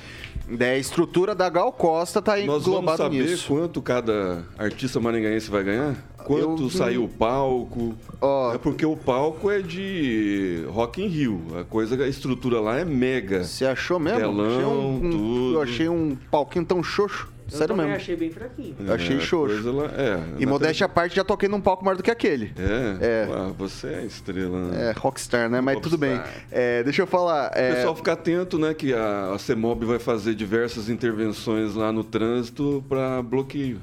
Daí 0.49 0.75
a 0.75 0.77
estrutura 0.77 1.33
da 1.33 1.49
Gal 1.49 1.71
Costa 1.71 2.21
tá 2.21 2.37
Nós 2.37 2.65
vamos 2.65 2.95
saber 2.97 3.23
nisso. 3.23 3.47
quanto 3.47 3.81
cada 3.81 4.43
artista 4.57 4.99
maringaense 4.99 5.49
vai 5.49 5.63
ganhar? 5.63 5.95
Quanto 6.25 6.63
Eu- 6.63 6.69
saiu 6.69 7.03
o 7.05 7.09
palco? 7.09 7.95
Ó, 8.21 8.53
É 8.53 8.57
porque 8.57 8.85
o 8.85 8.95
palco 8.95 9.49
é 9.49 9.61
de 9.61 10.65
Rock 10.69 11.01
in 11.01 11.07
Rio. 11.07 11.41
A 11.59 11.63
coisa, 11.63 12.01
a 12.01 12.07
estrutura 12.07 12.59
lá 12.61 12.77
é 12.79 12.85
mega. 12.85 13.43
você 13.43 13.65
achou 13.65 13.99
mesmo? 13.99 14.19
Telão, 14.19 14.45
achei 14.45 14.65
um, 14.65 14.95
um- 14.95 15.11
tudo. 15.11 15.53
Eu 15.55 15.61
achei 15.61 15.89
um 15.89 16.17
palquinho 16.29 16.65
tão 16.65 16.83
xoxo. 16.83 17.32
Eu 17.51 17.57
Sério 17.57 17.75
também 17.75 17.85
mesmo. 17.91 18.01
achei 18.01 18.15
bem 18.15 18.31
fraquinho. 18.31 18.75
Eu 18.79 18.93
achei 18.93 19.15
É, 19.15 19.19
a 19.19 19.21
xoxo. 19.21 19.71
lá- 19.71 19.85
é, 19.95 20.19
E 20.39 20.45
modéstia 20.45 20.85
à 20.85 20.89
parte, 20.89 21.15
já 21.15 21.23
toquei 21.23 21.47
num 21.49 21.61
palco 21.61 21.83
maior 21.85 21.95
do 21.95 22.01
que 22.03 22.09
aquele. 22.09 22.51
É, 22.57 23.05
É. 23.05 23.27
Ah, 23.31 23.51
você 23.57 23.87
é 23.87 24.03
estrela. 24.05 24.67
né? 24.67 24.89
É, 24.89 24.93
rockstar, 24.97 25.49
né? 25.49 25.61
Mas 25.61 25.79
tudo 25.79 25.97
bem. 25.97 26.19
É, 26.51 26.81
deixa 26.83 27.01
eu 27.01 27.07
falar. 27.07 27.51
O 27.51 27.57
é, 27.57 27.75
pessoal 27.75 27.95
fica 27.95 28.13
atento, 28.13 28.57
né, 28.57 28.73
que 28.73 28.93
a, 28.93 29.33
a 29.33 29.37
CEMOB 29.39 29.85
vai 29.85 29.99
fazer 29.99 30.33
diversas 30.35 30.89
intervenções 30.89 31.75
lá 31.75 31.91
no 31.91 32.03
trânsito 32.03 32.83
para 32.89 33.21
bloqueio. 33.21 33.79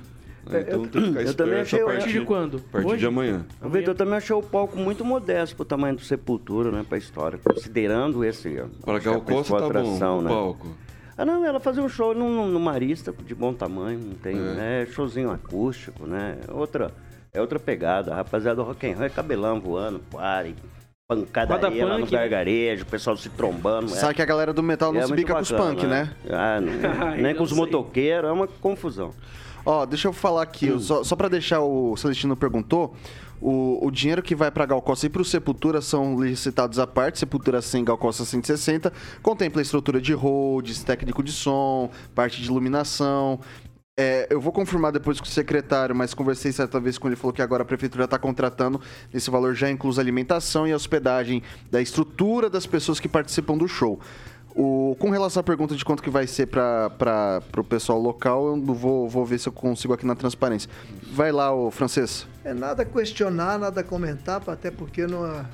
né? 0.50 0.64
Então 0.66 0.82
eu- 0.82 0.88
tem 0.88 1.02
que 1.02 1.08
ficar 1.08 1.22
eu 1.22 1.34
também 1.34 1.60
achei 1.60 1.80
a 1.80 1.84
partir, 1.84 2.12
de 2.12 2.20
quando? 2.22 2.56
a 2.56 2.72
partir 2.72 2.86
Hoje? 2.88 2.96
de 2.98 3.06
amanhã. 3.06 3.44
O 3.62 3.68
Vitor 3.68 3.94
também 3.94 4.14
achou 4.14 4.40
o 4.40 4.42
palco 4.42 4.76
muito 4.76 5.04
modesto 5.04 5.54
pro 5.54 5.64
tamanho 5.64 5.94
do 5.94 6.02
Sepultura, 6.02 6.72
né? 6.72 6.84
Pra 6.88 6.98
história, 6.98 7.38
considerando 7.44 8.24
esse. 8.24 8.60
Para 8.84 8.98
Gal 8.98 9.20
Costa 9.20 9.54
tá 9.54 9.60
bom, 9.60 9.66
atração, 9.66 10.18
o 10.18 10.22
né? 10.22 10.28
palco. 10.28 10.68
Ah, 11.20 11.24
não, 11.26 11.44
ela 11.44 11.60
fazia 11.60 11.82
um 11.82 11.88
show 11.88 12.14
no, 12.14 12.46
no 12.48 12.58
Marista 12.58 13.12
de 13.12 13.34
bom 13.34 13.52
tamanho, 13.52 13.98
não 13.98 14.14
tem, 14.14 14.34
né? 14.34 14.86
Showzinho 14.90 15.30
acústico, 15.30 16.06
né? 16.06 16.38
Outra, 16.48 16.94
é 17.30 17.38
outra 17.38 17.58
pegada. 17.58 18.10
A 18.10 18.16
rapaziada 18.16 18.56
do 18.56 18.62
rock 18.62 18.86
and 18.90 18.94
roll 18.94 19.04
é 19.04 19.10
cabelão 19.10 19.60
voando, 19.60 19.98
pare, 20.10 20.56
pancadaria 21.06 21.82
Roda 21.82 21.92
lá 21.92 21.98
no 21.98 22.06
né? 22.06 22.10
gargarejo, 22.10 22.84
o 22.84 22.86
pessoal 22.86 23.18
se 23.18 23.28
trombando. 23.28 23.90
Sabe 23.90 24.14
que 24.14 24.22
a 24.22 24.24
galera 24.24 24.54
do 24.54 24.62
metal 24.62 24.94
não 24.94 25.00
é 25.02 25.06
se 25.06 25.12
bica 25.12 25.34
com 25.34 25.40
os 25.40 25.50
bacana, 25.50 25.74
punk, 25.74 25.86
né? 25.86 26.10
Ah, 26.30 26.58
não- 26.58 27.16
nem 27.20 27.34
com 27.34 27.42
os 27.42 27.52
motoqueiros, 27.52 28.30
é 28.30 28.32
uma 28.32 28.46
confusão. 28.46 29.12
Ó, 29.66 29.84
deixa 29.84 30.08
eu 30.08 30.14
falar 30.14 30.40
aqui, 30.40 30.74
só, 30.80 31.04
só 31.04 31.14
para 31.14 31.28
deixar 31.28 31.60
o 31.60 31.98
Celestino 31.98 32.34
perguntou, 32.34 32.96
o, 33.40 33.86
o 33.86 33.90
dinheiro 33.90 34.22
que 34.22 34.34
vai 34.34 34.50
para 34.50 34.66
Gal 34.66 34.82
Costa 34.82 35.06
e 35.06 35.08
para 35.08 35.22
o 35.22 35.24
Sepultura 35.24 35.80
são 35.80 36.20
licitados 36.20 36.78
à 36.78 36.86
parte, 36.86 37.18
Sepultura 37.18 37.62
100, 37.62 37.84
Gal 37.84 37.98
Costa 37.98 38.24
160, 38.24 38.92
contempla 39.22 39.60
a 39.60 39.62
estrutura 39.62 40.00
de 40.00 40.12
holds, 40.12 40.84
técnico 40.84 41.22
de 41.22 41.32
som, 41.32 41.90
parte 42.14 42.40
de 42.40 42.48
iluminação. 42.48 43.40
É, 43.98 44.26
eu 44.30 44.40
vou 44.40 44.52
confirmar 44.52 44.92
depois 44.92 45.20
com 45.20 45.26
o 45.26 45.28
secretário, 45.28 45.94
mas 45.94 46.14
conversei 46.14 46.52
certa 46.52 46.80
vez 46.80 46.96
com 46.96 47.06
ele, 47.06 47.16
falou 47.16 47.34
que 47.34 47.42
agora 47.42 47.62
a 47.62 47.66
prefeitura 47.66 48.04
está 48.04 48.18
contratando, 48.18 48.80
esse 49.12 49.30
valor 49.30 49.54
já 49.54 49.70
inclui 49.70 49.98
alimentação 49.98 50.66
e 50.66 50.72
hospedagem 50.72 51.42
da 51.70 51.82
estrutura 51.82 52.48
das 52.48 52.66
pessoas 52.66 52.98
que 52.98 53.08
participam 53.08 53.58
do 53.58 53.68
show. 53.68 54.00
O, 54.54 54.96
com 54.98 55.10
relação 55.10 55.40
à 55.40 55.44
pergunta 55.44 55.76
de 55.76 55.84
quanto 55.84 56.02
que 56.02 56.10
vai 56.10 56.26
ser 56.26 56.46
para 56.46 57.42
o 57.56 57.64
pessoal 57.64 58.00
local, 58.00 58.46
eu 58.48 58.74
vou, 58.74 59.08
vou 59.08 59.24
ver 59.24 59.38
se 59.38 59.48
eu 59.48 59.52
consigo 59.52 59.92
aqui 59.92 60.04
na 60.04 60.14
transparência. 60.14 60.68
Vai 61.12 61.30
lá, 61.30 61.54
o 61.54 61.70
francês. 61.70 62.26
É 62.44 62.52
nada 62.52 62.84
questionar, 62.84 63.58
nada 63.58 63.82
comentar, 63.84 64.42
até 64.46 64.70
porque 64.70 65.06
não 65.06 65.26
é, 65.26 65.44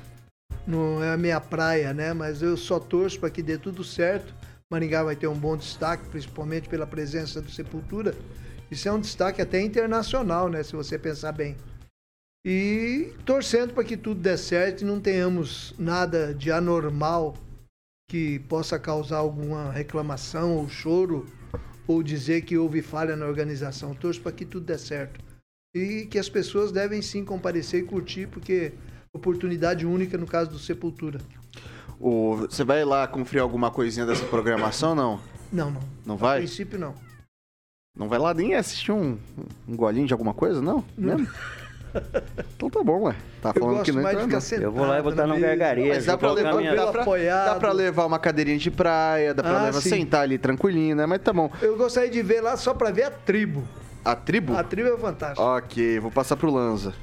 não 0.65 1.03
é 1.03 1.13
a 1.13 1.17
minha 1.17 1.39
praia, 1.39 1.93
né? 1.93 2.13
Mas 2.13 2.41
eu 2.41 2.57
só 2.57 2.79
torço 2.79 3.19
para 3.19 3.29
que 3.29 3.43
dê 3.43 3.57
tudo 3.57 3.83
certo. 3.83 4.33
Maringá 4.69 5.03
vai 5.03 5.15
ter 5.15 5.27
um 5.27 5.37
bom 5.37 5.55
destaque, 5.55 6.09
principalmente 6.09 6.67
pela 6.67 6.87
presença 6.87 7.41
do 7.41 7.51
Sepultura. 7.51 8.15
Isso 8.69 8.89
é 8.89 8.91
um 8.91 8.99
destaque 8.99 9.41
até 9.41 9.61
internacional, 9.61 10.49
né? 10.49 10.63
Se 10.63 10.75
você 10.75 10.97
pensar 10.97 11.31
bem. 11.31 11.55
E 12.45 13.13
torcendo 13.25 13.73
para 13.73 13.83
que 13.83 13.95
tudo 13.95 14.21
dê 14.21 14.37
certo 14.37 14.81
e 14.81 14.85
não 14.85 14.99
tenhamos 14.99 15.73
nada 15.77 16.33
de 16.33 16.51
anormal 16.51 17.33
que 18.07 18.39
possa 18.39 18.79
causar 18.79 19.17
alguma 19.17 19.69
reclamação 19.71 20.55
ou 20.55 20.69
choro 20.69 21.25
ou 21.85 22.01
dizer 22.01 22.41
que 22.43 22.57
houve 22.57 22.81
falha 22.81 23.15
na 23.17 23.25
organização. 23.25 23.93
Torço 23.93 24.21
para 24.21 24.31
que 24.31 24.45
tudo 24.45 24.65
dê 24.65 24.77
certo 24.77 25.19
e 25.75 26.05
que 26.05 26.17
as 26.17 26.29
pessoas 26.29 26.71
devem 26.71 27.01
sim 27.01 27.25
comparecer 27.25 27.83
e 27.83 27.85
curtir, 27.85 28.27
porque 28.27 28.73
oportunidade 29.13 29.85
única 29.85 30.17
no 30.17 30.25
caso 30.25 30.49
do 30.49 30.57
Sepultura. 30.57 31.19
O, 31.99 32.37
você 32.37 32.63
vai 32.63 32.85
lá 32.85 33.07
conferir 33.07 33.41
alguma 33.41 33.69
coisinha 33.71 34.05
dessa 34.05 34.25
programação 34.25 34.95
não? 34.95 35.19
Não, 35.51 35.69
não. 35.71 35.81
Não 36.05 36.15
A 36.15 36.17
vai? 36.17 36.37
princípio, 36.39 36.79
não. 36.79 36.95
Não 37.95 38.07
vai 38.07 38.19
lá 38.19 38.33
nem 38.33 38.55
assistir 38.55 38.91
um, 38.91 39.17
um 39.67 39.75
golinho 39.75 40.07
de 40.07 40.13
alguma 40.13 40.33
coisa, 40.33 40.61
não? 40.61 40.83
Mesmo? 40.97 41.27
então 42.55 42.69
tá 42.69 42.83
bom, 42.83 43.03
ué. 43.03 43.15
Tá 43.41 43.51
Eu 43.55 43.61
falando 43.61 43.83
que 43.83 43.91
não 43.91 44.01
mais 44.01 44.17
de 44.17 44.23
então 44.25 44.27
ficar 44.27 44.35
não. 44.37 44.41
sentado. 44.41 44.63
Eu 44.63 44.71
vou 44.71 44.85
lá 44.85 44.99
e 44.99 45.01
botar 45.01 45.27
na 45.27 45.27
no 45.27 45.33
mesa. 45.35 45.47
gargarejo. 45.47 45.87
Mas 45.89 46.05
dá 46.05 46.17
pra, 46.17 46.31
levar, 46.31 46.55
minha- 46.55 46.75
dá, 46.75 46.87
pra, 46.91 47.03
dá 47.05 47.55
pra 47.55 47.71
levar 47.71 48.05
uma 48.05 48.19
cadeirinha 48.19 48.57
de 48.57 48.71
praia, 48.71 49.33
dá 49.33 49.43
pra 49.43 49.59
Ah, 49.59 49.63
levar, 49.65 49.81
sim. 49.81 49.89
sentar 49.89 50.21
ali 50.21 50.37
tranquilinho, 50.37 50.95
né? 50.95 51.05
Mas 51.05 51.19
tá 51.21 51.31
bom. 51.33 51.49
Eu 51.61 51.77
gostaria 51.77 52.09
de 52.09 52.21
ver 52.21 52.41
lá 52.41 52.57
só 52.57 52.73
para 52.73 52.91
ver 52.91 53.03
a 53.03 53.11
tribo. 53.11 53.67
A 54.03 54.15
tribo? 54.15 54.55
A 54.55 54.63
tribo 54.63 54.89
é 54.89 54.97
fantástica. 54.97 55.41
Ok, 55.41 55.99
vou 55.99 56.11
passar 56.11 56.35
pro 56.37 56.51
Lanza. 56.51 56.93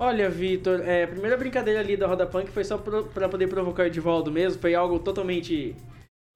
Olha, 0.00 0.28
Vitor, 0.30 0.80
é, 0.84 1.04
a 1.04 1.08
primeira 1.08 1.36
brincadeira 1.36 1.80
ali 1.80 1.96
da 1.96 2.06
Roda 2.06 2.24
Punk 2.26 2.50
foi 2.50 2.62
só 2.64 2.78
pro, 2.78 3.04
pra 3.04 3.28
poder 3.28 3.48
provocar 3.48 3.82
o 3.82 3.86
Edivaldo 3.86 4.30
mesmo, 4.30 4.60
foi 4.60 4.74
algo 4.74 4.98
totalmente, 5.00 5.74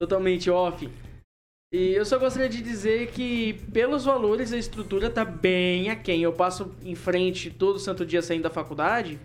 totalmente 0.01 0.49
off. 0.49 0.89
E 1.73 1.95
eu 1.95 2.05
só 2.05 2.19
gostaria 2.19 2.47
de 2.47 2.61
dizer 2.61 3.07
que, 3.07 3.53
pelos 3.73 4.05
valores, 4.05 4.53
a 4.53 4.57
estrutura 4.57 5.09
tá 5.09 5.25
bem 5.25 5.89
aquém. 5.89 6.21
Eu 6.21 6.31
passo 6.31 6.71
em 6.83 6.93
frente 6.93 7.49
todo 7.49 7.79
santo 7.79 8.05
dia 8.05 8.21
saindo 8.21 8.43
da 8.43 8.51
faculdade, 8.51 9.19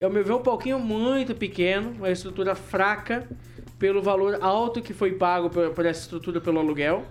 eu 0.00 0.08
me 0.08 0.22
vejo 0.22 0.36
um 0.36 0.42
pouquinho 0.42 0.78
muito 0.78 1.34
pequeno, 1.34 1.90
uma 1.90 2.10
estrutura 2.10 2.54
fraca, 2.54 3.28
pelo 3.76 4.00
valor 4.00 4.38
alto 4.40 4.80
que 4.80 4.94
foi 4.94 5.16
pago 5.16 5.50
por, 5.50 5.74
por 5.74 5.84
essa 5.84 6.02
estrutura 6.02 6.40
pelo 6.40 6.60
aluguel. 6.60 7.04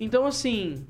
Então, 0.00 0.24
assim, 0.24 0.86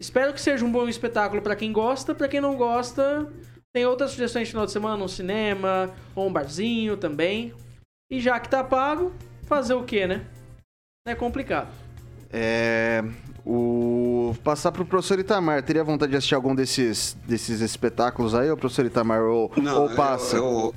espero 0.00 0.34
que 0.34 0.40
seja 0.40 0.64
um 0.64 0.72
bom 0.72 0.88
espetáculo 0.88 1.40
pra 1.40 1.54
quem 1.54 1.72
gosta, 1.72 2.16
pra 2.16 2.26
quem 2.26 2.40
não 2.40 2.56
gosta, 2.56 3.32
tem 3.72 3.86
outras 3.86 4.10
sugestões 4.10 4.48
de 4.48 4.50
final 4.50 4.66
de 4.66 4.72
semana, 4.72 5.04
um 5.04 5.08
cinema, 5.08 5.94
ou 6.16 6.26
um 6.26 6.32
barzinho 6.32 6.96
também. 6.96 7.54
E 8.10 8.20
já 8.20 8.40
que 8.40 8.48
tá 8.48 8.64
pago, 8.64 9.14
fazer 9.44 9.74
o 9.74 9.84
quê, 9.84 10.06
né? 10.06 10.26
É 11.06 11.14
complicado. 11.14 11.85
É. 12.38 13.02
O. 13.44 14.34
Passar 14.44 14.70
pro 14.70 14.84
professor 14.84 15.18
Itamar. 15.18 15.62
Teria 15.62 15.82
vontade 15.82 16.10
de 16.10 16.18
assistir 16.18 16.34
algum 16.34 16.54
desses, 16.54 17.16
desses 17.26 17.62
espetáculos 17.62 18.34
aí, 18.34 18.50
ou 18.50 18.56
professor 18.56 18.84
Itamar? 18.84 19.22
Ou, 19.22 19.50
Não, 19.56 19.84
ou 19.84 19.90
passa? 19.94 20.36
Eu, 20.36 20.44
eu, 20.44 20.74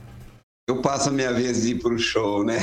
eu 0.70 0.82
passo 0.82 1.10
a 1.10 1.12
minha 1.12 1.34
vez 1.34 1.64
de 1.64 1.72
ir 1.72 1.80
pro 1.80 1.99
show, 1.99 2.45
né? 2.45 2.60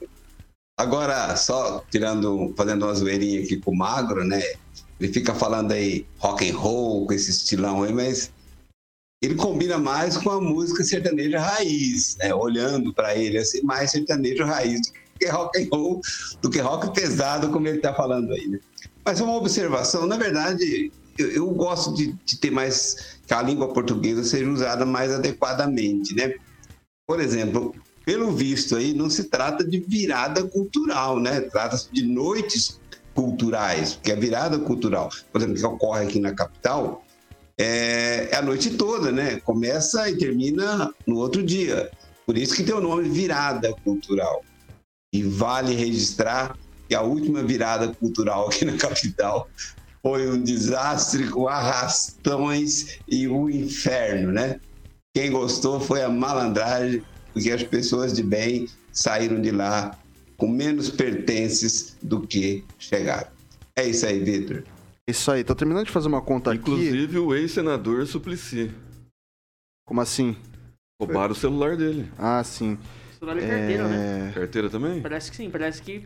Agora, 0.80 1.36
só 1.36 1.84
tirando, 1.90 2.54
fazendo 2.56 2.86
uma 2.86 2.94
zoeirinha 2.94 3.42
aqui 3.42 3.58
com 3.58 3.72
o 3.72 3.76
Magro, 3.76 4.24
né? 4.24 4.40
Ele 4.98 5.12
fica 5.12 5.34
falando 5.34 5.72
aí 5.72 6.06
rock 6.18 6.48
and 6.48 6.56
roll, 6.56 7.06
com 7.06 7.12
esse 7.12 7.30
estilão 7.30 7.82
aí, 7.82 7.92
mas 7.92 8.32
ele 9.22 9.34
combina 9.34 9.76
mais 9.78 10.16
com 10.16 10.30
a 10.30 10.40
música 10.40 10.82
sertaneja 10.82 11.38
raiz, 11.38 12.16
né? 12.16 12.34
Olhando 12.34 12.94
para 12.94 13.14
ele 13.14 13.36
assim, 13.38 13.62
mais 13.62 13.90
sertanejo 13.90 14.44
raiz 14.44 14.80
do 14.80 14.92
que 14.92 15.01
rock 15.26 15.62
and 15.62 15.68
roll, 15.72 16.00
do 16.40 16.50
que 16.50 16.58
rock 16.60 16.92
pesado, 16.92 17.50
como 17.50 17.68
ele 17.68 17.78
tá 17.78 17.94
falando 17.94 18.32
aí, 18.32 18.46
né? 18.48 18.58
Mas 19.04 19.20
uma 19.20 19.34
observação, 19.34 20.06
na 20.06 20.16
verdade, 20.16 20.92
eu, 21.18 21.30
eu 21.30 21.50
gosto 21.50 21.94
de, 21.94 22.12
de 22.24 22.38
ter 22.38 22.50
mais 22.50 23.18
que 23.26 23.34
a 23.34 23.42
língua 23.42 23.72
portuguesa 23.72 24.22
seja 24.24 24.48
usada 24.48 24.86
mais 24.86 25.12
adequadamente, 25.12 26.14
né? 26.14 26.34
Por 27.06 27.20
exemplo, 27.20 27.74
pelo 28.04 28.32
visto 28.32 28.76
aí, 28.76 28.94
não 28.94 29.10
se 29.10 29.24
trata 29.24 29.64
de 29.64 29.78
virada 29.80 30.44
cultural, 30.44 31.20
né? 31.20 31.40
Trata-se 31.40 31.92
de 31.92 32.04
noites 32.04 32.80
culturais, 33.14 33.94
porque 33.94 34.12
a 34.12 34.16
virada 34.16 34.58
cultural, 34.58 35.10
por 35.30 35.40
exemplo, 35.40 35.58
que 35.58 35.66
ocorre 35.66 36.04
aqui 36.04 36.18
na 36.18 36.32
capital, 36.32 37.04
é, 37.58 38.28
é 38.32 38.36
a 38.36 38.42
noite 38.42 38.70
toda, 38.76 39.12
né? 39.12 39.40
Começa 39.40 40.08
e 40.08 40.16
termina 40.16 40.92
no 41.06 41.16
outro 41.16 41.42
dia. 41.42 41.90
Por 42.24 42.38
isso 42.38 42.54
que 42.54 42.62
tem 42.62 42.74
o 42.74 42.80
nome 42.80 43.08
virada 43.08 43.74
cultural. 43.84 44.42
E 45.12 45.22
vale 45.22 45.74
registrar 45.74 46.56
que 46.88 46.94
a 46.94 47.02
última 47.02 47.42
virada 47.42 47.92
cultural 47.94 48.48
aqui 48.48 48.64
na 48.64 48.76
capital 48.76 49.48
foi 50.02 50.28
um 50.28 50.42
desastre 50.42 51.28
com 51.28 51.46
arrastões 51.46 52.98
e 53.06 53.28
o 53.28 53.48
inferno, 53.48 54.32
né? 54.32 54.58
Quem 55.14 55.30
gostou 55.30 55.78
foi 55.78 56.02
a 56.02 56.08
malandragem, 56.08 57.02
porque 57.32 57.50
as 57.50 57.62
pessoas 57.62 58.12
de 58.12 58.22
bem 58.22 58.68
saíram 58.90 59.40
de 59.40 59.50
lá 59.50 59.96
com 60.36 60.48
menos 60.48 60.90
pertences 60.90 61.96
do 62.02 62.20
que 62.20 62.64
chegaram. 62.78 63.28
É 63.76 63.86
isso 63.86 64.04
aí, 64.06 64.18
Vitor. 64.18 64.64
Isso 65.06 65.30
aí, 65.30 65.44
tô 65.44 65.54
terminando 65.54 65.86
de 65.86 65.92
fazer 65.92 66.08
uma 66.08 66.22
conta 66.22 66.54
Inclusive 66.54 67.04
aqui. 67.04 67.18
o 67.18 67.34
ex-senador 67.34 68.06
Suplicy. 68.06 68.70
Como 69.86 70.00
assim? 70.00 70.36
Roubaram 71.00 71.32
o 71.32 71.36
celular 71.36 71.76
dele. 71.76 72.10
Ah, 72.18 72.42
sim. 72.44 72.78
Celular 73.22 73.40
e 73.40 73.46
carteira, 73.46 73.86
né? 73.88 74.32
Carteira 74.34 74.68
também? 74.68 75.00
Parece 75.00 75.30
que 75.30 75.36
sim, 75.36 75.48
parece 75.48 75.80
que 75.80 76.04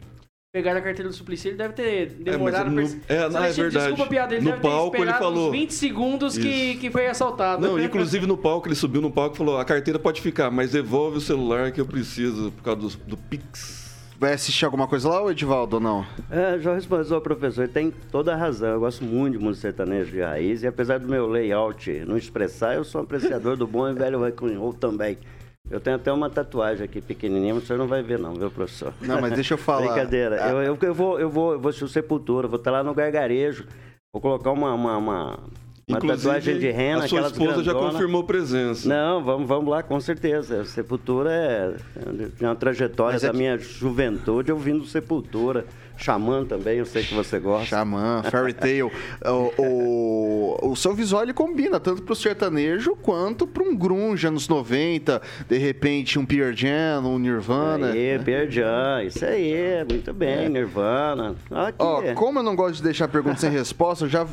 pegaram 0.53 0.81
a 0.81 0.83
carteira 0.83 1.09
do 1.09 1.15
Suplicy, 1.15 1.49
ele 1.49 1.57
deve 1.57 1.73
ter 1.73 2.11
demorado... 2.11 2.71
no- 2.71 2.87
pra- 2.87 3.15
é, 3.17 3.21
não, 3.21 3.27
é 3.27 3.31
Celestino, 3.53 3.71
verdade. 3.71 3.87
Desculpa 3.87 4.03
a 4.05 4.07
piada, 4.07 4.35
ele 4.35 4.45
No 4.45 4.51
deve 4.51 4.63
ter 4.63 4.69
palco 4.69 4.97
ele 4.97 5.03
esperado 5.05 5.25
falou- 5.25 5.49
uns 5.49 5.53
20 5.53 5.71
segundos 5.75 6.37
que, 6.37 6.47
Isso. 6.49 6.81
que 6.81 6.91
foi 6.91 7.07
assaltado. 7.07 7.67
Não, 7.67 7.81
inclusive 7.81 8.27
no 8.27 8.37
palco, 8.37 8.69
ele 8.69 8.75
subiu 8.75 9.01
no 9.01 9.11
palco 9.11 9.35
e 9.35 9.39
falou: 9.39 9.59
a 9.59 9.65
carteira 9.65 9.99
pode 9.99 10.21
ficar, 10.21 10.51
mas 10.51 10.73
devolve 10.73 11.17
o 11.17 11.21
celular 11.23 11.73
que 11.73 11.81
eu 11.81 11.87
preciso 11.87 12.53
por 12.53 12.63
causa 12.63 12.81
do, 12.83 12.89
do 13.07 13.17
Pix. 13.17 13.87
Vai 14.19 14.33
assistir 14.35 14.65
alguma 14.67 14.87
coisa 14.87 15.09
lá, 15.11 15.21
ou 15.23 15.31
Edivaldo, 15.31 15.77
ou 15.77 15.81
não? 15.83 16.07
É, 16.31 16.59
já 16.59 16.75
respondeu 16.75 17.17
o 17.19 17.21
professor, 17.21 17.65
ele 17.65 17.73
tem 17.73 17.91
toda 18.11 18.33
a 18.33 18.37
razão. 18.37 18.71
Eu 18.71 18.81
gosto 18.81 19.05
muito 19.05 19.39
de 19.39 19.45
música 19.45 19.69
sertaneja 19.69 20.11
de 20.11 20.21
raiz 20.21 20.63
e 20.63 20.67
apesar 20.67 20.99
do 20.99 21.07
meu 21.09 21.27
layout 21.27 21.91
não 22.07 22.17
expressar, 22.17 22.75
eu 22.77 22.85
sou 22.85 23.01
um 23.01 23.05
apreciador 23.05 23.57
do 23.59 23.67
bom 23.67 23.87
e 23.89 23.93
velho 23.95 24.19
rock 24.19 24.47
and 24.47 24.59
roll 24.59 24.73
também. 24.75 25.17
Eu 25.71 25.81
tenho 25.81 25.97
até 25.97 26.13
uma 26.13 26.31
tatuagem 26.31 26.85
aqui 26.85 27.01
pequenininha, 27.01 27.55
mas 27.55 27.65
o 27.65 27.67
senhor 27.67 27.79
não 27.79 27.89
vai 27.89 28.03
ver 28.03 28.19
não, 28.19 28.35
viu, 28.35 28.51
professor? 28.51 28.95
Não, 29.01 29.21
mas 29.21 29.33
deixa 29.33 29.55
eu 29.55 29.59
falar. 29.59 29.87
Brincadeira. 29.95 30.39
Ah. 30.45 30.51
Eu, 30.51 30.63
eu, 30.63 30.79
eu 30.81 30.95
vou, 30.95 31.19
eu 31.19 31.29
vou, 31.29 31.53
eu 31.55 31.61
vou 31.61 31.69
assistir 31.71 31.85
o 31.85 31.89
Sepultura, 31.89 32.47
vou 32.47 32.59
estar 32.59 32.71
lá 32.71 32.85
no 32.85 32.95
gargarejo, 32.95 33.65
vou 34.13 34.21
colocar 34.23 34.53
uma, 34.53 34.73
uma, 34.73 34.97
uma, 34.97 35.39
uma 35.89 36.01
tatuagem 36.01 36.59
de 36.59 36.71
rena, 36.71 37.05
a 37.05 37.09
sua 37.09 37.23
esposa 37.23 37.65
já 37.65 37.73
grandona. 37.73 37.93
confirmou 37.93 38.23
presença. 38.23 38.89
Não, 38.89 39.25
vamos, 39.25 39.49
vamos 39.49 39.69
lá, 39.69 39.83
com 39.83 40.01
certeza. 40.01 40.65
Sepultura 40.65 41.33
é, 41.33 41.75
é 42.41 42.47
uma 42.47 42.55
trajetória 42.57 43.17
é 43.17 43.21
da 43.21 43.31
que- 43.31 43.37
minha 43.37 43.59
juventude 43.59 44.53
ouvindo 44.53 44.85
Sepultura. 44.85 45.65
Xamã 45.97 46.45
também, 46.45 46.79
eu 46.79 46.87
sei 46.87 47.03
que 47.03 47.15
você 47.15 47.39
gosta. 47.39 47.67
Xamã, 47.67 48.23
Fairy 48.31 48.53
Tail. 48.53 48.93
o, 49.25 49.63
o, 49.63 50.71
o 50.73 50.77
seu 50.77 50.95
visual 50.95 51.23
ele 51.23 51.33
combina 51.33 51.81
tanto 51.81 52.03
pro 52.03 52.15
sertanejo 52.15 52.97
quanto 52.97 53.47
pra 53.47 53.63
um 53.63 53.75
grunge 53.75 54.27
anos 54.27 54.49
90, 54.49 55.21
de 55.49 55.59
repente 55.59 56.19
um 56.19 56.27
Pearl 56.27 56.53
Jam, 56.55 57.05
um 57.05 57.19
Nirvana. 57.19 57.93
Aí, 57.93 58.19
Pearl 58.19 58.51
Jam, 58.51 59.03
isso 59.05 59.25
aí, 59.25 59.85
muito 59.89 60.13
bem, 60.13 60.49
Nirvana. 60.49 61.35
Aqui. 61.51 61.77
Ó, 61.79 62.15
como 62.15 62.39
eu 62.39 62.43
não 62.43 62.55
gosto 62.55 62.77
de 62.77 62.83
deixar 62.83 63.09
pergunta 63.09 63.39
sem 63.39 63.51
resposta, 63.51 64.05
eu 64.05 64.09
já 64.09 64.27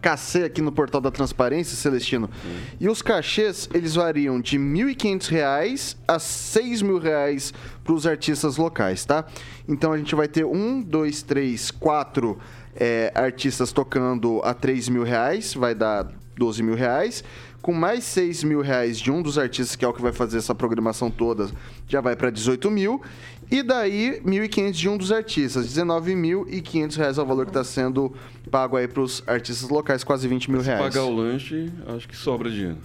cacei 0.00 0.44
aqui 0.44 0.62
no 0.62 0.70
portal 0.70 1.00
da 1.00 1.10
transparência, 1.10 1.76
Celestino. 1.76 2.30
E 2.78 2.88
os 2.88 3.02
cachês, 3.02 3.68
eles 3.74 3.94
variam 3.94 4.40
de 4.40 4.58
1.500 4.58 5.28
reais 5.28 5.96
a 6.06 6.18
6 6.18 6.82
mil 6.82 6.98
reais 6.98 7.52
para 7.86 7.94
os 7.94 8.06
artistas 8.06 8.56
locais, 8.56 9.04
tá? 9.04 9.24
Então 9.68 9.92
a 9.92 9.96
gente 9.96 10.14
vai 10.14 10.26
ter 10.26 10.44
um, 10.44 10.82
dois, 10.82 11.22
três, 11.22 11.70
quatro 11.70 12.36
é, 12.74 13.12
artistas 13.14 13.72
tocando 13.72 14.40
a 14.44 14.52
3 14.52 14.88
mil 14.88 15.04
reais, 15.04 15.54
vai 15.54 15.74
dar 15.74 16.12
12 16.36 16.62
mil 16.62 16.74
reais. 16.74 17.22
Com 17.62 17.72
mais 17.72 18.04
6 18.04 18.44
mil 18.44 18.60
reais 18.60 18.98
de 18.98 19.10
um 19.10 19.22
dos 19.22 19.38
artistas, 19.38 19.74
que 19.74 19.84
é 19.84 19.88
o 19.88 19.92
que 19.92 20.02
vai 20.02 20.12
fazer 20.12 20.38
essa 20.38 20.54
programação 20.54 21.10
toda, 21.10 21.48
já 21.88 22.00
vai 22.00 22.14
para 22.14 22.30
18 22.30 22.70
mil. 22.70 23.00
E 23.50 23.62
daí, 23.62 24.20
1.500 24.24 24.70
de 24.72 24.88
um 24.88 24.96
dos 24.96 25.10
artistas. 25.10 25.66
19.500 25.66 26.96
reais 26.96 27.18
é 27.18 27.22
o 27.22 27.26
valor 27.26 27.44
que 27.44 27.50
está 27.50 27.64
sendo 27.64 28.12
pago 28.50 28.76
aí 28.76 28.86
para 28.86 29.02
os 29.02 29.22
artistas 29.26 29.68
locais, 29.68 30.04
quase 30.04 30.28
20 30.28 30.50
mil 30.50 30.60
Se 30.60 30.66
reais. 30.66 30.82
pagar 30.82 31.04
o 31.04 31.14
lanche, 31.14 31.72
acho 31.88 32.08
que 32.08 32.16
sobra 32.16 32.50
dinheiro. 32.50 32.78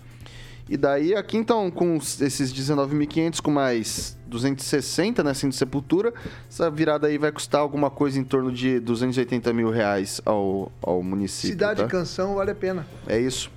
E 0.69 0.77
daí, 0.77 1.13
aqui 1.13 1.37
então, 1.37 1.69
com 1.69 1.97
esses 1.97 2.53
19.500, 2.53 3.41
com 3.41 3.51
mais 3.51 4.17
260, 4.31 5.23
né, 5.23 5.33
sendo 5.33 5.53
sepultura, 5.53 6.13
essa 6.49 6.71
virada 6.71 7.07
aí 7.07 7.17
vai 7.17 7.31
custar 7.31 7.61
alguma 7.61 7.89
coisa 7.89 8.17
em 8.19 8.23
torno 8.23 8.51
de 8.51 8.79
280 8.79 9.53
mil 9.53 9.69
reais 9.69 10.19
ao, 10.25 10.71
ao 10.81 11.03
município. 11.03 11.49
Cidade 11.51 11.81
tá? 11.81 11.85
e 11.85 11.89
canção 11.89 12.35
vale 12.35 12.51
a 12.51 12.55
pena. 12.55 12.87
É 13.07 13.19
isso. 13.19 13.51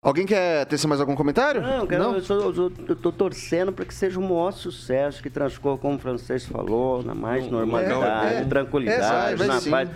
Alguém 0.00 0.24
quer 0.26 0.64
ter 0.66 0.84
mais 0.86 1.00
algum 1.00 1.16
comentário? 1.16 1.60
Não, 1.60 1.78
eu, 1.80 1.86
quero, 1.86 2.02
Eu, 2.04 2.20
sou- 2.22 2.40
eu 2.40 2.54
sou- 2.54 2.72
eu 2.88 2.94
tô 2.96 3.10
torcendo 3.10 3.72
para 3.72 3.84
que 3.84 3.92
seja 3.92 4.18
um 4.18 4.22
maior 4.22 4.52
sucesso, 4.52 5.20
que 5.20 5.28
transcorra, 5.28 5.76
como 5.76 5.96
o 5.96 5.98
francês 5.98 6.46
falou, 6.46 7.02
na 7.02 7.14
mais 7.16 7.44
No- 7.44 7.50
normalidade, 7.58 8.34
é, 8.34 8.40
é. 8.40 8.44
tranquilidade, 8.44 9.42
É, 9.42 9.46
na 9.46 9.60
sim. 9.60 9.70
paz. 9.70 9.88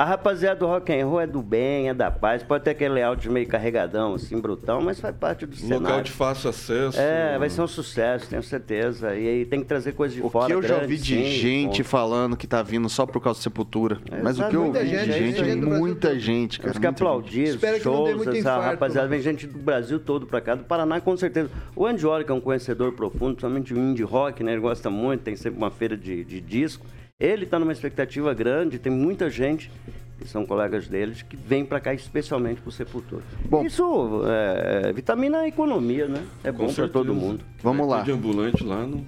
A 0.00 0.04
rapaziada 0.06 0.58
do 0.60 0.66
rock 0.66 0.90
and 0.94 1.06
roll 1.06 1.20
é 1.20 1.26
do 1.26 1.42
bem, 1.42 1.90
é 1.90 1.92
da 1.92 2.10
paz. 2.10 2.42
Pode 2.42 2.64
ter 2.64 2.70
aquele 2.70 2.94
layout 2.94 3.28
meio 3.28 3.46
carregadão, 3.46 4.14
assim, 4.14 4.40
brutão, 4.40 4.80
mas 4.80 4.98
faz 4.98 5.14
parte 5.14 5.44
do 5.44 5.54
Local 5.54 5.68
cenário. 5.78 6.04
de 6.04 6.10
fácil 6.10 6.48
acesso. 6.48 6.98
É, 6.98 7.38
vai 7.38 7.50
ser 7.50 7.60
um 7.60 7.66
sucesso, 7.66 8.26
tenho 8.26 8.42
certeza. 8.42 9.14
E 9.14 9.28
aí 9.28 9.44
tem 9.44 9.60
que 9.60 9.66
trazer 9.66 9.92
coisa 9.92 10.14
de 10.14 10.22
O 10.22 10.30
fora. 10.30 10.46
que 10.46 10.54
eu 10.54 10.62
já 10.62 10.68
grande, 10.68 10.82
ouvi 10.84 10.96
de 10.96 11.14
sim, 11.16 11.24
gente 11.26 11.82
bom. 11.82 11.88
falando 11.90 12.34
que 12.34 12.46
tá 12.46 12.62
vindo 12.62 12.88
só 12.88 13.04
por 13.04 13.20
causa 13.20 13.40
de 13.40 13.42
sepultura. 13.42 13.98
É, 14.10 14.22
Mas 14.22 14.36
o 14.36 14.38
sabe, 14.38 14.50
que 14.52 14.56
eu 14.56 14.64
ouvi 14.64 14.78
muita 14.78 14.84
de 14.86 15.12
gente, 15.12 15.12
gente, 15.12 15.66
muita 15.66 16.14
gente 16.14 16.14
do 16.14 16.20
gente, 16.20 16.60
cara. 16.60 16.72
Temos 16.72 16.78
que 16.80 16.86
gente. 16.86 17.02
aplaudir 17.02 17.48
os 17.50 17.56
que 17.56 17.80
shows, 17.80 18.16
muito 18.16 18.30
essa 18.30 18.38
infarto, 18.38 18.70
rapaziada. 18.70 19.06
Vem 19.06 19.20
gente 19.20 19.46
do 19.46 19.58
Brasil 19.58 20.00
todo 20.00 20.26
pra 20.26 20.40
cá, 20.40 20.54
do 20.54 20.64
Paraná 20.64 20.98
com 21.02 21.14
certeza. 21.14 21.50
O 21.76 21.84
Andioli, 21.84 22.24
que 22.24 22.32
é 22.32 22.34
um 22.34 22.40
conhecedor 22.40 22.92
profundo, 22.92 23.34
principalmente 23.34 23.74
o 23.74 23.76
indie 23.78 24.02
rock, 24.02 24.42
né? 24.42 24.52
Ele 24.52 24.62
gosta 24.62 24.88
muito, 24.88 25.20
tem 25.24 25.36
sempre 25.36 25.58
uma 25.58 25.70
feira 25.70 25.94
de, 25.94 26.24
de 26.24 26.40
disco. 26.40 26.86
Ele 27.20 27.44
tá 27.46 27.58
numa 27.58 27.72
expectativa 27.72 28.32
grande, 28.32 28.78
tem 28.78 28.90
muita 28.90 29.28
gente, 29.28 29.70
que 30.18 30.26
são 30.26 30.46
colegas 30.46 30.88
deles, 30.88 31.22
que 31.22 31.36
vem 31.36 31.64
pra 31.64 31.78
cá 31.78 31.92
especialmente 31.92 32.60
pro 32.60 32.72
Sepultura. 32.72 33.22
Bom. 33.44 33.64
Isso 33.64 34.22
é, 34.26 34.92
vitamina 34.92 35.38
a 35.40 35.48
economia, 35.48 36.06
né? 36.08 36.22
É 36.42 36.50
bom 36.50 36.64
pra 36.64 36.68
certeza. 36.74 36.88
todo 36.92 37.14
mundo. 37.14 37.44
Vamos 37.62 37.86
lá. 37.88 38.00
De 38.02 38.10
ambulante 38.12 38.64
lá, 38.64 38.86
não. 38.86 39.04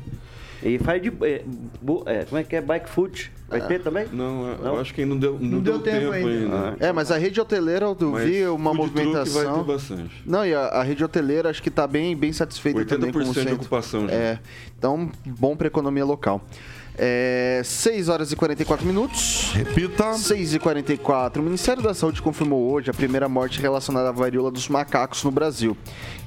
E 0.64 0.78
faz 0.78 1.02
de. 1.02 1.08
é, 1.22 1.42
bu- 1.80 2.04
é, 2.06 2.24
como 2.24 2.38
é 2.38 2.44
que 2.44 2.54
é? 2.54 2.60
Bike 2.60 2.88
food. 2.88 3.32
Vai 3.48 3.60
Ah. 3.60 3.64
ter 3.66 3.80
também? 3.82 4.06
Não, 4.12 4.46
eu 4.46 4.58
Não? 4.58 4.78
acho 4.78 4.94
que 4.94 5.04
não 5.04 5.18
deu, 5.18 5.36
não 5.40 5.58
deu 5.60 5.78
deu, 5.78 5.80
tempo 5.80 6.12
tempo, 6.12 6.12
ainda. 6.28 6.30
ainda. 6.30 6.76
Ah. 6.80 6.86
É, 6.86 6.92
mas 6.92 7.10
a 7.10 7.18
rede 7.18 7.40
hoteleira 7.40 7.86
eu 7.86 7.96
Mas 8.12 8.24
vi 8.24 8.46
uma 8.46 8.72
movimentação. 8.72 9.44
vai 9.44 9.54
ter 9.58 9.64
bastante. 9.64 10.22
Não, 10.24 10.46
e 10.46 10.54
a, 10.54 10.60
a 10.66 10.82
rede 10.84 11.02
hoteleira 11.02 11.50
acho 11.50 11.60
que 11.60 11.70
tá 11.70 11.84
bem, 11.86 12.14
bem 12.16 12.32
satisfeita 12.32 12.84
também 12.84 13.10
com 13.10 13.18
o 13.18 13.22
80% 13.22 13.28
de 13.28 13.34
centro. 13.40 13.54
ocupação 13.56 14.06
já. 14.08 14.14
É, 14.14 14.38
então 14.78 15.10
bom 15.26 15.56
pra 15.56 15.66
economia 15.66 16.04
local. 16.04 16.40
É, 16.98 17.62
6 17.64 18.08
horas 18.10 18.32
e 18.32 18.36
44 18.36 18.86
minutos. 18.86 19.50
Repita. 19.54 20.12
6 20.12 20.54
e 20.54 20.58
44 20.58 21.40
O 21.40 21.44
Ministério 21.44 21.82
da 21.82 21.94
Saúde 21.94 22.20
confirmou 22.20 22.70
hoje 22.70 22.90
a 22.90 22.94
primeira 22.94 23.28
morte 23.28 23.60
relacionada 23.60 24.10
à 24.10 24.12
varíola 24.12 24.50
dos 24.50 24.68
macacos 24.68 25.24
no 25.24 25.30
Brasil. 25.30 25.76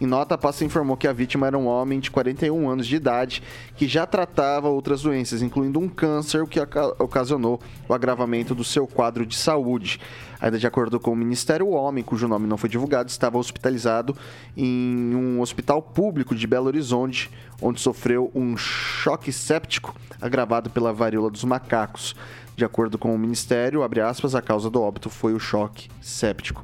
Em 0.01 0.05
nota, 0.07 0.35
a 0.35 0.37
pasta 0.37 0.65
informou 0.65 0.97
que 0.97 1.07
a 1.07 1.13
vítima 1.13 1.45
era 1.47 1.57
um 1.57 1.67
homem 1.67 1.99
de 1.99 2.09
41 2.09 2.67
anos 2.69 2.87
de 2.87 2.95
idade 2.95 3.43
que 3.75 3.87
já 3.87 4.05
tratava 4.07 4.67
outras 4.67 5.03
doenças, 5.03 5.41
incluindo 5.41 5.79
um 5.79 5.87
câncer, 5.87 6.41
o 6.41 6.47
que 6.47 6.59
oca- 6.59 6.95
ocasionou 6.97 7.59
o 7.87 7.93
agravamento 7.93 8.55
do 8.55 8.63
seu 8.63 8.87
quadro 8.87 9.25
de 9.25 9.35
saúde. 9.35 9.99
Ainda 10.39 10.57
de 10.57 10.67
acordo 10.67 10.99
com 10.99 11.11
o 11.11 11.15
Ministério, 11.15 11.67
o 11.67 11.71
homem, 11.71 12.03
cujo 12.03 12.27
nome 12.27 12.47
não 12.47 12.57
foi 12.57 12.69
divulgado, 12.69 13.09
estava 13.09 13.37
hospitalizado 13.37 14.15
em 14.55 15.15
um 15.15 15.41
hospital 15.41 15.81
público 15.81 16.35
de 16.35 16.45
Belo 16.45 16.67
Horizonte, 16.67 17.31
onde 17.61 17.79
sofreu 17.81 18.31
um 18.35 18.55
choque 18.57 19.31
séptico 19.31 19.95
agravado 20.21 20.69
pela 20.69 20.93
varíola 20.93 21.29
dos 21.29 21.43
macacos. 21.43 22.15
De 22.55 22.63
acordo 22.63 22.97
com 22.97 23.13
o 23.13 23.19
Ministério, 23.19 23.81
aspas, 24.03 24.33
a 24.33 24.41
causa 24.41 24.69
do 24.69 24.81
óbito 24.81 25.09
foi 25.09 25.33
o 25.33 25.39
choque 25.39 25.89
séptico. 26.01 26.63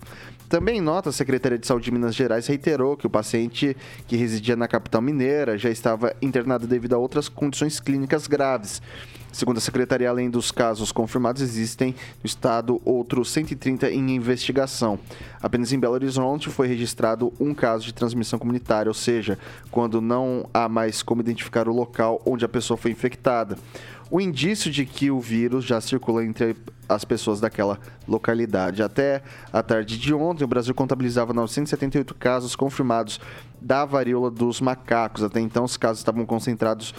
Também 0.51 0.79
em 0.79 0.81
nota, 0.81 1.09
a 1.09 1.13
Secretaria 1.13 1.57
de 1.57 1.65
Saúde 1.65 1.85
de 1.85 1.91
Minas 1.91 2.13
Gerais 2.13 2.45
reiterou 2.45 2.97
que 2.97 3.07
o 3.07 3.09
paciente 3.09 3.75
que 4.05 4.17
residia 4.17 4.53
na 4.53 4.67
capital 4.67 5.01
mineira 5.01 5.57
já 5.57 5.69
estava 5.69 6.13
internado 6.21 6.67
devido 6.67 6.93
a 6.93 6.97
outras 6.97 7.29
condições 7.29 7.79
clínicas 7.79 8.27
graves. 8.27 8.81
Segundo 9.31 9.57
a 9.57 9.61
secretaria, 9.61 10.09
além 10.09 10.29
dos 10.29 10.51
casos 10.51 10.91
confirmados, 10.91 11.41
existem 11.41 11.95
no 12.21 12.25
estado 12.25 12.81
outros 12.83 13.29
130 13.31 13.89
em 13.89 14.15
investigação. 14.15 14.99
Apenas 15.41 15.71
em 15.71 15.79
Belo 15.79 15.93
Horizonte 15.93 16.49
foi 16.49 16.67
registrado 16.67 17.31
um 17.39 17.53
caso 17.53 17.85
de 17.85 17.93
transmissão 17.93 18.37
comunitária, 18.37 18.89
ou 18.89 18.93
seja, 18.93 19.39
quando 19.71 20.01
não 20.01 20.49
há 20.53 20.67
mais 20.67 21.01
como 21.01 21.21
identificar 21.21 21.69
o 21.69 21.73
local 21.73 22.21
onde 22.25 22.43
a 22.43 22.49
pessoa 22.49 22.77
foi 22.77 22.91
infectada. 22.91 23.57
O 24.09 24.19
indício 24.19 24.69
de 24.69 24.85
que 24.85 25.09
o 25.09 25.21
vírus 25.21 25.63
já 25.63 25.79
circula 25.79 26.25
entre 26.25 26.57
as 26.89 27.05
pessoas 27.05 27.39
daquela 27.39 27.79
localidade. 28.05 28.83
Até 28.83 29.23
a 29.53 29.63
tarde 29.63 29.97
de 29.97 30.13
ontem, 30.13 30.43
o 30.43 30.47
Brasil 30.47 30.75
contabilizava 30.75 31.31
978 31.31 32.13
casos 32.15 32.53
confirmados 32.53 33.21
da 33.61 33.85
varíola 33.85 34.29
dos 34.29 34.59
macacos. 34.59 35.23
Até 35.23 35.39
então, 35.39 35.63
os 35.63 35.77
casos 35.77 35.99
estavam 35.99 36.25
concentrados, 36.25 36.93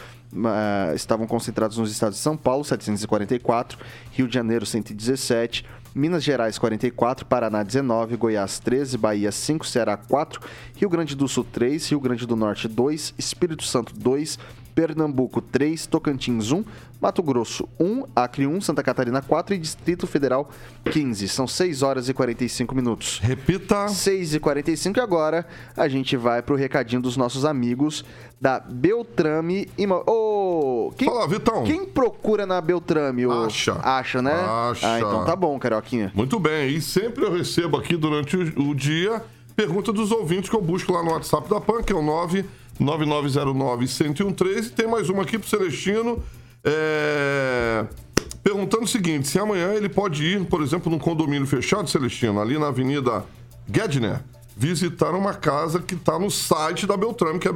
ah, 0.45 0.93
estavam 0.95 1.27
concentrados 1.27 1.79
nos 1.79 1.91
estados 1.91 2.17
de 2.17 2.23
São 2.23 2.37
Paulo, 2.37 2.65
744, 2.65 3.79
Rio 4.13 4.29
de 4.29 4.35
Janeiro, 4.35 4.65
117, 4.65 5.65
Minas 5.95 6.25
Gerais 6.25 6.59
44, 6.59 7.27
Paraná 7.27 7.63
19, 7.63 8.17
Goiás 8.17 8.59
13, 8.59 8.97
Bahia 8.97 9.31
5, 9.31 9.67
Ceará 9.67 9.97
4, 9.97 10.41
Rio 10.75 10.89
Grande 10.89 11.15
do 11.15 11.29
Sul 11.29 11.45
3, 11.45 11.91
Rio 11.91 12.01
Grande 12.01 12.27
do 12.27 12.35
Norte 12.35 12.67
2, 12.67 13.15
Espírito 13.19 13.65
Santo 13.65 13.95
2, 13.95 14.39
Pernambuco 14.75 15.43
3, 15.43 15.87
Tocantins 15.87 16.51
1, 16.51 16.65
Mato 17.03 17.21
Grosso 17.21 17.69
1, 17.81 18.05
Acre 18.15 18.47
1, 18.47 18.61
Santa 18.61 18.81
Catarina 18.81 19.21
4 19.21 19.57
e 19.57 19.59
Distrito 19.59 20.07
Federal 20.07 20.49
15. 20.89 21.27
São 21.29 21.49
6 21.49 21.83
horas 21.83 22.09
e 22.09 22.15
45 22.15 22.73
minutos. 22.77 23.19
Repita. 23.21 23.89
6 23.89 24.35
e 24.35 24.41
45 24.41 25.01
e 25.01 25.03
agora 25.03 25.45
a 25.77 25.89
gente 25.89 26.17
vai 26.17 26.41
pro 26.43 26.55
recadinho 26.55 27.03
dos 27.03 27.17
nossos 27.17 27.45
amigos 27.45 28.05
da 28.41 28.61
Beltrame 28.61 29.69
Imó... 29.77 30.05
Ô, 30.07 30.93
quem, 30.97 31.09
Fala, 31.09 31.27
Vitão. 31.27 31.65
Quem 31.65 31.85
procura 31.85 32.47
na 32.47 32.61
Beltrame? 32.61 33.27
ô? 33.27 33.33
Acha. 33.47 33.81
Acha, 33.83 34.23
né? 34.23 34.35
Acha. 34.35 34.95
Ah, 34.95 35.01
então 35.01 35.25
tá 35.25 35.35
bom, 35.35 35.59
Carioquinha. 35.59 36.13
Muito 36.15 36.39
bem, 36.39 36.77
e 36.77 36.81
sempre 36.81 37.25
eu 37.25 37.33
recebo 37.33 37.77
aqui 37.77 37.97
durante 37.97 38.37
o, 38.37 38.71
o 38.71 38.75
dia 38.77 39.21
pergunta 39.57 39.93
dos 39.93 40.11
ouvintes 40.11 40.49
que 40.49 40.57
eu 40.57 40.63
busco 40.63 40.93
lá 40.93 41.03
no 41.03 41.11
WhatsApp 41.11 41.51
da 41.51 41.61
PAN, 41.61 41.83
que 41.83 41.93
é 41.93 41.97
o 41.97 42.03
99909-1013. 42.81 44.67
E 44.67 44.71
tem 44.71 44.87
mais 44.87 45.09
uma 45.09 45.23
aqui 45.23 45.37
pro 45.39 45.49
Celestino, 45.49 46.23
é, 46.65 47.85
perguntando 48.43 48.85
o 48.85 48.89
seguinte: 48.89 49.29
se 49.29 49.39
amanhã 49.39 49.73
ele 49.73 49.89
pode 49.89 50.25
ir, 50.25 50.45
por 50.47 50.63
exemplo, 50.63 50.91
num 50.91 50.99
condomínio 50.99 51.47
fechado, 51.47 51.89
Celestino, 51.89 52.41
ali 52.41 52.59
na 52.59 52.69
Avenida 52.69 53.25
Gedner, 53.73 54.21
visitar 54.57 55.11
uma 55.11 55.35
casa 55.35 55.81
que 55.81 55.95
está 55.95 56.19
no 56.19 56.31
site 56.31 56.87
da 56.87 56.97
Beltrame, 56.97 57.39
que 57.39 57.49
é 57.49 57.53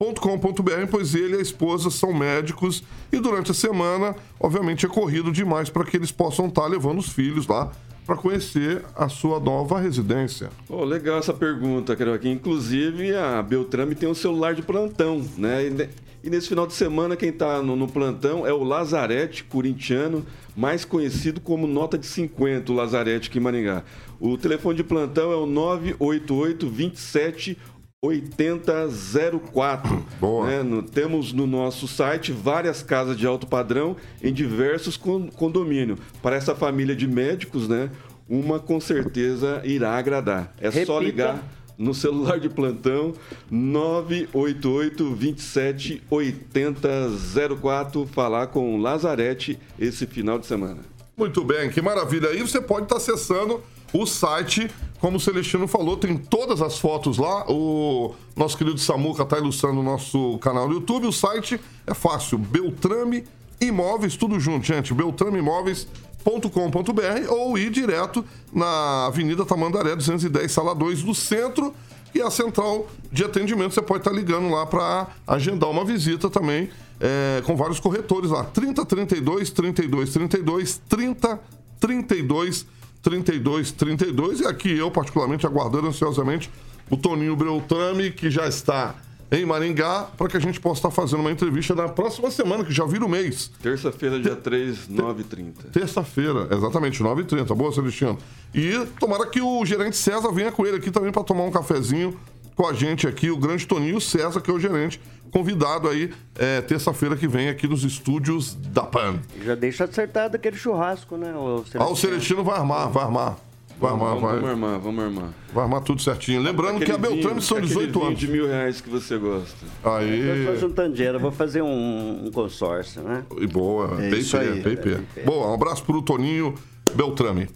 beltrameimóveis.com.br, 0.00 0.86
pois 0.88 1.12
ele 1.16 1.34
e 1.34 1.38
a 1.38 1.42
esposa 1.42 1.90
são 1.90 2.14
médicos 2.14 2.84
e 3.12 3.18
durante 3.18 3.50
a 3.50 3.54
semana, 3.54 4.14
obviamente, 4.38 4.86
é 4.86 4.88
corrido 4.88 5.32
demais 5.32 5.70
para 5.70 5.84
que 5.84 5.96
eles 5.96 6.12
possam 6.12 6.46
estar 6.46 6.68
levando 6.68 7.00
os 7.00 7.08
filhos 7.08 7.48
lá 7.48 7.72
para 8.06 8.14
conhecer 8.14 8.84
a 8.94 9.08
sua 9.08 9.40
nova 9.40 9.80
residência. 9.80 10.50
Oh, 10.68 10.84
legal 10.84 11.18
essa 11.18 11.34
pergunta, 11.34 11.96
Carioca. 11.96 12.28
Inclusive, 12.28 13.12
a 13.16 13.42
Beltrame 13.42 13.96
tem 13.96 14.08
um 14.08 14.14
celular 14.14 14.54
de 14.54 14.62
plantão, 14.62 15.20
né? 15.36 15.66
E, 15.66 15.88
e 16.28 16.30
nesse 16.30 16.48
final 16.48 16.66
de 16.66 16.74
semana, 16.74 17.16
quem 17.16 17.30
está 17.30 17.60
no, 17.60 17.74
no 17.74 17.88
plantão 17.88 18.46
é 18.46 18.52
o 18.52 18.62
Lazarete, 18.62 19.42
corintiano, 19.42 20.24
mais 20.56 20.84
conhecido 20.84 21.40
como 21.40 21.66
Nota 21.66 21.98
de 21.98 22.06
50, 22.06 22.70
o 22.70 22.74
Lazarete 22.76 23.28
aqui 23.28 23.38
em 23.38 23.42
Maringá. 23.42 23.82
O 24.20 24.38
telefone 24.38 24.76
de 24.76 24.84
plantão 24.84 25.32
é 25.32 25.36
o 25.36 25.44
988 25.44 26.68
27 26.68 27.58
8004. 28.02 30.04
Boa. 30.20 30.46
né? 30.46 30.62
No- 30.62 30.82
temos 30.82 31.32
no 31.32 31.46
nosso 31.46 31.88
site 31.88 32.32
várias 32.32 32.82
casas 32.82 33.16
de 33.16 33.26
alto 33.26 33.46
padrão 33.46 33.96
em 34.22 34.32
diversos 34.32 34.96
con- 34.96 35.28
condomínios. 35.28 35.98
Para 36.22 36.36
essa 36.36 36.54
família 36.54 36.94
de 36.94 37.06
médicos, 37.08 37.68
né? 37.68 37.90
Uma 38.28 38.58
com 38.58 38.80
certeza 38.80 39.62
irá 39.64 39.96
agradar. 39.96 40.54
É 40.60 40.70
só 40.70 40.78
Repita. 40.78 41.00
ligar 41.00 41.42
no 41.78 41.94
celular 41.94 42.38
de 42.40 42.48
plantão 42.48 43.14
988 43.50 45.14
27 45.14 46.02
8004 46.10 48.06
falar 48.06 48.48
com 48.48 48.74
o 48.74 48.78
Lazarete 48.82 49.58
esse 49.78 50.06
final 50.06 50.38
de 50.38 50.46
semana. 50.46 50.78
Muito 51.16 51.42
bem, 51.42 51.70
que 51.70 51.80
maravilha. 51.80 52.28
Aí 52.28 52.40
você 52.40 52.60
pode 52.60 52.84
estar 52.84 52.96
acessando 52.96 53.62
o 53.92 54.06
site, 54.06 54.70
como 55.00 55.16
o 55.16 55.20
Celestino 55.20 55.66
falou, 55.66 55.96
tem 55.96 56.16
todas 56.16 56.60
as 56.60 56.78
fotos 56.78 57.18
lá. 57.18 57.44
O 57.48 58.14
nosso 58.36 58.56
querido 58.56 58.78
Samuca 58.78 59.22
está 59.22 59.38
ilustrando 59.38 59.80
o 59.80 59.82
nosso 59.82 60.38
canal 60.38 60.68
no 60.68 60.74
YouTube. 60.74 61.06
O 61.06 61.12
site 61.12 61.60
é 61.86 61.94
fácil, 61.94 62.38
Beltrame 62.38 63.24
Imóveis, 63.60 64.16
tudo 64.16 64.38
junto, 64.38 64.66
gente. 64.66 64.94
beltrameimóveis.com.br 64.94 67.30
ou 67.30 67.58
ir 67.58 67.70
direto 67.70 68.24
na 68.52 69.06
Avenida 69.06 69.44
Tamandaré 69.44 69.96
210, 69.96 70.50
sala 70.50 70.74
2 70.74 71.02
do 71.02 71.14
centro. 71.14 71.74
E 72.14 72.22
a 72.22 72.30
central 72.30 72.88
de 73.12 73.22
atendimento 73.22 73.74
você 73.74 73.82
pode 73.82 74.00
estar 74.00 74.12
ligando 74.12 74.48
lá 74.48 74.64
para 74.64 75.08
agendar 75.26 75.68
uma 75.68 75.84
visita 75.84 76.30
também 76.30 76.70
é, 76.98 77.42
com 77.44 77.54
vários 77.54 77.78
corretores 77.78 78.30
lá. 78.30 78.44
30 78.44 78.86
32 78.86 79.50
32 79.50 80.10
32 80.10 80.80
30 80.88 81.38
32 81.78 82.66
32 83.02 83.72
32 83.72 84.40
e 84.40 84.46
aqui 84.46 84.76
eu 84.76 84.90
particularmente 84.90 85.46
aguardando 85.46 85.88
ansiosamente 85.88 86.50
o 86.90 86.96
Toninho 86.96 87.36
Beltrame 87.36 88.10
que 88.10 88.30
já 88.30 88.46
está 88.46 88.94
em 89.30 89.44
Maringá 89.44 90.08
para 90.16 90.28
que 90.28 90.36
a 90.36 90.40
gente 90.40 90.58
possa 90.58 90.78
estar 90.78 90.90
fazendo 90.90 91.20
uma 91.20 91.30
entrevista 91.30 91.74
na 91.74 91.88
próxima 91.88 92.30
semana 92.30 92.64
que 92.64 92.72
já 92.72 92.84
vira 92.86 93.04
o 93.04 93.08
mês. 93.08 93.50
Terça-feira, 93.62 94.18
dia 94.18 94.34
3, 94.34 94.88
9h30. 94.88 95.70
Terça-feira, 95.72 96.48
exatamente, 96.50 97.02
9h30. 97.02 97.54
Boa, 97.54 97.72
Celestino. 97.72 98.18
E 98.54 98.86
tomara 98.98 99.26
que 99.26 99.40
o 99.40 99.64
gerente 99.66 99.96
César 99.96 100.32
venha 100.32 100.50
com 100.50 100.66
ele 100.66 100.76
aqui 100.76 100.90
também 100.90 101.12
para 101.12 101.22
tomar 101.22 101.44
um 101.44 101.50
cafezinho 101.50 102.18
com 102.58 102.66
a 102.66 102.72
gente 102.72 103.06
aqui, 103.06 103.30
o 103.30 103.36
grande 103.36 103.64
Toninho 103.64 104.00
César, 104.00 104.40
que 104.40 104.50
é 104.50 104.52
o 104.52 104.58
gerente, 104.58 105.00
convidado 105.30 105.88
aí 105.88 106.10
é, 106.36 106.60
terça-feira 106.60 107.14
que 107.16 107.28
vem 107.28 107.48
aqui 107.48 107.68
nos 107.68 107.84
estúdios 107.84 108.52
da 108.56 108.82
PAN. 108.82 109.20
Já 109.44 109.54
deixa 109.54 109.84
acertado 109.84 110.34
aquele 110.34 110.56
churrasco, 110.56 111.16
né? 111.16 111.32
O 111.36 111.64
Ah, 111.78 111.88
o 111.88 111.94
Celestino 111.94 112.42
vai 112.42 112.56
armar, 112.58 112.88
vai 112.90 113.04
armar. 113.04 113.36
Vai 113.80 113.92
armar, 113.92 114.08
vamos, 114.08 114.22
vamos 114.22 114.40
vai, 114.42 114.50
armar, 114.50 114.78
vamos 114.80 115.04
armar. 115.04 115.28
vai 115.54 115.62
armar 115.62 115.80
tudo 115.82 116.02
certinho. 116.02 116.42
Lembrando 116.42 116.78
que 116.84 116.90
a 116.90 116.96
Aquele 116.96 116.98
Beltrame 116.98 117.34
vinho- 117.34 117.42
são 117.42 117.58
aquele 117.58 117.68
18 117.68 117.92
vinho 117.92 118.06
anos. 118.08 118.18
de 118.18 118.26
mil 118.26 118.46
reais 118.48 118.80
que 118.80 118.90
você 118.90 119.16
gosta. 119.16 119.64
Eu 119.84 119.92
Aí. 119.92 120.46
tô 120.46 120.56
juntando 120.56 120.94
dinheiro, 120.96 121.18
eu 121.18 121.22
vou 121.22 121.30
fazer 121.30 121.62
um, 121.62 122.26
um 122.26 122.30
consórcio, 122.32 123.02
né? 123.04 123.22
E 123.40 123.46
boa, 123.46 124.02
É 124.02 124.10
PIP, 124.10 124.36
aí. 124.36 124.62
PIP. 124.76 125.22
Boa, 125.24 125.46
um 125.48 125.54
abraço 125.54 125.84
pro 125.84 126.02
Toninho 126.02 126.56
Beltrame. 126.92 127.48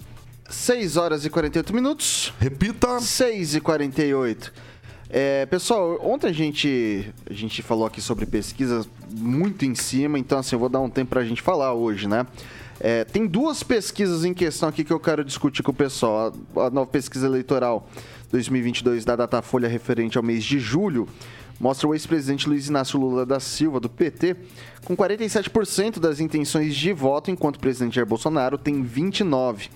6 0.48 0.96
horas 0.96 1.24
e 1.24 1.30
48 1.30 1.74
minutos. 1.74 2.32
Repita. 2.38 3.00
6 3.00 3.57
e 3.57 3.61
48. 3.61 4.53
É, 5.15 5.45
pessoal, 5.45 6.01
ontem 6.03 6.29
a 6.29 6.33
gente, 6.33 7.13
a 7.29 7.35
gente 7.35 7.61
falou 7.61 7.85
aqui 7.85 8.01
sobre 8.01 8.25
pesquisas 8.25 8.89
muito 9.11 9.63
em 9.67 9.75
cima, 9.75 10.19
então 10.19 10.39
assim, 10.39 10.57
eu 10.57 10.59
vou 10.59 10.71
dar 10.71 10.81
um 10.81 10.89
tempo 10.89 11.11
pra 11.11 11.23
gente 11.23 11.43
falar 11.43 11.75
hoje, 11.75 12.09
né? 12.09 12.27
É, 12.81 13.05
tem 13.05 13.27
duas 13.27 13.63
pesquisas 13.63 14.25
em 14.25 14.33
questão 14.33 14.71
aqui 14.71 14.83
que 14.83 14.91
eu 14.91 14.99
quero 14.99 15.23
discutir 15.23 15.63
com 15.63 15.71
o 15.71 15.75
pessoal. 15.75 16.33
A, 16.57 16.61
a 16.63 16.71
nova 16.71 16.87
pesquisa 16.91 17.27
eleitoral 17.27 17.87
2022 18.31 19.05
da 19.05 19.15
Datafolha 19.15 19.69
referente 19.69 20.17
ao 20.17 20.25
mês 20.25 20.43
de 20.43 20.59
julho 20.59 21.07
mostra 21.61 21.87
o 21.87 21.93
ex-presidente 21.93 22.49
Luiz 22.49 22.69
Inácio 22.69 22.99
Lula 22.99 23.27
da 23.27 23.39
Silva, 23.39 23.79
do 23.79 23.91
PT, 23.91 24.35
com 24.83 24.97
47% 24.97 26.01
das 26.01 26.21
intenções 26.21 26.75
de 26.75 26.91
voto, 26.91 27.31
enquanto 27.31 27.57
o 27.57 27.61
presidente 27.61 27.97
Jair 27.97 28.07
Bolsonaro 28.07 28.57
tem 28.57 28.83
29%. 28.83 29.69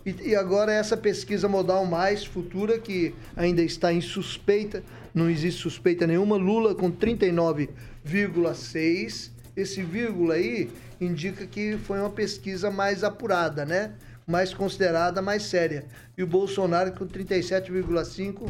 E, 0.08 0.30
e 0.30 0.34
agora 0.34 0.72
essa 0.72 0.96
pesquisa 0.96 1.46
modal 1.48 1.84
mais 1.84 2.24
futura, 2.24 2.78
que 2.78 3.14
ainda 3.36 3.60
está 3.62 3.92
em 3.92 4.00
suspeita, 4.00 4.82
não 5.14 5.28
existe 5.28 5.60
suspeita 5.60 6.06
nenhuma, 6.06 6.36
Lula 6.36 6.74
com 6.74 6.90
39,6. 6.90 9.30
Esse 9.54 9.82
vírgula 9.82 10.34
aí 10.34 10.70
indica 11.00 11.46
que 11.46 11.76
foi 11.76 11.98
uma 11.98 12.10
pesquisa 12.10 12.70
mais 12.70 13.04
apurada, 13.04 13.66
né? 13.66 13.92
Mais 14.26 14.54
considerada, 14.54 15.20
mais 15.20 15.42
séria. 15.42 15.84
E 16.16 16.22
o 16.22 16.26
Bolsonaro 16.26 16.92
com 16.92 17.06
37,5. 17.06 18.48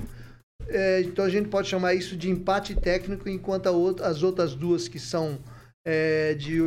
É, 0.68 1.00
então 1.00 1.24
a 1.24 1.30
gente 1.30 1.48
pode 1.48 1.68
chamar 1.68 1.94
isso 1.94 2.16
de 2.16 2.30
empate 2.30 2.74
técnico, 2.74 3.28
enquanto 3.28 3.66
outra- 3.68 4.06
as 4.06 4.22
outras 4.22 4.54
duas 4.54 4.86
que 4.86 4.98
são 4.98 5.38
é, 5.84 6.34
de, 6.34 6.59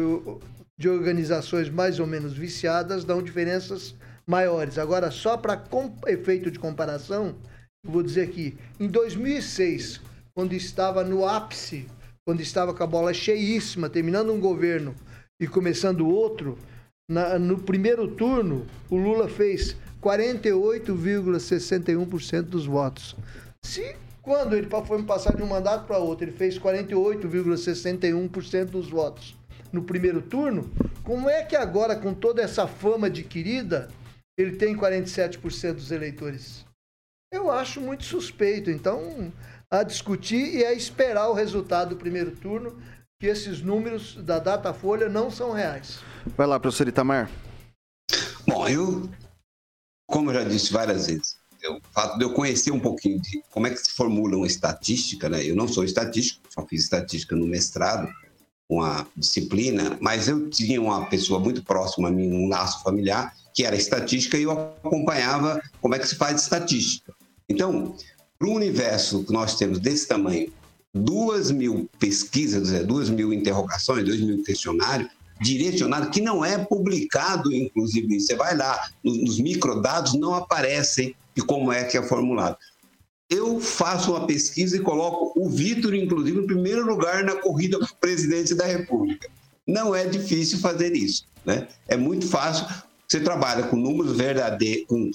de 0.77 0.89
organizações 0.89 1.69
mais 1.69 1.99
ou 1.99 2.07
menos 2.07 2.33
viciadas 2.33 3.05
dão 3.05 3.21
diferenças 3.21 3.93
maiores. 4.35 4.77
Agora, 4.77 5.11
só 5.11 5.35
para 5.35 5.61
efeito 6.07 6.49
de 6.49 6.57
comparação, 6.57 7.35
vou 7.85 8.01
dizer 8.01 8.21
aqui, 8.21 8.57
em 8.79 8.87
2006, 8.87 9.99
quando 10.33 10.53
estava 10.53 11.03
no 11.03 11.27
ápice, 11.27 11.85
quando 12.25 12.39
estava 12.39 12.73
com 12.73 12.81
a 12.81 12.87
bola 12.87 13.13
cheíssima, 13.13 13.89
terminando 13.89 14.31
um 14.31 14.39
governo 14.39 14.95
e 15.39 15.45
começando 15.47 16.07
outro, 16.07 16.57
na- 17.09 17.37
no 17.37 17.59
primeiro 17.59 18.07
turno, 18.07 18.65
o 18.89 18.95
Lula 18.95 19.27
fez 19.27 19.75
48,61% 20.01 22.43
dos 22.43 22.65
votos. 22.65 23.17
Se 23.63 23.95
quando 24.21 24.55
ele 24.55 24.69
foi 24.85 25.03
passar 25.03 25.35
de 25.35 25.43
um 25.43 25.47
mandato 25.47 25.85
para 25.85 25.97
outro, 25.97 26.23
ele 26.23 26.31
fez 26.31 26.57
48,61% 26.57 28.71
dos 28.71 28.89
votos 28.89 29.35
no 29.73 29.83
primeiro 29.83 30.21
turno, 30.21 30.71
como 31.03 31.29
é 31.29 31.43
que 31.43 31.55
agora, 31.55 31.95
com 31.95 32.13
toda 32.13 32.41
essa 32.41 32.67
fama 32.67 33.07
adquirida, 33.07 33.89
ele 34.37 34.55
tem 34.57 34.75
47% 34.75 35.73
dos 35.73 35.91
eleitores? 35.91 36.65
Eu 37.33 37.49
acho 37.49 37.79
muito 37.79 38.03
suspeito. 38.03 38.69
Então, 38.69 39.31
a 39.69 39.83
discutir 39.83 40.55
e 40.55 40.65
a 40.65 40.73
esperar 40.73 41.29
o 41.29 41.33
resultado 41.33 41.89
do 41.89 41.95
primeiro 41.97 42.35
turno, 42.35 42.81
que 43.19 43.27
esses 43.27 43.61
números 43.61 44.15
da 44.15 44.39
Datafolha 44.39 45.07
não 45.07 45.29
são 45.31 45.51
reais. 45.51 45.99
Vai 46.35 46.47
lá, 46.47 46.59
professor 46.59 46.87
Itamar. 46.87 47.29
Bom, 48.47 48.67
eu, 48.67 49.09
como 50.09 50.31
eu 50.31 50.33
já 50.35 50.43
disse 50.43 50.73
várias 50.73 51.07
vezes, 51.07 51.37
eu- 51.61 51.75
o 51.75 51.81
fato 51.93 52.17
de 52.17 52.25
eu 52.25 52.33
conhecer 52.33 52.71
um 52.71 52.79
pouquinho 52.79 53.21
de 53.21 53.41
como 53.51 53.67
é 53.67 53.69
que 53.69 53.77
se 53.77 53.91
formula 53.91 54.35
uma 54.35 54.47
estatística, 54.47 55.29
né? 55.29 55.45
Eu 55.45 55.55
não 55.55 55.67
sou 55.67 55.83
estatístico, 55.83 56.41
só 56.51 56.65
fiz 56.67 56.83
estatística 56.83 57.35
no 57.35 57.45
mestrado, 57.47 58.11
uma 58.71 59.05
disciplina, 59.17 59.97
mas 59.99 60.29
eu 60.29 60.49
tinha 60.49 60.81
uma 60.81 61.05
pessoa 61.07 61.41
muito 61.41 61.61
próxima 61.61 62.07
a 62.07 62.11
mim, 62.11 62.31
um 62.31 62.47
laço 62.47 62.81
familiar, 62.81 63.35
que 63.53 63.65
era 63.65 63.75
estatística 63.75 64.37
e 64.37 64.43
eu 64.43 64.51
acompanhava 64.51 65.61
como 65.81 65.93
é 65.93 65.99
que 65.99 66.07
se 66.07 66.15
faz 66.15 66.41
estatística. 66.41 67.13
Então, 67.49 67.93
para 68.39 68.47
o 68.47 68.53
universo 68.53 69.25
que 69.25 69.33
nós 69.33 69.57
temos 69.57 69.77
desse 69.77 70.07
tamanho, 70.07 70.49
duas 70.93 71.51
mil 71.51 71.89
pesquisas, 71.99 72.71
é, 72.71 72.81
duas 72.81 73.09
mil 73.09 73.33
interrogações, 73.33 74.05
dois 74.05 74.21
mil 74.21 74.41
questionários, 74.41 75.09
direcionado, 75.41 76.09
que 76.09 76.21
não 76.21 76.45
é 76.45 76.57
publicado, 76.57 77.53
inclusive. 77.53 78.21
Você 78.21 78.35
vai 78.35 78.55
lá, 78.55 78.89
nos, 79.03 79.37
microdados 79.37 80.13
não 80.13 80.33
aparecem 80.33 81.13
de 81.35 81.41
como 81.41 81.73
é 81.73 81.83
que 81.83 81.97
é 81.97 82.03
formulado. 82.03 82.57
Eu 83.31 83.61
faço 83.61 84.11
uma 84.11 84.27
pesquisa 84.27 84.75
e 84.75 84.81
coloco 84.81 85.31
o 85.39 85.49
Vitor, 85.49 85.95
inclusive, 85.95 86.37
em 86.37 86.45
primeiro 86.45 86.85
lugar 86.85 87.23
na 87.23 87.37
corrida 87.37 87.79
para 87.79 87.87
presidente 87.95 88.53
da 88.53 88.65
República. 88.65 89.29
Não 89.65 89.95
é 89.95 90.05
difícil 90.05 90.59
fazer 90.59 90.93
isso, 90.93 91.23
né? 91.45 91.69
É 91.87 91.95
muito 91.95 92.27
fácil. 92.27 92.67
Você 93.07 93.21
trabalha 93.21 93.63
com 93.63 93.77
números 93.77 94.17
verdadeiros, 94.17 94.85
com, 94.85 95.09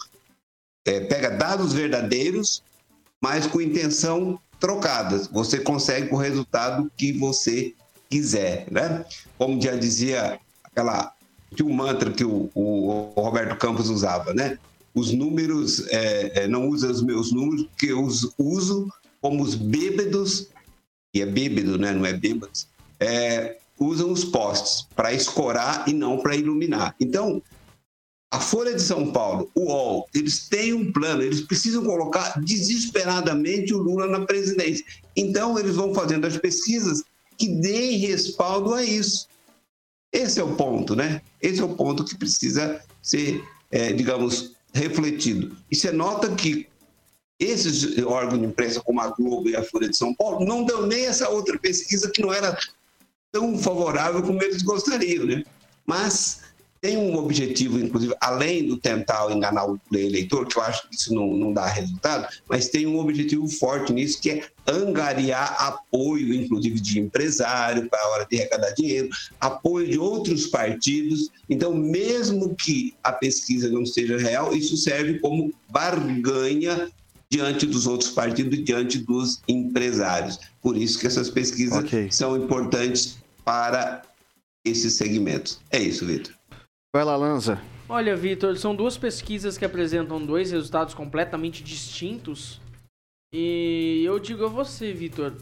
é, 0.87 1.01
pega 1.01 1.29
dados 1.29 1.75
verdadeiros, 1.75 2.63
mas 3.23 3.47
com 3.47 3.61
intenção 3.61 4.41
trocadas. 4.59 5.27
Você 5.29 5.59
consegue 5.61 6.15
o 6.15 6.17
resultado 6.17 6.91
que 6.97 7.13
você 7.13 7.75
quiser, 8.09 8.67
né? 8.71 9.05
Como 9.37 9.61
já 9.61 9.77
dizia 9.77 10.41
aquela 10.65 11.15
tinha 11.55 11.69
um 11.69 11.73
mantra 11.75 12.11
que 12.11 12.25
o, 12.25 12.51
o 12.55 13.13
Roberto 13.15 13.57
Campos 13.57 13.89
usava, 13.89 14.33
né? 14.33 14.59
Os 14.97 15.13
números 15.13 15.87
é, 15.89 16.45
é, 16.45 16.49
não 16.49 16.71
usa 16.71 16.91
os 16.91 17.03
meus 17.03 17.31
números, 17.31 17.67
porque 17.67 17.93
eu 17.93 18.03
os 18.03 18.33
uso 18.39 18.91
como 19.21 19.43
os 19.43 19.55
bêbados 19.55 20.49
e 21.13 21.21
é 21.21 21.27
bêbado, 21.27 21.79
né? 21.79 21.93
Não 21.93 22.07
é 22.07 22.15
bêbados. 22.15 22.67
É, 22.99 23.59
usam 23.79 24.11
os 24.11 24.25
postes 24.25 24.87
para 24.97 25.13
escorar 25.13 25.87
e 25.87 25.93
não 25.93 26.19
para 26.19 26.35
iluminar. 26.35 26.95
Então, 26.99 27.43
a 28.31 28.41
Folha 28.41 28.75
de 28.75 28.81
São 28.81 29.13
Paulo, 29.13 29.51
o 29.55 29.67
UOL, 29.67 30.09
eles 30.15 30.49
têm 30.49 30.73
um 30.73 30.91
plano, 30.91 31.23
eles 31.23 31.43
precisam 31.43 31.85
colocar 31.85 32.41
desesperadamente 32.41 33.75
o 33.75 33.79
Lula 33.79 34.07
na 34.07 34.25
presidência. 34.25 34.85
Então, 35.15 35.59
eles 35.59 35.77
vão 35.77 35.95
fazendo 35.95 36.27
as 36.27 36.39
pesquisas 36.39 37.05
que 37.37 37.49
deem 37.49 37.99
respaldo 37.99 38.73
a 38.73 38.83
isso. 38.83 39.29
Esse 40.11 40.41
é 40.41 40.45
o 40.45 40.57
ponto, 40.57 40.97
né? 40.97 41.21
Esse 41.43 41.61
é 41.61 41.65
o 41.65 41.75
ponto 41.75 42.03
que 42.03 42.17
precisa 42.17 42.83
ser, 43.03 43.45
é, 43.71 43.93
digamos, 43.93 44.56
refletido. 44.77 45.57
E 45.71 45.77
você 45.77 45.91
nota 45.91 46.35
que 46.35 46.69
esses 47.39 47.99
órgãos 48.05 48.41
de 48.41 48.47
imprensa, 48.47 48.81
como 48.81 49.01
a 49.01 49.09
Globo 49.09 49.49
e 49.49 49.57
a 49.57 49.63
Folha 49.63 49.89
de 49.89 49.97
São 49.97 50.15
Paulo, 50.15 50.45
não 50.47 50.65
deu 50.65 50.87
nem 50.87 51.07
essa 51.07 51.29
outra 51.29 51.59
pesquisa 51.59 52.11
que 52.11 52.23
não 52.23 52.33
era 52.33 52.57
tão 53.33 53.59
favorável 53.59 54.23
como 54.23 54.43
eles 54.43 54.63
gostariam, 54.63 55.27
né? 55.27 55.43
Mas 55.85 56.43
tem 56.81 56.97
um 56.97 57.17
objetivo, 57.17 57.79
inclusive, 57.79 58.15
além 58.21 58.67
do 58.67 58.77
tentar 58.77 59.31
enganar 59.31 59.67
o 59.69 59.79
eleitor, 59.93 60.47
que 60.47 60.59
eu 60.59 60.63
acho 60.63 60.89
que 60.89 60.95
isso 60.95 61.15
não, 61.15 61.27
não 61.37 61.53
dá 61.53 61.67
resultado, 61.67 62.29
mas 62.49 62.69
tem 62.69 62.87
um 62.87 62.99
objetivo 62.99 63.49
forte 63.49 63.93
nisso, 63.93 64.21
que 64.21 64.31
é 64.31 64.45
angariar 64.67 65.57
apoio, 65.59 66.35
inclusive, 66.35 66.81
de 66.81 67.01
empresário 67.01 67.89
para 67.89 68.01
a 68.01 68.09
hora 68.09 68.27
de 68.31 68.37
arrecadar 68.37 68.71
dinheiro, 68.73 69.09
apoio 69.41 69.89
de 69.89 69.99
outros 69.99 70.47
partidos. 70.47 71.31
Então, 71.49 71.75
mesmo 71.75 72.55
que 72.55 72.95
a 73.03 73.13
pesquisa 73.13 73.69
não 73.69 73.87
seja 73.87 74.19
real, 74.19 74.55
isso 74.55 74.77
serve 74.77 75.19
como 75.21 75.53
barganha 75.69 76.91
diante 77.31 77.67
dos 77.67 77.87
outros 77.87 78.11
partidos, 78.11 78.65
diante 78.65 78.99
dos 78.99 79.41
empresários. 79.49 80.39
Por 80.63 80.77
isso 80.77 80.99
que 80.99 81.07
essas 81.07 81.29
pesquisas 81.29 81.85
são 82.11 82.37
importantes 82.37 83.19
para 83.45 84.03
esses 84.65 84.95
segmentos. 84.95 85.61
É 85.71 85.79
isso, 85.79 86.05
Vitor. 86.05 86.36
Vai 86.95 87.05
lá, 87.05 87.17
Lanza. 87.17 87.61
Olha, 87.89 88.17
Vitor, 88.17 88.57
são 88.57 88.75
duas 88.75 88.97
pesquisas 88.97 89.57
que 89.57 89.65
apresentam 89.65 90.25
dois 90.25 90.51
resultados 90.51 90.95
completamente 90.95 91.63
distintos. 91.63 92.61
E 93.33 94.03
eu 94.05 94.19
digo 94.19 94.45
a 94.45 94.49
você, 94.49 94.93
Vitor, 94.93 95.35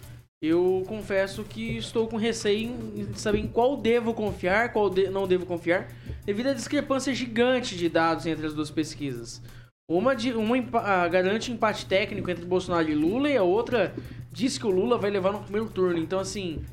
eu 0.43 0.83
confesso 0.87 1.45
que 1.45 1.77
estou 1.77 2.09
com 2.09 2.17
receio 2.17 2.71
em 2.97 3.15
saber 3.15 3.39
em 3.39 3.47
qual 3.47 3.77
devo 3.77 4.13
confiar, 4.13 4.73
qual 4.73 4.91
de- 4.91 5.09
não 5.09 5.27
devo 5.27 5.47
confiar, 5.47 5.89
devido 6.25 6.49
à 6.49 6.53
discrepância 6.53 7.15
gigante 7.15 7.77
de 7.77 7.89
dados 7.89 8.27
entre 8.27 8.47
as 8.47 8.53
duas 8.55 8.71
pesquisas. 8.71 9.41
Uma, 9.89 10.15
de, 10.17 10.33
uma 10.33 10.57
ah, 10.81 11.07
garante 11.09 11.53
empate 11.53 11.87
técnico 11.87 12.31
entre 12.31 12.45
Bolsonaro 12.45 12.89
e 12.89 12.95
Lula 12.95 13.29
e 13.31 13.37
a 13.37 13.43
outra 13.43 13.95
diz 14.33 14.59
que 14.59 14.67
o 14.67 14.71
Lula 14.71 14.99
vai 14.99 15.11
levar 15.11 15.33
no 15.33 15.41
primeiro 15.43 15.69
turno. 15.69 15.99
Então, 15.99 16.19
assim, 16.19 16.65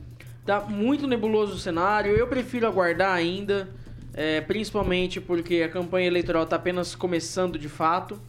tá 0.46 0.62
muito 0.62 1.06
nebuloso 1.08 1.54
o 1.56 1.60
cenário. 1.60 2.14
Eu 2.14 2.28
prefiro 2.28 2.66
aguardar 2.66 3.14
ainda, 3.14 3.70
é, 4.14 4.42
principalmente 4.42 5.22
porque 5.22 5.62
a 5.62 5.70
campanha 5.70 6.08
eleitoral 6.08 6.44
está 6.44 6.56
apenas 6.56 6.96
começando 6.96 7.58
de 7.58 7.70
fato. 7.70 8.20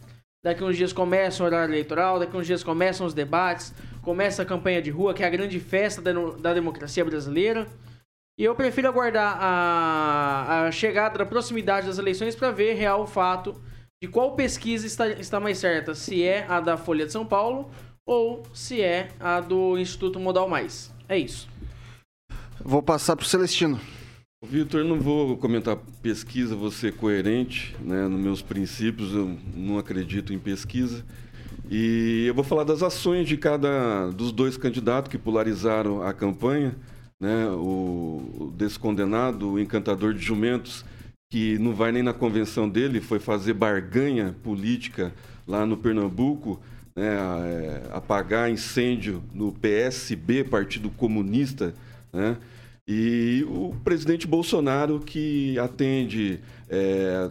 Daqui 0.43 0.63
uns 0.63 0.75
dias 0.75 0.91
começa 0.91 1.41
o 1.41 1.45
horário 1.45 1.71
eleitoral, 1.71 2.19
daqui 2.19 2.35
uns 2.35 2.45
dias 2.45 2.63
começam 2.63 3.05
os 3.05 3.13
debates, 3.13 3.73
começa 4.01 4.41
a 4.41 4.45
campanha 4.45 4.81
de 4.81 4.89
rua, 4.89 5.13
que 5.13 5.23
é 5.23 5.27
a 5.27 5.29
grande 5.29 5.59
festa 5.59 6.01
da, 6.01 6.11
da 6.39 6.53
democracia 6.53 7.03
brasileira. 7.05 7.65
E 8.37 8.43
eu 8.43 8.55
prefiro 8.55 8.87
aguardar 8.87 9.37
a, 9.39 10.65
a 10.65 10.71
chegada 10.71 11.17
da 11.17 11.25
proximidade 11.25 11.87
das 11.87 11.97
eleições 11.97 12.35
para 12.35 12.51
ver 12.51 12.73
real 12.73 13.03
o 13.03 13.07
fato 13.07 13.61
de 14.01 14.09
qual 14.09 14.35
pesquisa 14.35 14.85
está, 14.85 15.07
está 15.07 15.39
mais 15.39 15.59
certa, 15.59 15.95
se 15.95 16.23
é 16.23 16.45
a 16.49 16.59
da 16.59 16.75
Folha 16.75 17.05
de 17.05 17.11
São 17.11 17.25
Paulo 17.25 17.71
ou 18.05 18.43
se 18.53 18.81
é 18.81 19.09
a 19.19 19.39
do 19.39 19.77
Instituto 19.77 20.19
Modal 20.19 20.49
Mais. 20.49 20.91
É 21.07 21.17
isso. 21.17 21.47
Vou 22.59 22.81
passar 22.81 23.15
pro 23.15 23.25
Celestino. 23.25 23.79
Vitor, 24.45 24.83
não 24.83 24.99
vou 24.99 25.37
comentar 25.37 25.77
pesquisa, 26.01 26.53
vou 26.53 26.69
ser 26.69 26.93
coerente 26.93 27.73
né, 27.79 28.07
nos 28.07 28.19
meus 28.19 28.41
princípios, 28.41 29.13
eu 29.13 29.37
não 29.55 29.79
acredito 29.79 30.33
em 30.33 30.37
pesquisa. 30.37 31.03
E 31.71 32.25
eu 32.27 32.33
vou 32.33 32.43
falar 32.43 32.65
das 32.65 32.83
ações 32.83 33.27
de 33.27 33.37
cada 33.37 34.09
dos 34.11 34.33
dois 34.33 34.57
candidatos 34.57 35.09
que 35.09 35.17
polarizaram 35.17 36.03
a 36.03 36.13
campanha. 36.13 36.75
né, 37.19 37.47
o, 37.51 38.21
o 38.37 38.53
descondenado, 38.57 39.53
o 39.53 39.59
encantador 39.59 40.13
de 40.13 40.21
jumentos, 40.21 40.83
que 41.31 41.57
não 41.57 41.73
vai 41.73 41.93
nem 41.93 42.03
na 42.03 42.13
convenção 42.13 42.67
dele, 42.67 42.99
foi 42.99 43.19
fazer 43.19 43.53
barganha 43.53 44.35
política 44.43 45.13
lá 45.47 45.65
no 45.65 45.77
Pernambuco, 45.77 46.59
né, 46.93 47.15
é, 47.15 47.83
apagar 47.93 48.51
incêndio 48.51 49.23
no 49.33 49.53
PSB, 49.53 50.43
Partido 50.43 50.89
Comunista, 50.89 51.73
né, 52.11 52.35
e 52.87 53.45
o 53.47 53.73
presidente 53.83 54.27
Bolsonaro 54.27 54.99
que 54.99 55.57
atende 55.57 56.39
é, 56.69 57.29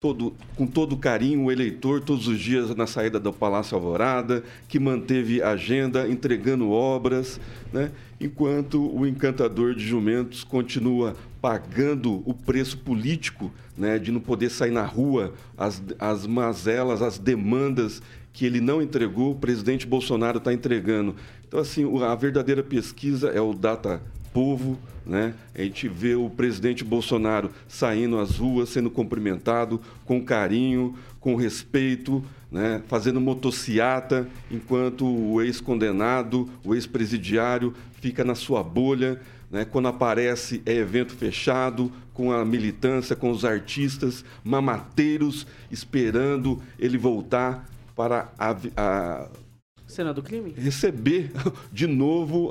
todo, 0.00 0.34
com 0.54 0.66
todo 0.66 0.96
carinho 0.96 1.44
o 1.44 1.50
eleitor 1.50 2.00
todos 2.00 2.28
os 2.28 2.38
dias 2.38 2.74
na 2.76 2.86
saída 2.86 3.18
do 3.18 3.32
Palácio 3.32 3.74
Alvorada, 3.74 4.44
que 4.68 4.78
manteve 4.78 5.42
agenda 5.42 6.06
entregando 6.08 6.70
obras, 6.70 7.40
né? 7.72 7.90
enquanto 8.20 8.80
o 8.94 9.06
encantador 9.06 9.74
de 9.74 9.84
jumentos 9.84 10.44
continua 10.44 11.16
pagando 11.40 12.22
o 12.24 12.32
preço 12.32 12.78
político 12.78 13.50
né? 13.76 13.98
de 13.98 14.12
não 14.12 14.20
poder 14.20 14.50
sair 14.50 14.70
na 14.70 14.84
rua, 14.84 15.34
as, 15.56 15.82
as 15.98 16.26
mazelas, 16.26 17.02
as 17.02 17.18
demandas 17.18 18.00
que 18.32 18.44
ele 18.44 18.60
não 18.60 18.82
entregou, 18.82 19.32
o 19.32 19.36
presidente 19.36 19.86
Bolsonaro 19.86 20.38
está 20.38 20.52
entregando. 20.52 21.16
Então, 21.48 21.58
assim, 21.58 21.84
a 22.02 22.14
verdadeira 22.14 22.62
pesquisa 22.62 23.30
é 23.30 23.40
o 23.40 23.54
Data 23.54 24.02
Povo, 24.34 24.76
né? 25.06 25.32
A 25.54 25.62
gente 25.62 25.88
vê 25.88 26.16
o 26.16 26.28
presidente 26.28 26.82
Bolsonaro 26.82 27.50
saindo 27.68 28.18
às 28.18 28.36
ruas, 28.36 28.68
sendo 28.68 28.90
cumprimentado 28.90 29.80
com 30.04 30.22
carinho, 30.22 30.96
com 31.20 31.36
respeito, 31.36 32.22
né? 32.50 32.82
fazendo 32.88 33.20
motociata, 33.20 34.28
enquanto 34.50 35.06
o 35.06 35.40
ex-condenado, 35.40 36.50
o 36.64 36.74
ex-presidiário 36.74 37.72
fica 38.00 38.24
na 38.24 38.34
sua 38.34 38.62
bolha. 38.62 39.20
Né? 39.50 39.64
Quando 39.64 39.86
aparece, 39.86 40.60
é 40.66 40.72
evento 40.72 41.14
fechado, 41.14 41.92
com 42.12 42.32
a 42.32 42.44
militância, 42.44 43.14
com 43.14 43.30
os 43.30 43.44
artistas, 43.44 44.24
mamateiros, 44.42 45.46
esperando 45.70 46.60
ele 46.78 46.98
voltar 46.98 47.68
para 47.94 48.32
a, 48.38 48.56
a 48.76 49.28
Cena 49.94 50.12
do 50.12 50.22
crime? 50.22 50.52
Receber 50.56 51.30
de 51.72 51.86
novo 51.86 52.50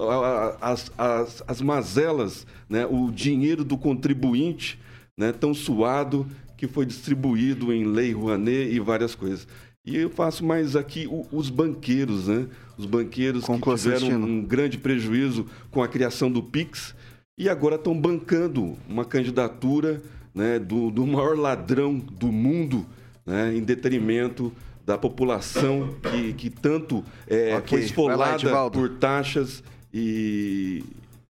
as, 0.61 0.89
as, 0.97 1.43
as 1.45 1.61
mazelas, 1.61 2.47
né? 2.69 2.85
o 2.85 3.11
dinheiro 3.11 3.65
do 3.65 3.77
contribuinte 3.77 4.79
né? 5.17 5.33
tão 5.33 5.53
suado 5.53 6.25
que 6.55 6.67
foi 6.67 6.85
distribuído 6.85 7.73
em 7.73 7.83
Lei 7.83 8.13
Rouanet 8.13 8.73
e 8.73 8.79
várias 8.79 9.13
coisas. 9.13 9.45
E 9.85 9.97
eu 9.97 10.09
faço 10.09 10.45
mais 10.45 10.77
aqui 10.77 11.09
os 11.29 11.49
banqueiros, 11.49 12.29
né? 12.29 12.47
Os 12.77 12.85
banqueiros 12.85 13.43
que 13.45 13.75
tiveram 13.75 14.21
um 14.21 14.41
grande 14.41 14.77
prejuízo 14.77 15.45
com 15.69 15.83
a 15.83 15.87
criação 15.89 16.31
do 16.31 16.41
Pix 16.41 16.95
e 17.37 17.49
agora 17.49 17.75
estão 17.75 17.99
bancando 17.99 18.77
uma 18.87 19.03
candidatura 19.03 20.01
né, 20.33 20.57
do, 20.57 20.89
do 20.89 21.05
maior 21.05 21.37
ladrão 21.37 21.99
do 21.99 22.31
mundo 22.31 22.85
né, 23.25 23.53
em 23.53 23.61
detrimento 23.61 24.53
da 24.85 24.97
população 24.97 25.95
que, 26.01 26.33
que 26.33 26.49
tanto 26.49 27.03
é, 27.27 27.55
okay. 27.57 27.77
foi 27.77 27.85
esfolada 27.85 28.51
lá, 28.51 28.69
por 28.69 28.89
taxas 28.97 29.63
e, 29.93 30.83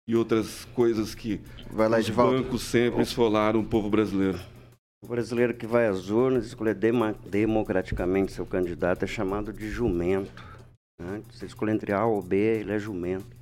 e 0.08 0.16
outras 0.16 0.66
coisas 0.74 1.14
que 1.14 1.40
lá, 1.72 2.00
os 2.00 2.10
bancos 2.10 2.64
sempre 2.64 3.04
esfolaram 3.04 3.60
o 3.60 3.66
povo 3.66 3.90
brasileiro. 3.90 4.40
O 5.04 5.08
brasileiro 5.08 5.54
que 5.54 5.68
vai 5.68 5.88
às 5.88 6.10
urnas 6.10 6.46
escolher 6.46 6.78
democraticamente 7.26 8.32
seu 8.32 8.46
candidato 8.46 9.04
é 9.04 9.08
chamado 9.08 9.52
de 9.52 9.70
jumento. 9.70 10.44
Né? 11.00 11.22
Você 11.30 11.46
escolhe 11.46 11.74
entre 11.74 11.92
A 11.92 12.06
ou 12.06 12.22
B, 12.22 12.38
ele 12.38 12.72
é 12.72 12.80
jumento. 12.80 13.36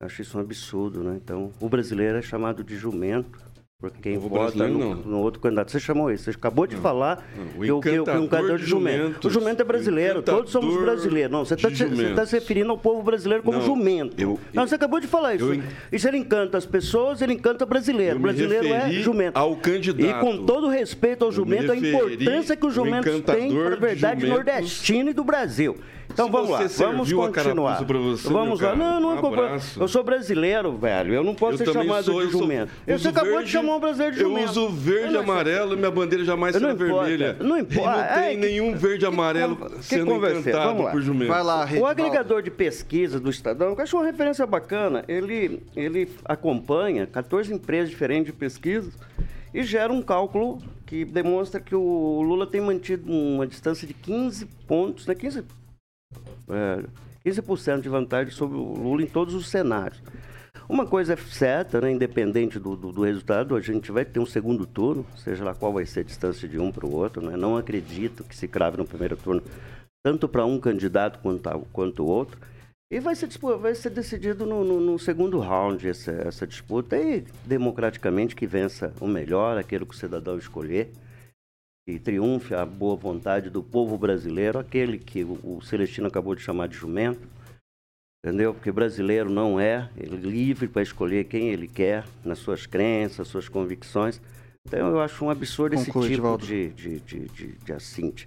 Eu 0.00 0.06
acho 0.06 0.22
isso 0.22 0.38
um 0.38 0.40
absurdo, 0.40 1.02
né? 1.02 1.18
Então, 1.22 1.52
o 1.60 1.68
brasileiro 1.68 2.18
é 2.18 2.22
chamado 2.22 2.64
de 2.64 2.76
jumento 2.76 3.38
porque 3.80 4.00
quem 4.00 4.18
vota 4.18 4.66
no, 4.66 4.96
no, 4.96 5.20
outro 5.20 5.40
candidato. 5.40 5.70
Você 5.70 5.78
chamou 5.78 6.10
isso. 6.10 6.24
Você 6.24 6.30
acabou 6.30 6.66
de 6.66 6.74
não, 6.74 6.82
falar 6.82 7.24
não, 7.36 7.76
o 7.76 7.80
que, 7.80 7.90
que, 7.90 8.00
o 8.00 8.02
encantador 8.02 8.58
de 8.58 8.66
jumento. 8.66 9.28
O 9.28 9.30
jumento 9.30 9.62
é 9.62 9.64
brasileiro. 9.64 10.20
Todos 10.20 10.50
somos 10.50 10.76
brasileiros. 10.80 11.30
Não, 11.30 11.44
você 11.44 11.54
está 11.54 11.70
se, 11.70 12.12
tá 12.12 12.26
se 12.26 12.34
referindo 12.34 12.72
ao 12.72 12.76
povo 12.76 13.04
brasileiro 13.04 13.44
como 13.44 13.58
não, 13.58 13.64
jumento. 13.64 14.20
Eu, 14.20 14.36
não, 14.52 14.66
você 14.66 14.74
acabou 14.74 14.98
de 14.98 15.06
falar 15.06 15.36
isso. 15.36 15.54
Eu, 15.54 15.62
isso 15.92 16.08
ele 16.08 16.18
encanta 16.18 16.58
as 16.58 16.66
pessoas, 16.66 17.22
ele 17.22 17.34
encanta 17.34 17.62
o 17.62 17.68
brasileiro. 17.68 18.16
O 18.16 18.20
brasileiro 18.20 18.66
é 18.66 18.90
jumento. 18.94 19.36
Ao 19.36 19.54
candidato. 19.54 20.10
E 20.10 20.12
com 20.20 20.44
todo 20.44 20.66
respeito 20.66 21.24
ao 21.24 21.30
jumento, 21.30 21.70
a 21.70 21.76
importância 21.76 22.56
que 22.56 22.66
os 22.66 22.74
jumentos 22.74 23.20
têm 23.20 23.54
para 23.54 23.76
a 23.76 23.78
verdade 23.78 24.26
nordestina 24.26 25.10
e 25.10 25.14
do 25.14 25.22
Brasil. 25.22 25.76
Então 26.12 26.26
Se 26.26 26.32
vamos 26.32 26.50
lá, 26.50 26.58
vamos 26.58 27.12
continuar. 27.12 27.84
Você, 27.84 28.28
vamos 28.28 28.60
lá. 28.60 28.74
Não, 28.74 29.00
não, 29.00 29.20
um 29.20 29.80
eu 29.80 29.88
sou 29.88 30.02
brasileiro, 30.02 30.76
velho. 30.76 31.14
Eu 31.14 31.22
não 31.22 31.34
posso 31.34 31.62
eu 31.62 31.66
ser 31.66 31.72
chamado 31.72 32.04
sou, 32.04 32.24
de 32.24 32.32
jumento. 32.32 32.72
Você 32.86 33.08
acabou 33.08 33.42
de 33.42 33.50
chamar 33.50 33.67
um 33.76 33.80
brasileiro 33.80 34.14
de 34.14 34.20
jumento. 34.20 34.40
Eu 34.40 34.50
uso 34.50 34.68
verde 34.70 35.14
e 35.14 35.16
amarelo 35.16 35.74
e 35.74 35.76
minha 35.76 35.90
bandeira 35.90 36.24
jamais 36.24 36.54
será 36.54 36.74
vermelha. 36.74 37.36
Não 37.40 37.58
importa. 37.58 37.96
não 37.96 38.22
tem 38.22 38.34
é, 38.34 38.36
nenhum 38.36 38.76
verde 38.76 39.04
e 39.04 39.08
amarelo 39.08 39.56
que, 39.56 39.84
sendo 39.84 40.14
encantado 40.14 40.90
por 40.90 41.00
jumento. 41.00 41.28
Vai 41.28 41.42
lá, 41.42 41.68
O 41.78 41.86
agregador 41.86 42.42
de 42.42 42.50
pesquisa 42.50 43.18
do 43.20 43.30
Estadão, 43.30 43.74
que 43.74 43.80
eu 43.80 43.84
acho 43.84 43.96
uma 43.96 44.04
referência 44.04 44.46
bacana, 44.46 45.04
ele, 45.08 45.62
ele 45.76 46.08
acompanha 46.24 47.06
14 47.06 47.52
empresas 47.52 47.90
diferentes 47.90 48.26
de 48.26 48.32
pesquisa 48.32 48.90
e 49.52 49.62
gera 49.62 49.92
um 49.92 50.02
cálculo 50.02 50.58
que 50.86 51.04
demonstra 51.04 51.60
que 51.60 51.74
o 51.74 52.22
Lula 52.22 52.46
tem 52.46 52.60
mantido 52.60 53.10
uma 53.10 53.46
distância 53.46 53.86
de 53.86 53.94
15 53.94 54.46
pontos, 54.66 55.06
né? 55.06 55.14
15 55.14 55.44
é, 56.50 56.84
15% 57.24 57.82
de 57.82 57.88
vantagem 57.88 58.32
sobre 58.32 58.56
o 58.56 58.74
Lula 58.74 59.02
em 59.02 59.06
todos 59.06 59.34
os 59.34 59.48
cenários. 59.48 60.02
Uma 60.68 60.86
coisa 60.86 61.14
é 61.14 61.16
certa, 61.16 61.80
né, 61.80 61.90
independente 61.90 62.58
do, 62.58 62.76
do, 62.76 62.92
do, 62.92 63.02
resultado, 63.02 63.56
a 63.56 63.60
gente 63.60 63.90
vai 63.90 64.04
ter 64.04 64.20
um 64.20 64.26
segundo 64.26 64.66
turno, 64.66 65.06
seja 65.16 65.42
lá 65.42 65.54
qual 65.54 65.72
vai 65.72 65.86
ser 65.86 66.00
a 66.00 66.02
distância 66.02 66.46
de 66.46 66.58
um 66.58 66.70
para 66.70 66.84
o 66.84 66.94
outro. 66.94 67.22
Né? 67.22 67.36
Não 67.36 67.56
acredito 67.56 68.22
que 68.22 68.36
se 68.36 68.46
crave 68.46 68.76
no 68.76 68.84
primeiro 68.84 69.16
turno, 69.16 69.42
tanto 70.04 70.28
para 70.28 70.44
um 70.44 70.60
candidato 70.60 71.20
quanto, 71.72 72.02
o 72.02 72.06
outro. 72.06 72.38
E 72.90 73.00
vai 73.00 73.14
ser, 73.14 73.28
vai 73.60 73.74
ser 73.74 73.90
decidido 73.90 74.44
no, 74.44 74.62
no, 74.62 74.80
no 74.80 74.98
segundo 74.98 75.38
round 75.38 75.88
essa, 75.88 76.10
essa 76.10 76.46
disputa 76.46 76.96
e, 76.98 77.24
democraticamente, 77.46 78.36
que 78.36 78.46
vença 78.46 78.92
o 79.00 79.06
melhor, 79.06 79.56
aquele 79.56 79.86
que 79.86 79.94
o 79.94 79.98
cidadão 79.98 80.36
escolher 80.36 80.92
que 81.88 81.98
triunfe 81.98 82.54
a 82.54 82.66
boa 82.66 82.94
vontade 82.94 83.48
do 83.48 83.62
povo 83.62 83.96
brasileiro, 83.96 84.58
aquele 84.58 84.98
que 84.98 85.24
o 85.24 85.58
Celestino 85.62 86.06
acabou 86.06 86.34
de 86.34 86.42
chamar 86.42 86.68
de 86.68 86.76
jumento, 86.76 87.26
entendeu? 88.24 88.54
Porque 88.54 88.72
brasileiro 88.72 89.30
não 89.30 89.58
é, 89.58 89.88
ele 89.96 90.16
é 90.16 90.18
livre 90.18 90.68
para 90.68 90.82
escolher 90.82 91.24
quem 91.24 91.48
ele 91.48 91.68
quer, 91.68 92.04
nas 92.24 92.38
suas 92.38 92.66
crenças, 92.66 93.28
suas 93.28 93.48
convicções. 93.48 94.20
Então 94.66 94.88
eu 94.88 95.00
acho 95.00 95.24
um 95.24 95.30
absurdo 95.30 95.76
Conclui, 95.76 96.06
esse 96.06 96.14
tipo 96.16 96.38
de, 96.38 96.68
de, 96.70 97.00
de, 97.00 97.20
de, 97.28 97.46
de 97.52 97.72
assinte. 97.72 98.26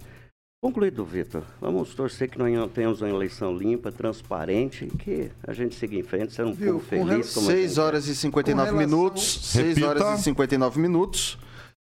Concluído, 0.64 1.04
Vitor. 1.04 1.42
Vamos 1.60 1.92
torcer 1.92 2.30
que 2.30 2.38
nós 2.38 2.70
tenhamos 2.70 3.00
uma 3.00 3.10
eleição 3.10 3.52
limpa, 3.56 3.90
transparente 3.90 4.84
e 4.84 4.96
que 4.96 5.30
a 5.44 5.52
gente 5.52 5.74
siga 5.74 5.96
em 5.96 6.04
frente, 6.04 6.32
ser 6.32 6.44
um 6.44 6.52
Viu, 6.52 6.74
povo 6.74 6.84
feliz. 6.84 7.26
6 7.26 7.78
horas 7.78 8.06
e 8.06 8.14
59 8.14 8.70
relação... 8.70 8.88
minutos. 8.88 9.40
6 9.48 9.82
horas 9.82 10.20
e 10.20 10.22
59 10.22 10.80
minutos. 10.80 11.36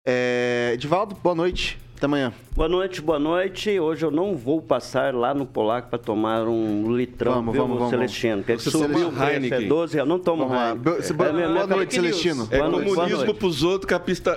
É, 0.07 0.71
Edivaldo, 0.73 1.15
boa 1.15 1.35
noite. 1.35 1.79
Até 2.03 2.07
amanhã. 2.07 2.33
Boa 2.57 2.69
noite, 2.69 3.01
boa 3.01 3.19
noite. 3.21 3.79
Hoje 3.79 4.05
eu 4.05 4.11
não 4.11 4.35
vou 4.35 4.61
passar 4.61 5.15
lá 5.15 5.33
no 5.33 5.47
Polaco 5.47 5.89
para 5.89 6.01
tomar 6.01 6.49
um 6.49 6.97
litrão, 6.97 7.35
vamos, 7.35 7.53
viu, 7.53 7.63
vamos, 7.63 7.79
vamos, 7.79 7.91
Celestino? 7.91 8.43
Porque 8.43 8.59
subiu 8.59 9.07
o 9.07 9.13
preço, 9.13 9.55
é 9.55 9.61
12 9.61 9.95
reais. 9.95 10.09
Não 10.09 10.19
tomo 10.19 10.43
Heineken. 10.43 10.71
É, 10.73 11.13
boa, 11.13 11.29
é, 11.29 11.47
boa 11.47 11.67
noite, 11.69 11.95
Celestino. 11.95 12.49
É 12.51 12.59
comunismo 12.59 13.35
para 13.35 13.47
os 13.47 13.63
outros, 13.63 13.89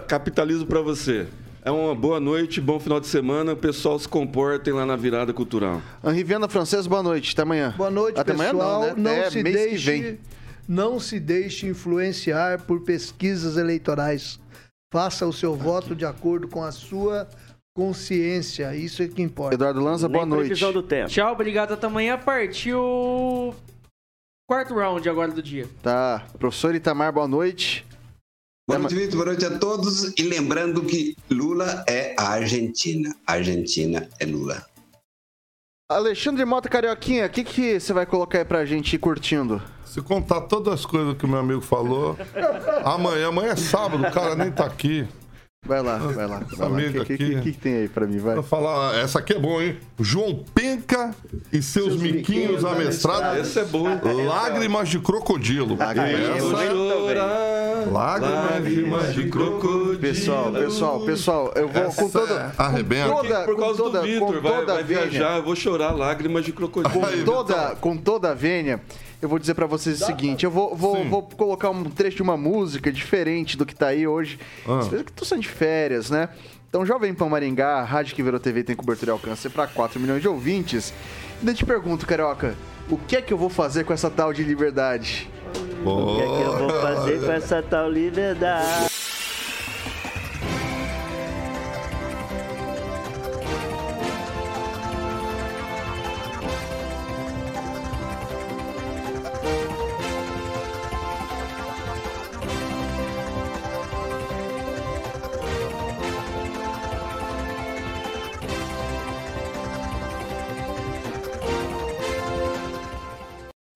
capitalismo 0.07 0.67
para 0.67 0.79
você. 0.79 1.25
É 1.63 1.71
uma 1.71 1.95
boa 1.95 2.19
noite, 2.19 2.61
bom 2.61 2.79
final 2.79 2.99
de 2.99 3.07
semana. 3.07 3.53
O 3.53 3.57
pessoal 3.57 3.97
se 3.97 4.07
comportem 4.07 4.71
lá 4.71 4.85
na 4.85 4.95
virada 4.95 5.33
cultural. 5.33 5.81
Henri 6.03 6.23
Viana 6.23 6.47
Francês, 6.47 6.85
boa 6.85 7.01
noite. 7.01 7.33
Até 7.33 7.41
amanhã. 7.41 7.73
Boa 7.75 7.89
noite, 7.89 8.19
Até 8.19 8.31
pessoal. 8.31 8.83
Amanhã 8.83 8.93
não, 8.95 9.03
né? 9.03 9.23
não 9.23 9.31
se 9.31 9.41
deixe, 9.41 10.19
Não 10.67 10.99
se 10.99 11.19
deixe 11.19 11.65
influenciar 11.65 12.59
por 12.59 12.81
pesquisas 12.81 13.57
eleitorais. 13.57 14.39
Faça 14.93 15.25
o 15.25 15.33
seu 15.33 15.55
voto 15.55 15.95
de 15.95 16.05
acordo 16.05 16.47
com 16.47 16.63
a 16.63 16.71
sua 16.71 17.27
consciência. 17.75 18.73
Isso 18.73 19.03
é 19.03 19.07
que 19.07 19.21
importa. 19.21 19.53
Eduardo 19.53 19.83
Lanza, 19.83 20.07
boa 20.07 20.25
noite. 20.25 20.55
Do 20.71 20.81
tempo. 20.81 21.09
Tchau, 21.09 21.33
obrigado. 21.33 21.73
Até 21.73 21.85
amanhã. 21.85 22.17
Partiu 22.17 23.53
quarto 24.49 24.73
round 24.73 25.07
agora 25.07 25.31
do 25.31 25.43
dia. 25.43 25.69
Tá. 25.83 26.25
Professor 26.39 26.73
Itamar, 26.73 27.11
boa 27.11 27.27
noite. 27.27 27.85
Boa 28.67 28.79
noite, 28.79 28.95
Vitor. 28.95 29.15
Boa 29.15 29.25
noite 29.25 29.45
a 29.45 29.59
todos. 29.59 30.17
E 30.17 30.23
lembrando 30.23 30.83
que 30.83 31.15
Lula 31.29 31.83
é 31.87 32.15
a 32.17 32.29
Argentina. 32.29 33.13
A 33.27 33.33
Argentina 33.33 34.09
é 34.19 34.25
Lula. 34.25 34.65
Alexandre 35.87 36.43
Mota 36.45 36.67
Carioquinha, 36.67 37.27
o 37.27 37.29
que, 37.29 37.43
que 37.43 37.79
você 37.79 37.93
vai 37.93 38.07
colocar 38.07 38.39
aí 38.39 38.45
pra 38.45 38.65
gente 38.65 38.95
ir 38.95 38.97
curtindo? 38.97 39.61
Se 39.85 40.01
contar 40.01 40.41
todas 40.41 40.73
as 40.73 40.85
coisas 40.85 41.15
que 41.15 41.25
o 41.25 41.27
meu 41.27 41.37
amigo 41.37 41.61
falou, 41.61 42.17
amanhã, 42.83 43.27
amanhã 43.27 43.51
é 43.51 43.55
sábado, 43.55 44.03
o 44.03 44.11
cara 44.11 44.35
nem 44.35 44.51
tá 44.51 44.65
aqui. 44.65 45.07
Vai 45.65 45.81
lá, 45.81 45.97
vai 45.97 46.27
lá. 46.27 46.41
Vai 46.55 46.69
lá. 46.69 46.77
O 46.77 47.05
que, 47.05 47.17
que, 47.17 47.17
que, 47.17 47.41
que 47.41 47.51
tem 47.53 47.75
aí 47.77 47.87
pra 47.89 48.05
mim? 48.05 48.17
Vai. 48.19 48.33
Pra 48.35 48.43
falar, 48.43 48.95
essa 48.99 49.17
aqui 49.19 49.33
é 49.33 49.39
boa, 49.39 49.63
hein? 49.63 49.77
João 49.99 50.43
Penca 50.53 51.15
e 51.51 51.61
seus, 51.61 51.85
Seus 51.87 52.01
miquinhos 52.01 52.27
miquinhos 52.61 52.65
amestrados. 52.65 53.39
Essa 53.39 53.61
é 53.61 53.65
boa. 53.65 53.99
Lágrimas 54.27 54.89
de 54.89 54.99
crocodilo. 54.99 55.75
Lágrimas 55.75 56.19
Essa- 56.37 57.85
Lágrimas 57.91 59.13
de 59.13 59.29
crocodilo. 59.29 59.97
Pessoal, 59.99 60.51
pessoal, 60.51 60.99
pessoal, 61.01 61.51
eu 61.55 61.67
vou 61.67 61.83
com 61.83 62.05
Essa 62.05 62.19
toda. 62.19 62.33
é 62.33 62.51
arrebenta. 62.61 63.09
com 63.09 63.15
toda, 63.21 63.41
Por 63.45 63.55
com 63.55 63.61
causa 63.61 63.83
toda, 63.83 63.99
do 64.01 64.05
Vitor, 64.05 64.33
com 64.35 64.41
vai, 64.41 64.51
toda 64.59 64.73
vai 64.73 64.83
vênia, 64.83 65.03
viajar, 65.07 65.37
eu 65.37 65.43
vou 65.43 65.55
chorar 65.55 65.91
lágrimas 65.91 66.45
de 66.45 66.51
crocodilo. 66.51 66.93
com 66.93 67.23
toda, 67.23 67.75
com 67.79 67.97
toda 67.97 68.31
a 68.31 68.33
vênia, 68.33 68.81
eu 69.21 69.29
vou 69.29 69.39
dizer 69.39 69.53
pra 69.53 69.65
vocês 69.65 70.01
o 70.01 70.05
seguinte: 70.05 70.45
eu 70.45 70.51
vou, 70.51 70.75
vou, 70.75 71.03
vou 71.05 71.23
colocar 71.23 71.69
um 71.69 71.83
trecho 71.85 72.17
de 72.17 72.21
uma 72.23 72.37
música 72.37 72.91
diferente 72.91 73.57
do 73.57 73.65
que 73.65 73.75
tá 73.75 73.87
aí 73.87 74.07
hoje. 74.07 74.39
Ah. 74.67 74.79
Que 75.03 75.11
tô 75.11 75.25
saindo 75.25 75.43
de 75.43 75.49
férias, 75.49 76.09
né? 76.09 76.29
Então, 76.69 76.85
Jovem 76.85 77.13
Pan 77.13 77.29
Maringá, 77.29 77.77
a 77.77 77.83
rádio 77.83 78.15
que 78.15 78.21
virou 78.21 78.39
TV 78.39 78.63
tem 78.63 78.75
cobertura 78.75 79.11
e 79.11 79.13
alcance 79.13 79.49
pra 79.49 79.65
4 79.65 79.99
milhões 79.99 80.21
de 80.21 80.27
ouvintes. 80.27 80.93
E 81.41 81.45
daí 81.45 81.53
eu 81.53 81.57
te 81.57 81.65
pergunto, 81.65 82.05
Carioca, 82.05 82.55
o 82.89 82.97
que 82.97 83.15
é 83.15 83.21
que 83.21 83.31
eu 83.31 83.37
vou 83.37 83.49
fazer 83.49 83.85
com 83.85 83.93
essa 83.93 84.09
tal 84.09 84.33
de 84.33 84.43
liberdade? 84.43 85.29
O 85.85 86.15
que 86.15 86.21
é 86.21 86.25
que 86.25 86.41
eu 86.41 86.57
vou 86.57 86.69
fazer 86.81 87.19
com 87.21 87.31
essa 87.31 87.61
tal 87.63 87.89
liberdade? 87.89 89.04